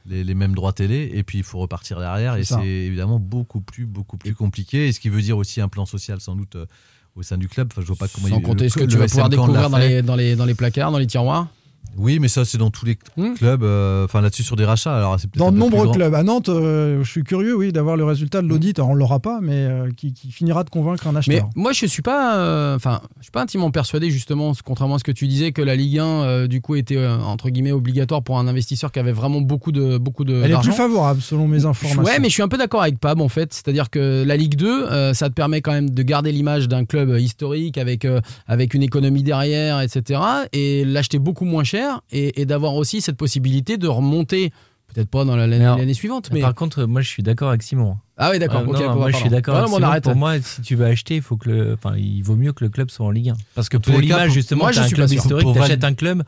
les, 0.06 0.24
les, 0.24 0.34
mêmes 0.34 0.56
droits 0.56 0.74
télé 0.74 1.12
et 1.14 1.24
puis 1.24 1.38
il 1.38 1.44
faut 1.44 1.60
repartir 1.60 2.00
derrière 2.00 2.36
et 2.36 2.44
c'est 2.44 2.66
évidemment 2.66 3.20
beaucoup 3.20 3.62
plus 3.62 3.86
beaucoup 3.86 4.18
plus 4.18 4.36
compliqué 4.36 4.88
et 4.88 4.92
ce 4.92 5.00
qui 5.00 5.10
veut 5.10 5.22
dire 5.22 5.38
aussi 5.38 5.62
un 5.62 5.70
plan 5.70 5.86
social 5.86 6.20
sans 6.20 6.36
doute 6.36 6.56
euh, 6.56 6.66
au 7.16 7.24
sein 7.24 7.38
du 7.38 7.48
club. 7.48 7.70
Enfin 7.72 7.82
je 7.82 7.88
vois 7.88 7.96
pas 7.96 8.08
comment 8.08 8.28
sans 8.28 8.38
il, 8.40 8.44
compter 8.44 8.70
ce 8.70 8.80
que 8.80 8.86
tu 8.86 8.98
vas 8.98 9.08
pouvoir 9.08 9.30
découvrir 9.30 9.70
dans 9.70 9.78
les, 9.78 10.02
dans, 10.02 10.16
les, 10.16 10.36
dans 10.36 10.46
les 10.46 10.56
placards 10.56 10.92
dans 10.92 10.98
les 11.00 11.08
tiroirs 11.08 11.48
oui, 11.98 12.20
mais 12.20 12.28
ça, 12.28 12.44
c'est 12.46 12.58
dans 12.58 12.72
tous 12.72 12.86
les 12.86 12.98
mmh. 13.18 13.34
clubs. 13.36 13.64
Euh, 13.64 14.06
enfin, 14.06 14.22
là-dessus, 14.22 14.44
sur 14.44 14.56
des 14.56 14.66
rachats. 14.66 14.96
Alors, 14.96 15.20
c'est 15.20 15.34
dans 15.36 15.52
de 15.52 15.58
nombreux 15.58 15.92
clubs. 15.92 16.14
À 16.14 16.24
Nantes, 16.24 16.50
euh, 16.50 17.04
je 17.04 17.10
suis 17.10 17.24
curieux, 17.24 17.56
oui, 17.56 17.72
d'avoir 17.72 17.98
le 17.98 18.04
résultat 18.04 18.42
de 18.42 18.48
l'audit. 18.48 18.80
On 18.80 18.94
ne 18.94 19.00
l'aura 19.00 19.20
pas, 19.20 19.40
mais 19.42 19.54
euh, 19.54 19.90
qui, 19.96 20.14
qui, 20.14 20.32
finira 20.32 20.64
de 20.64 20.70
convaincre 20.70 21.08
un 21.08 21.16
acheteur. 21.16 21.50
Mais 21.56 21.62
moi, 21.62 21.72
je 21.72 21.86
suis 21.86 22.02
pas, 22.02 22.76
enfin, 22.76 23.02
je 23.20 23.24
suis 23.24 23.32
pas 23.32 23.42
intimement 23.42 23.72
persuadé, 23.72 24.10
justement, 24.10 24.54
contrairement 24.64 24.96
à 24.96 25.00
ce 25.00 25.04
que 25.04 25.12
tu 25.12 25.28
disais, 25.28 25.52
que 25.52 25.62
la 25.62 25.76
Ligue 25.76 26.00
1, 26.00 26.48
du 26.48 26.62
coup, 26.62 26.76
était 26.76 27.06
entre 27.06 27.50
guillemets 27.50 27.72
obligatoire 27.72 28.24
pour 28.24 28.40
un 28.40 28.48
investisseur 28.48 28.92
qui 28.92 29.00
avait 29.00 29.12
vraiment 29.12 29.42
beaucoup 29.42 29.72
de, 29.72 29.98
beaucoup 29.98 30.24
de. 30.24 30.42
Elle 30.44 30.52
est 30.52 30.62
plus 30.62 30.72
favorable, 30.72 31.22
selon 31.22 31.48
mes 31.48 31.66
informations. 31.66 32.04
Ouais, 32.04 32.20
mais 32.20 32.30
je 32.30 32.34
suis 32.34 32.44
un 32.44 32.48
peu 32.48 32.58
d'accord 32.58 32.82
avec 32.82 33.00
Pab, 33.00 33.22
en 33.22 33.30
fait. 33.30 33.54
C'est-à-dire 33.54 33.90
que 33.90 34.24
la 34.26 34.36
Ligue 34.36 34.56
2, 34.56 35.14
ça 35.14 35.30
te 35.30 35.34
permet 35.34 35.62
quand 35.62 35.74
même 35.74 35.92
de 35.92 36.04
garder 36.04 36.32
l'image 36.32 36.68
d'un 36.68 36.86
club 36.86 37.18
historique 37.20 37.78
avec 37.78 38.08
avec 38.48 38.74
une 38.74 38.84
économie 38.84 39.24
derrière, 39.24 39.80
etc. 39.82 40.20
Et 40.54 40.86
l'acheter 40.86 41.20
beaucoup 41.20 41.46
moins 41.46 41.64
cher 41.64 41.73
et, 42.12 42.42
et 42.42 42.46
d'avoir 42.46 42.76
aussi 42.76 43.02
cette 43.02 43.18
possibilité 43.18 43.78
de 43.78 43.88
remonter 43.88 44.52
peut-être 44.94 45.10
pas 45.10 45.26
dans 45.26 45.36
l'année 45.36 45.94
suivante 45.94 46.30
mais 46.32 46.42
par 46.42 46.54
contre 46.54 46.86
moi 46.86 47.02
je 47.02 47.10
suis 47.10 47.24
d'accord 47.24 47.50
avec 47.50 47.64
Simon. 47.64 47.98
Ah 48.18 48.30
oui 48.32 48.40
d'accord 48.40 48.62
euh, 48.62 48.68
okay, 48.68 48.88
moi 48.88 49.12
je 49.12 49.18
suis 49.18 49.30
d'accord 49.30 49.56
avec 49.56 49.70
Simon. 49.70 50.02
pour 50.02 50.16
moi 50.16 50.40
si 50.40 50.62
tu 50.62 50.76
veux 50.76 50.86
acheter 50.86 51.16
il 51.16 51.22
faut 51.22 51.38
que 51.38 51.50
le 51.50 51.74
enfin 51.74 51.96
il 51.98 52.22
vaut 52.22 52.36
mieux 52.36 52.54
que 52.54 52.64
le 52.64 52.70
club 52.70 52.90
soit 52.92 53.06
en 53.06 53.12
Ligue 53.12 53.30
1 53.30 53.36
parce 53.56 53.70
que 53.70 53.78
pour 53.78 53.98
l'image 54.00 54.32
justement 54.32 54.70
tu 54.70 54.80
as 54.80 54.84
un 54.84 54.90
club 54.90 55.12
historique 55.12 55.48
tu 55.54 55.60
achètes 55.60 55.84
un 55.84 55.94
club 55.94 56.24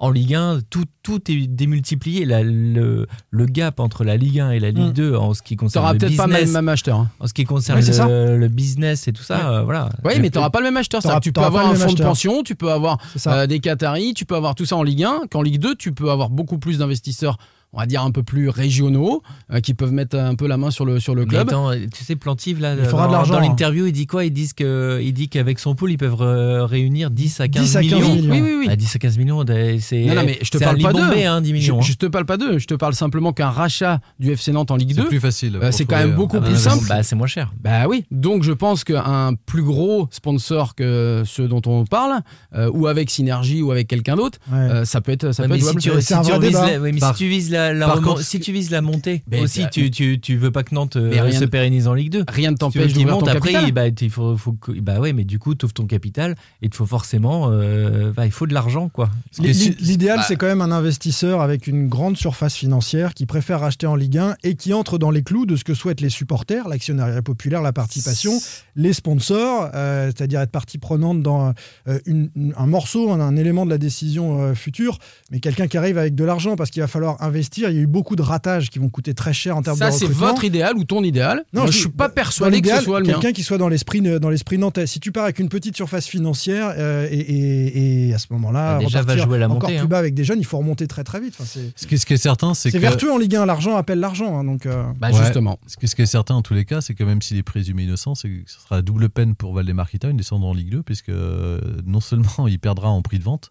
en 0.00 0.10
Ligue 0.10 0.34
1, 0.34 0.60
tout, 0.70 0.84
tout 1.02 1.30
est 1.30 1.46
démultiplié. 1.46 2.24
La, 2.24 2.42
le, 2.42 3.06
le, 3.30 3.46
gap 3.46 3.80
entre 3.80 4.04
la 4.04 4.16
Ligue 4.16 4.40
1 4.40 4.52
et 4.52 4.60
la 4.60 4.70
Ligue 4.70 4.92
2 4.92 5.16
en 5.16 5.34
ce 5.34 5.42
qui 5.42 5.56
concerne 5.56 5.86
le 5.86 5.98
business. 5.98 6.16
peut-être 6.16 6.30
pas 6.30 6.40
le 6.40 6.52
même 6.52 6.68
acheteur. 6.68 6.98
Hein. 6.98 7.10
En 7.20 7.26
ce 7.26 7.34
qui 7.34 7.44
concerne 7.44 7.80
le, 7.80 8.38
le, 8.38 8.48
business 8.48 9.08
et 9.08 9.12
tout 9.12 9.22
ça, 9.22 9.36
ouais. 9.36 9.56
euh, 9.56 9.62
voilà. 9.62 9.88
Oui, 10.04 10.14
mais 10.20 10.30
tu 10.30 10.38
n'auras 10.38 10.50
pas 10.50 10.60
le 10.60 10.66
même 10.66 10.76
acheteur. 10.76 11.02
Ça. 11.02 11.18
Tu 11.20 11.32
peux 11.32 11.40
avoir 11.40 11.68
un 11.68 11.74
fonds 11.74 11.92
de 11.92 12.02
pension, 12.02 12.42
tu 12.42 12.54
peux 12.54 12.70
avoir 12.70 12.98
euh, 13.26 13.46
des 13.46 13.60
Qataris, 13.60 14.14
tu 14.14 14.24
peux 14.24 14.36
avoir 14.36 14.54
tout 14.54 14.66
ça 14.66 14.76
en 14.76 14.82
Ligue 14.82 15.04
1. 15.04 15.22
Qu'en 15.30 15.42
Ligue 15.42 15.60
2, 15.60 15.74
tu 15.74 15.92
peux 15.92 16.10
avoir 16.10 16.30
beaucoup 16.30 16.58
plus 16.58 16.78
d'investisseurs 16.78 17.38
on 17.72 17.78
va 17.80 17.86
dire 17.86 18.02
un 18.02 18.10
peu 18.10 18.22
plus 18.22 18.48
régionaux 18.48 19.22
euh, 19.52 19.60
qui 19.60 19.74
peuvent 19.74 19.92
mettre 19.92 20.16
un 20.18 20.34
peu 20.34 20.46
la 20.46 20.56
main 20.56 20.70
sur 20.70 20.84
le 20.84 21.00
sur 21.00 21.14
le 21.14 21.26
club. 21.26 21.48
Attends, 21.48 21.70
tu 21.92 22.04
sais 22.04 22.16
Plantive 22.16 22.60
là 22.60 22.74
il 22.74 22.84
faudra 22.84 23.02
dans, 23.04 23.08
de 23.08 23.12
l'argent, 23.12 23.34
dans 23.34 23.40
l'interview, 23.40 23.86
il 23.86 23.92
dit 23.92 24.06
quoi? 24.06 24.24
Il 24.24 24.32
dit 24.32 24.48
que 24.56 25.00
il 25.02 25.12
dit 25.12 25.28
qu'avec 25.28 25.58
son 25.58 25.74
pool, 25.74 25.92
ils 25.92 25.98
peuvent 25.98 26.16
réunir 26.64 27.10
10 27.10 27.40
à 27.40 27.48
15, 27.48 27.62
10 27.62 27.76
à 27.76 27.80
15 27.82 27.90
millions. 27.92 28.14
millions. 28.14 28.30
Oui 28.34 28.40
oui 28.40 28.56
oui. 28.60 28.68
À 28.70 28.76
10 28.76 28.96
à 28.96 28.98
15 28.98 29.18
millions, 29.18 29.44
c'est 29.80 30.04
Non, 30.04 30.14
non 30.14 30.22
mais 30.24 30.38
je 30.42 30.50
te 30.50 30.58
parle 30.58 30.78
pas 30.78 30.92
d'eux. 30.92 31.02
Hein, 31.26 31.40
10 31.40 31.52
millions. 31.52 31.80
Je, 31.80 31.88
hein. 31.88 31.92
je, 31.92 31.94
te 31.98 32.06
parle 32.06 32.24
pas 32.26 32.36
d'eux, 32.36 32.58
je 32.58 32.66
te 32.66 32.74
parle 32.74 32.94
simplement 32.94 33.32
qu'un 33.32 33.50
rachat 33.50 34.00
du 34.18 34.30
FC 34.32 34.52
Nantes 34.52 34.70
en 34.70 34.76
Ligue 34.76 34.94
2 34.94 35.02
c'est 35.02 35.08
plus 35.08 35.20
facile. 35.20 35.56
euh, 35.62 35.70
c'est 35.72 35.84
quand 35.84 35.96
même 35.96 36.14
beaucoup 36.14 36.38
Ah, 36.38 36.44
plus 36.46 36.56
simple. 36.56 36.84
Bah, 36.88 37.02
c'est 37.02 37.16
moins 37.16 37.26
cher. 37.26 37.52
Bah 37.62 37.86
oui. 37.88 38.04
Donc 38.10 38.42
je 38.42 38.52
pense 38.52 38.84
qu'un 38.84 39.34
plus 39.46 39.62
gros 39.62 40.08
sponsor 40.10 40.74
que 40.74 41.22
ceux 41.26 41.48
dont 41.48 41.62
on 41.66 41.84
parle 41.84 42.20
euh, 42.54 42.70
ou 42.72 42.86
avec 42.86 43.10
Synergie 43.10 43.62
ou 43.62 43.70
avec 43.72 43.88
quelqu'un 43.88 44.16
d'autre, 44.16 44.38
Ouais. 44.50 44.58
euh, 44.58 44.84
ça 44.84 45.00
peut 45.00 45.12
être 45.12 45.32
ça 45.32 45.42
Ouais, 45.42 45.48
peut 45.48 45.54
mais 45.54 45.60
être 45.60 45.68
si 45.80 47.14
tu, 47.14 47.28
vises. 47.28 47.52
La, 47.58 47.70
si 47.70 47.72
tu 47.72 47.72
vises 47.72 47.72
la, 47.72 47.72
la 47.74 47.86
par 47.86 47.96
remor- 47.98 48.04
contre- 48.14 48.22
si 48.22 48.40
tu 48.40 48.52
vises 48.52 48.70
la 48.70 48.80
montée 48.82 49.22
Mais 49.30 49.40
aussi, 49.40 49.62
bah, 49.62 49.68
tu, 49.68 49.90
tu, 49.90 50.20
tu 50.20 50.36
veux 50.36 50.50
pas 50.50 50.62
que 50.62 50.74
Nantes 50.74 50.96
euh, 50.96 51.10
rien 51.10 51.38
se 51.38 51.44
pérennise 51.44 51.86
en 51.88 51.94
Ligue 51.94 52.10
2. 52.12 52.24
Rien 52.28 52.50
ne 52.50 52.56
Si 52.56 52.58
t'empêche 52.58 52.86
qu'il 52.92 53.04
d'ouvrir 53.04 53.18
ton 53.18 53.26
après, 53.26 53.52
capital. 53.52 53.72
bah, 53.72 53.88
il 53.88 54.10
faut, 54.10 54.36
faut 54.36 54.52
que- 54.52 54.72
bah 54.80 55.00
ouais, 55.00 55.12
mais 55.12 55.24
du 55.24 55.38
coup, 55.38 55.54
tu 55.54 55.64
ouvres 55.64 55.74
ton 55.74 55.86
capital 55.86 56.32
et 56.62 56.66
il 56.66 56.70
te 56.70 56.76
faut 56.76 56.86
forcément, 56.86 57.48
euh, 57.50 58.12
bah, 58.12 58.26
il 58.26 58.32
faut 58.32 58.46
de 58.46 58.54
l'argent, 58.54 58.88
quoi. 58.88 59.10
L'i- 59.38 59.54
si- 59.54 59.76
L'idéal, 59.80 60.18
bah- 60.18 60.24
c'est 60.26 60.36
quand 60.36 60.46
même 60.46 60.60
un 60.60 60.70
investisseur 60.72 61.40
avec 61.40 61.66
une 61.66 61.88
grande 61.88 62.16
surface 62.16 62.54
financière 62.54 63.14
qui 63.14 63.26
préfère 63.26 63.62
acheter 63.62 63.86
en 63.86 63.94
Ligue 63.96 64.18
1 64.18 64.36
et 64.44 64.54
qui 64.54 64.72
entre 64.72 64.98
dans 64.98 65.10
les 65.10 65.22
clous 65.22 65.46
de 65.46 65.56
ce 65.56 65.64
que 65.64 65.74
souhaitent 65.74 66.00
les 66.00 66.10
supporters, 66.10 66.68
l'actionnariat 66.68 67.22
populaire, 67.22 67.62
la 67.62 67.72
participation, 67.72 68.32
les 68.76 68.92
sponsors, 68.92 69.70
euh, 69.74 70.06
c'est-à-dire 70.06 70.40
être 70.40 70.50
partie 70.50 70.78
prenante 70.78 71.22
dans 71.22 71.52
euh, 71.88 71.98
une- 72.06 72.30
un 72.56 72.66
morceau, 72.66 73.10
un, 73.10 73.20
un 73.20 73.36
élément 73.36 73.64
de 73.64 73.70
la 73.70 73.78
décision 73.78 74.40
euh, 74.42 74.54
future, 74.54 74.98
mais 75.30 75.40
quelqu'un 75.40 75.66
qui 75.66 75.76
arrive 75.76 75.98
avec 75.98 76.14
de 76.14 76.24
l'argent 76.24 76.56
parce 76.56 76.70
qu'il 76.70 76.82
va 76.82 76.88
falloir 76.88 77.20
investir. 77.22 77.47
Il 77.56 77.62
y 77.62 77.66
a 77.66 77.70
eu 77.72 77.86
beaucoup 77.86 78.14
de 78.16 78.22
ratages 78.22 78.70
qui 78.70 78.78
vont 78.78 78.88
coûter 78.88 79.14
très 79.14 79.32
cher 79.32 79.56
en 79.56 79.62
termes 79.62 79.76
Ça 79.78 79.86
de 79.86 79.92
c'est 79.94 80.04
recrutement. 80.06 80.26
votre 80.28 80.44
idéal 80.44 80.76
ou 80.76 80.84
ton 80.84 81.02
idéal. 81.02 81.44
Non, 81.52 81.62
Moi, 81.62 81.66
je 81.66 81.72
je- 81.72 81.78
suis 81.78 81.88
pas 81.88 82.08
persuadé 82.08 82.60
que 82.60 82.68
ce 82.68 82.82
soit 82.82 83.00
le 83.00 83.06
mien. 83.06 83.12
Quelqu'un 83.14 83.32
qui 83.32 83.42
soit 83.42 83.58
dans 83.58 83.68
l'esprit 83.68 84.00
dans 84.02 84.28
l'esprit 84.30 84.58
nantais. 84.58 84.86
Si 84.86 85.00
tu 85.00 85.12
pars 85.12 85.24
avec 85.24 85.38
une 85.38 85.48
petite 85.48 85.76
surface 85.76 86.06
financière 86.06 86.74
euh, 86.76 87.08
et, 87.10 87.16
et- 87.18 88.08
et 88.08 88.14
à 88.14 88.18
ce 88.18 88.26
moment-là, 88.30 88.78
Bah, 88.78 88.84
déjà, 88.84 89.02
va 89.02 89.16
jouer 89.16 89.38
la 89.38 89.46
encore 89.46 89.62
montée, 89.62 89.74
plus 89.76 89.84
hein. 89.84 89.88
bas 89.88 89.98
avec 89.98 90.14
des 90.14 90.24
jeunes, 90.24 90.38
il 90.40 90.44
faut 90.46 90.58
remonter 90.58 90.86
très 90.86 91.04
très 91.04 91.20
vite. 91.20 91.34
Enfin, 91.38 91.48
c'est 91.50 91.72
Ce 91.76 91.86
qui, 91.86 91.94
est- 91.94 91.98
ce 91.98 92.06
qui 92.06 92.14
est 92.14 92.16
certain, 92.18 92.54
c'est 92.54 92.70
c'est 92.70 92.78
que. 92.78 92.82
vertueux 92.82 93.12
en 93.12 93.18
Ligue 93.18 93.36
1. 93.36 93.46
L'argent 93.46 93.76
appelle 93.76 94.00
l'argent. 94.00 94.38
hein, 94.38 94.44
donc, 94.44 94.66
euh, 94.66 94.84
Bah 95.00 95.10
Ouais. 95.10 95.18
justement. 95.18 95.58
Ce 95.66 95.76
qui, 95.76 95.88
ce 95.88 95.94
qui 95.96 96.02
est 96.02 96.06
certain 96.06 96.34
en 96.34 96.42
tous 96.42 96.54
les 96.54 96.64
cas, 96.64 96.80
c'est 96.80 96.94
que 96.94 97.04
même 97.04 97.22
s'il 97.22 97.36
est 97.38 97.42
présumé 97.42 97.84
innocent, 97.84 98.14
c'est 98.14 98.28
que 98.28 98.50
ce 98.50 98.60
sera 98.60 98.76
la 98.76 98.82
double 98.82 99.08
peine 99.08 99.34
pour 99.34 99.54
Valdemar 99.54 99.88
Kita, 99.90 100.08
une 100.08 100.16
descendre 100.16 100.46
en 100.46 100.54
Ligue 100.54 100.70
2, 100.70 100.82
puisque 100.82 101.08
euh, 101.08 101.60
non 101.86 102.00
seulement 102.00 102.18
il 102.48 102.58
perdra 102.58 102.88
en 102.90 103.02
prix 103.02 103.18
de 103.18 103.24
vente, 103.24 103.50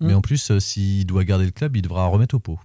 mais 0.00 0.12
Mm. 0.12 0.16
en 0.16 0.20
plus, 0.20 0.50
euh, 0.50 0.60
s'il 0.60 1.06
doit 1.06 1.24
garder 1.24 1.44
le 1.44 1.50
club, 1.50 1.76
il 1.76 1.82
devra 1.82 2.06
remettre 2.06 2.34
au 2.34 2.38
pot. 2.38 2.58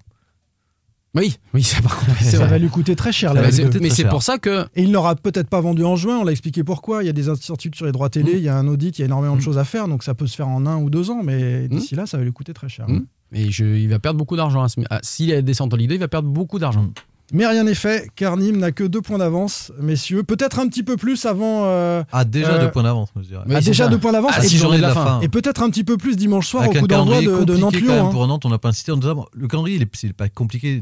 Oui, 1.15 1.37
oui, 1.53 1.61
ça 1.61 1.79
par 1.81 1.95
contre. 1.99 2.11
c'est 2.19 2.31
ça 2.31 2.37
vrai. 2.39 2.47
va 2.47 2.57
lui 2.57 2.69
coûter 2.69 2.95
très 2.95 3.11
cher. 3.11 3.33
Va 3.35 3.41
Mais 3.43 3.51
c'est- 3.51 3.63
coûter 3.65 3.79
mais 3.79 3.87
très 3.89 3.95
c'est 3.97 4.01
cher. 4.03 4.09
pour 4.11 4.23
ça 4.23 4.39
que 4.39 4.65
Et 4.75 4.81
il 4.81 4.87
ne 4.89 4.93
l'aura 4.93 5.15
peut-être 5.15 5.47
pas 5.47 5.61
vendu 5.61 5.83
en 5.83 5.95
juin. 5.95 6.17
On 6.17 6.23
l'a 6.23 6.31
expliqué 6.31 6.63
pourquoi. 6.63 7.03
Il 7.03 7.05
y 7.05 7.09
a 7.09 7.13
des 7.13 7.29
incertitudes 7.29 7.75
sur 7.75 7.85
les 7.85 7.91
droits 7.91 8.09
télé. 8.09 8.33
Mm. 8.33 8.37
Il 8.37 8.43
y 8.43 8.49
a 8.49 8.57
un 8.57 8.67
audit. 8.67 8.97
Il 8.97 9.01
y 9.01 9.03
a 9.03 9.05
énormément 9.05 9.35
de 9.35 9.39
Mm. 9.41 9.43
choses 9.43 9.57
à 9.59 9.63
faire. 9.63 9.87
Donc 9.87 10.01
ça 10.03 10.15
peut 10.15 10.25
se 10.25 10.35
faire 10.35 10.47
en 10.47 10.65
un 10.65 10.77
ou 10.77 10.89
deux 10.89 11.11
ans. 11.11 11.21
Mais 11.23 11.67
d'ici 11.67 11.93
là, 11.95 12.07
ça 12.07 12.17
va 12.17 12.23
lui 12.23 12.33
coûter 12.33 12.53
très 12.53 12.67
cher. 12.69 12.87
Et 13.31 13.51
je, 13.51 13.63
il 13.65 13.89
va 13.89 13.99
perdre 13.99 14.17
beaucoup 14.17 14.35
d'argent. 14.35 14.63
à 14.63 14.69
ce- 14.69 14.79
ah, 14.89 14.99
S'il 15.03 15.29
est 15.31 15.41
descend 15.43 15.71
en 15.73 15.77
Ligue 15.77 15.89
2, 15.89 15.95
il 15.95 15.99
va 15.99 16.07
perdre 16.07 16.29
beaucoup 16.29 16.57
d'argent. 16.59 16.87
Mais 17.33 17.45
rien 17.47 17.63
n'est 17.63 17.73
fait, 17.75 18.09
car 18.15 18.37
Nîmes 18.37 18.57
n'a 18.57 18.71
que 18.71 18.83
deux 18.83 19.01
points 19.01 19.17
d'avance, 19.17 19.71
messieurs. 19.79 20.21
Peut-être 20.23 20.59
un 20.59 20.67
petit 20.67 20.83
peu 20.83 20.95
plus 20.97 21.25
avant. 21.25 21.63
euh, 21.65 22.03
Ah, 22.11 22.23
déjà 22.25 22.53
Euh, 22.53 22.59
deux 22.65 22.71
points 22.71 22.83
d'avance, 22.83 23.09
je 23.15 23.21
dirais. 23.21 23.43
Ah, 23.49 23.59
déjà 23.59 23.85
ça. 23.85 23.89
deux 23.89 23.97
points 23.97 24.11
d'avance. 24.11 24.31
Ah, 24.35 24.45
et, 24.45 24.47
de 24.77 24.81
la 24.81 24.93
fin. 24.93 25.19
et 25.21 25.27
peut-être 25.29 25.63
un 25.63 25.69
petit 25.71 25.83
peu 25.83 25.97
plus 25.97 26.15
dimanche 26.15 26.47
soir 26.47 26.63
Avec 26.63 26.75
au 26.75 26.77
un 26.77 26.81
coup 26.81 26.87
d'envoi 26.87 27.15
calendrier 27.19 27.27
de, 27.27 27.31
de 27.31 27.37
compliqué 27.39 27.61
Nantes-Lyon. 27.61 27.87
quand 27.87 27.93
même 27.95 28.05
hein. 28.05 28.09
pour 28.11 28.27
Nantes, 28.27 28.45
on 28.45 28.49
n'a 28.49 28.59
pas 28.59 28.69
incité. 28.69 28.91
Notamment, 28.91 29.25
le 29.33 29.47
calendrier, 29.47 29.77
il 29.77 29.81
est- 29.81 29.95
c'est 29.95 30.13
pas 30.13 30.29
compliqué. 30.29 30.81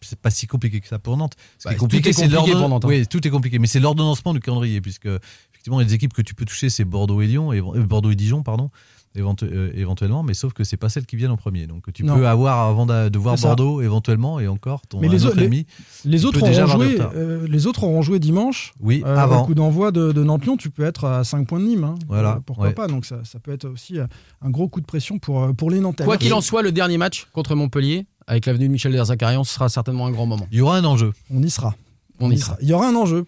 C'est 0.00 0.18
pas 0.20 0.30
si 0.30 0.46
compliqué 0.46 0.80
que 0.80 0.88
ça 0.88 0.98
pour 0.98 1.16
Nantes. 1.16 1.34
Ce 1.58 1.64
Bah, 1.64 1.70
qui 1.70 1.74
est 1.74 1.78
tout 1.78 1.84
compliqué, 1.84 2.10
est 2.10 2.12
c'est 2.12 2.22
compliqué 2.28 2.36
l'ordon- 2.52 2.60
pour 2.60 2.68
Nantes, 2.68 2.84
hein. 2.84 2.88
Oui, 2.88 3.06
tout 3.06 3.26
est 3.26 3.30
compliqué, 3.30 3.58
mais 3.58 3.66
c'est 3.66 3.80
l'ordonnancement 3.80 4.32
du 4.32 4.40
calendrier, 4.40 4.80
puisque 4.80 5.06
effectivement, 5.52 5.80
les 5.80 5.92
équipes 5.92 6.12
que 6.14 6.22
tu 6.22 6.34
peux 6.34 6.44
toucher, 6.44 6.70
c'est 6.70 6.84
Bordeaux 6.84 7.20
et 7.20 7.26
Lyon, 7.26 7.52
et, 7.52 7.58
euh, 7.60 7.82
Bordeaux 7.82 8.10
et 8.10 8.14
Dijon, 8.14 8.42
pardon, 8.42 8.70
éventu- 9.16 9.48
euh, 9.50 9.70
éventuellement, 9.74 10.22
mais 10.22 10.34
sauf 10.34 10.52
que 10.52 10.64
c'est 10.64 10.76
pas 10.76 10.88
celles 10.88 11.06
qui 11.06 11.16
viennent 11.16 11.30
en 11.30 11.36
premier. 11.36 11.66
Donc 11.66 11.92
tu 11.92 12.04
Non. 12.04 12.16
peux 12.16 12.26
avoir 12.26 12.68
avant 12.68 12.86
de, 12.86 13.18
voir. 13.18 13.36
Bordeaux 13.36 13.80
éventuellement, 13.82 14.40
et 14.40 14.48
encore 14.48 14.82
ton 14.86 15.00
Mais 15.00 15.08
les 15.08 15.26
autre 15.26 15.36
les- 15.36 15.44
ennemi. 15.44 15.66
Les 16.04 16.24
autres, 16.24 16.42
auront 16.42 16.66
joué, 16.66 16.98
euh, 17.00 17.46
les 17.48 17.66
autres 17.66 17.84
auront 17.84 18.02
joué 18.02 18.18
dimanche. 18.18 18.72
Oui, 18.80 19.02
Euh, 19.06 19.16
avant. 19.16 19.44
Coup 19.44 19.54
d'envoi 19.54 19.90
de, 19.92 20.12
de 20.12 20.22
Nantes-Lyon, 20.24 20.56
tu 20.56 20.70
peux 20.70 20.84
être 20.84 21.04
à 21.04 21.24
5 21.24 21.46
points 21.46 21.60
de 21.60 21.64
Nîmes. 21.64 21.84
hein. 21.84 21.94
Voilà, 22.08 22.36
Euh, 22.36 22.40
pourquoi 22.44 22.68
ouais. 22.68 22.72
pas 22.74 22.86
Donc 22.86 23.04
ça, 23.04 23.20
ça 23.24 23.38
peut 23.38 23.52
être 23.52 23.66
aussi 23.68 23.98
un 23.98 24.50
gros 24.50 24.68
coup 24.68 24.80
de 24.80 24.86
pression 24.86 25.18
pour, 25.18 25.54
pour 25.54 25.70
les 25.70 25.80
Nantais. 25.80 26.04
Quoi 26.04 26.16
qu'il 26.18 26.32
en 26.34 26.40
soit, 26.40 26.62
le 26.62 26.72
dernier 26.72 26.98
match 26.98 27.26
contre 27.32 27.54
Montpellier, 27.54 28.06
avec 28.26 28.46
l'avenue 28.46 28.66
de 28.66 28.72
Michel 28.72 28.92
Derzakarian, 28.92 29.44
ce 29.44 29.54
sera 29.54 29.68
certainement 29.68 30.06
un 30.06 30.10
grand 30.10 30.26
moment. 30.26 30.46
Il 30.50 30.58
y 30.58 30.60
aura 30.60 30.76
un 30.76 30.84
enjeu. 30.84 31.12
On 31.30 31.42
y 31.42 31.50
sera. 31.50 31.74
On 32.18 32.30
y 32.30 32.38
sera. 32.38 32.56
Il 32.62 32.68
y 32.68 32.72
aura 32.72 32.88
un 32.88 32.94
enjeu. 32.94 33.26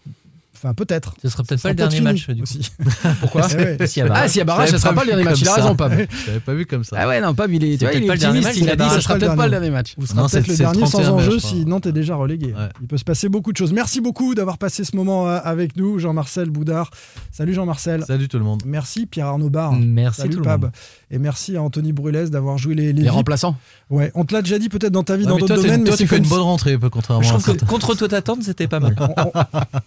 Enfin, 0.61 0.74
peut-être. 0.74 1.14
Ce 1.22 1.28
sera 1.28 1.44
peut-être 1.44 1.62
pas 1.62 1.70
le 1.72 1.76
sera 1.78 1.88
dernier 1.88 2.00
match, 2.00 2.26
du 2.28 2.36
coup. 2.36 2.42
aussi. 2.42 2.70
Pourquoi 3.20 3.46
Eh 3.52 3.56
ouais. 3.56 3.76
Y 3.96 4.00
a 4.00 4.04
Ah, 4.04 4.09
barrage. 4.09 4.30
s'il 4.30 4.38
y 4.38 4.40
a 4.40 4.44
barrage, 4.44 4.66
J'avais 4.68 4.78
ça 4.78 4.82
sera 4.88 4.94
pas 4.94 5.02
le 5.04 5.09
dernier 5.11 5.24
match. 5.24 5.40
Il 5.40 5.48
a 5.48 5.54
raison, 5.54 5.74
Pab. 5.76 5.92
J'avais 6.26 6.40
pas 6.40 6.54
vu 6.54 6.66
comme 6.66 6.84
ça. 6.84 6.96
Ah 6.98 7.09
ouais, 7.09 7.20
non, 7.20 7.34
Pab, 7.34 7.50
il 7.52 7.62
est, 7.64 7.78
peut-être 7.78 7.94
il 7.96 8.04
est 8.04 8.06
pas 8.06 8.14
le 8.14 8.18
dernier 8.20 8.40
match, 8.40 8.56
Il 8.56 8.68
a 8.70 8.74
dit, 8.76 8.82
a 8.82 8.84
ça 8.84 8.88
barrage. 8.88 9.02
sera 9.04 9.14
peut-être 9.16 9.36
pas 9.36 9.44
le 9.46 9.50
dernier 9.52 9.70
match. 9.70 9.94
Vous 9.96 10.06
serez 10.06 10.20
Non, 10.20 10.28
peut-être 10.28 10.46
le 10.48 10.56
dernier 10.56 10.80
sans 10.86 10.98
31 10.98 11.11
mai, 11.16 11.22
enjeu 11.22 11.32
je 11.32 11.38
si 11.38 11.64
Nantes 11.66 11.86
est 11.86 11.92
déjà 11.92 12.16
relégué. 12.16 12.54
Il 12.80 12.86
peut 12.88 12.98
se 12.98 13.04
passer 13.04 13.28
beaucoup 13.28 13.52
de 13.52 13.56
choses. 13.56 13.72
Merci 13.72 14.00
beaucoup 14.00 14.34
d'avoir 14.34 14.59
passé 14.59 14.84
ce 14.84 14.96
moment 14.96 15.28
euh, 15.28 15.38
avec 15.44 15.76
nous, 15.76 15.98
Jean-Marcel 15.98 16.50
Boudard. 16.50 16.90
Salut 17.30 17.54
Jean-Marcel. 17.54 18.04
Salut 18.06 18.28
tout 18.28 18.38
le 18.38 18.44
monde. 18.44 18.62
Merci 18.66 19.06
Pierre-Arnaud 19.06 19.50
Barre. 19.50 19.72
Merci 19.72 20.22
Salut 20.22 20.30
tout 20.34 20.38
le 20.40 20.44
Pab. 20.44 20.62
monde. 20.62 20.70
Et 21.11 21.18
merci 21.18 21.56
à 21.56 21.62
Anthony 21.62 21.92
Brulès 21.92 22.30
d'avoir 22.30 22.59
joué 22.59 22.74
les, 22.74 22.92
les 22.92 23.09
remplaçants. 23.09 23.56
Ouais, 23.90 24.11
on 24.14 24.24
te 24.24 24.34
l'a 24.34 24.42
déjà 24.42 24.59
dit 24.59 24.68
peut-être 24.68 24.92
dans 24.92 25.02
ta 25.04 25.16
vie 25.16 25.24
Ouais, 25.24 25.30
dans 25.30 25.38
d'autres 25.38 25.54
toi, 25.54 25.62
domaines, 25.62 25.80
mais 25.80 25.86
toi, 25.88 25.96
c'est 25.96 26.04
tu 26.04 26.09
fais 26.09 26.18
une 26.18 26.24
si- 26.24 26.30
bonne 26.30 26.40
rentrée, 26.42 26.76
Je 26.80 26.88
contrairement 26.88 27.26
à 27.26 27.38
trouve 27.38 27.56
que 27.56 27.64
contre 27.64 27.94
toute 27.94 28.12
attente, 28.12 28.42
c'était 28.42 28.66
pas 28.68 28.80
mal. 28.80 28.94
on, 29.00 29.04
on- 29.22 29.32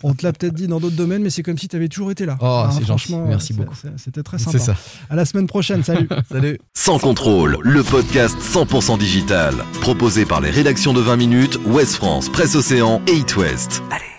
on 0.04 0.14
te 0.16 0.26
l'a 0.26 0.34
peut-être 0.34 0.54
dit 0.56 0.61
dans 0.68 0.80
d'autres 0.80 0.96
domaines, 0.96 1.22
mais 1.24 1.30
c'est 1.30 1.44
comme 1.44 1.58
si 1.58 1.68
tu 1.68 1.76
avais 1.76 1.88
toujours 1.88 2.12
été 2.12 2.26
là. 2.26 2.38
Oh, 2.42 2.64
c'est 2.70 2.86
gentil. 2.86 2.86
franchement, 3.08 3.26
Merci 3.28 3.48
c'est- 3.48 3.54
beaucoup. 3.56 3.76
c'est- 3.80 3.90
C'était 3.98 4.24
très 4.24 4.38
C'est 4.38 4.46
sympa. 4.46 4.60
ça. 4.60 4.76
À 5.10 5.16
la 5.16 5.26
semaine 5.26 5.48
prochaine. 5.48 5.84
Salut. 5.84 6.08
Salut. 6.32 6.58
Sans 6.74 7.00
contrôle, 7.00 7.58
le 7.62 7.84
podcast 7.84 8.38
100% 8.42 8.98
digital. 8.98 9.54
Proposé 9.82 10.26
par 10.26 10.42
les 10.42 10.50
rédactions 10.50 10.94
de 10.94 11.02
20 11.02 11.16
minutes, 11.18 11.60
Ouest 11.66 11.96
France, 11.96 12.30
Presse 12.30 12.56
Océan 12.56 13.02
et 13.08 13.14
It 13.18 13.36
West. 13.38 13.82
Allez. 13.92 14.11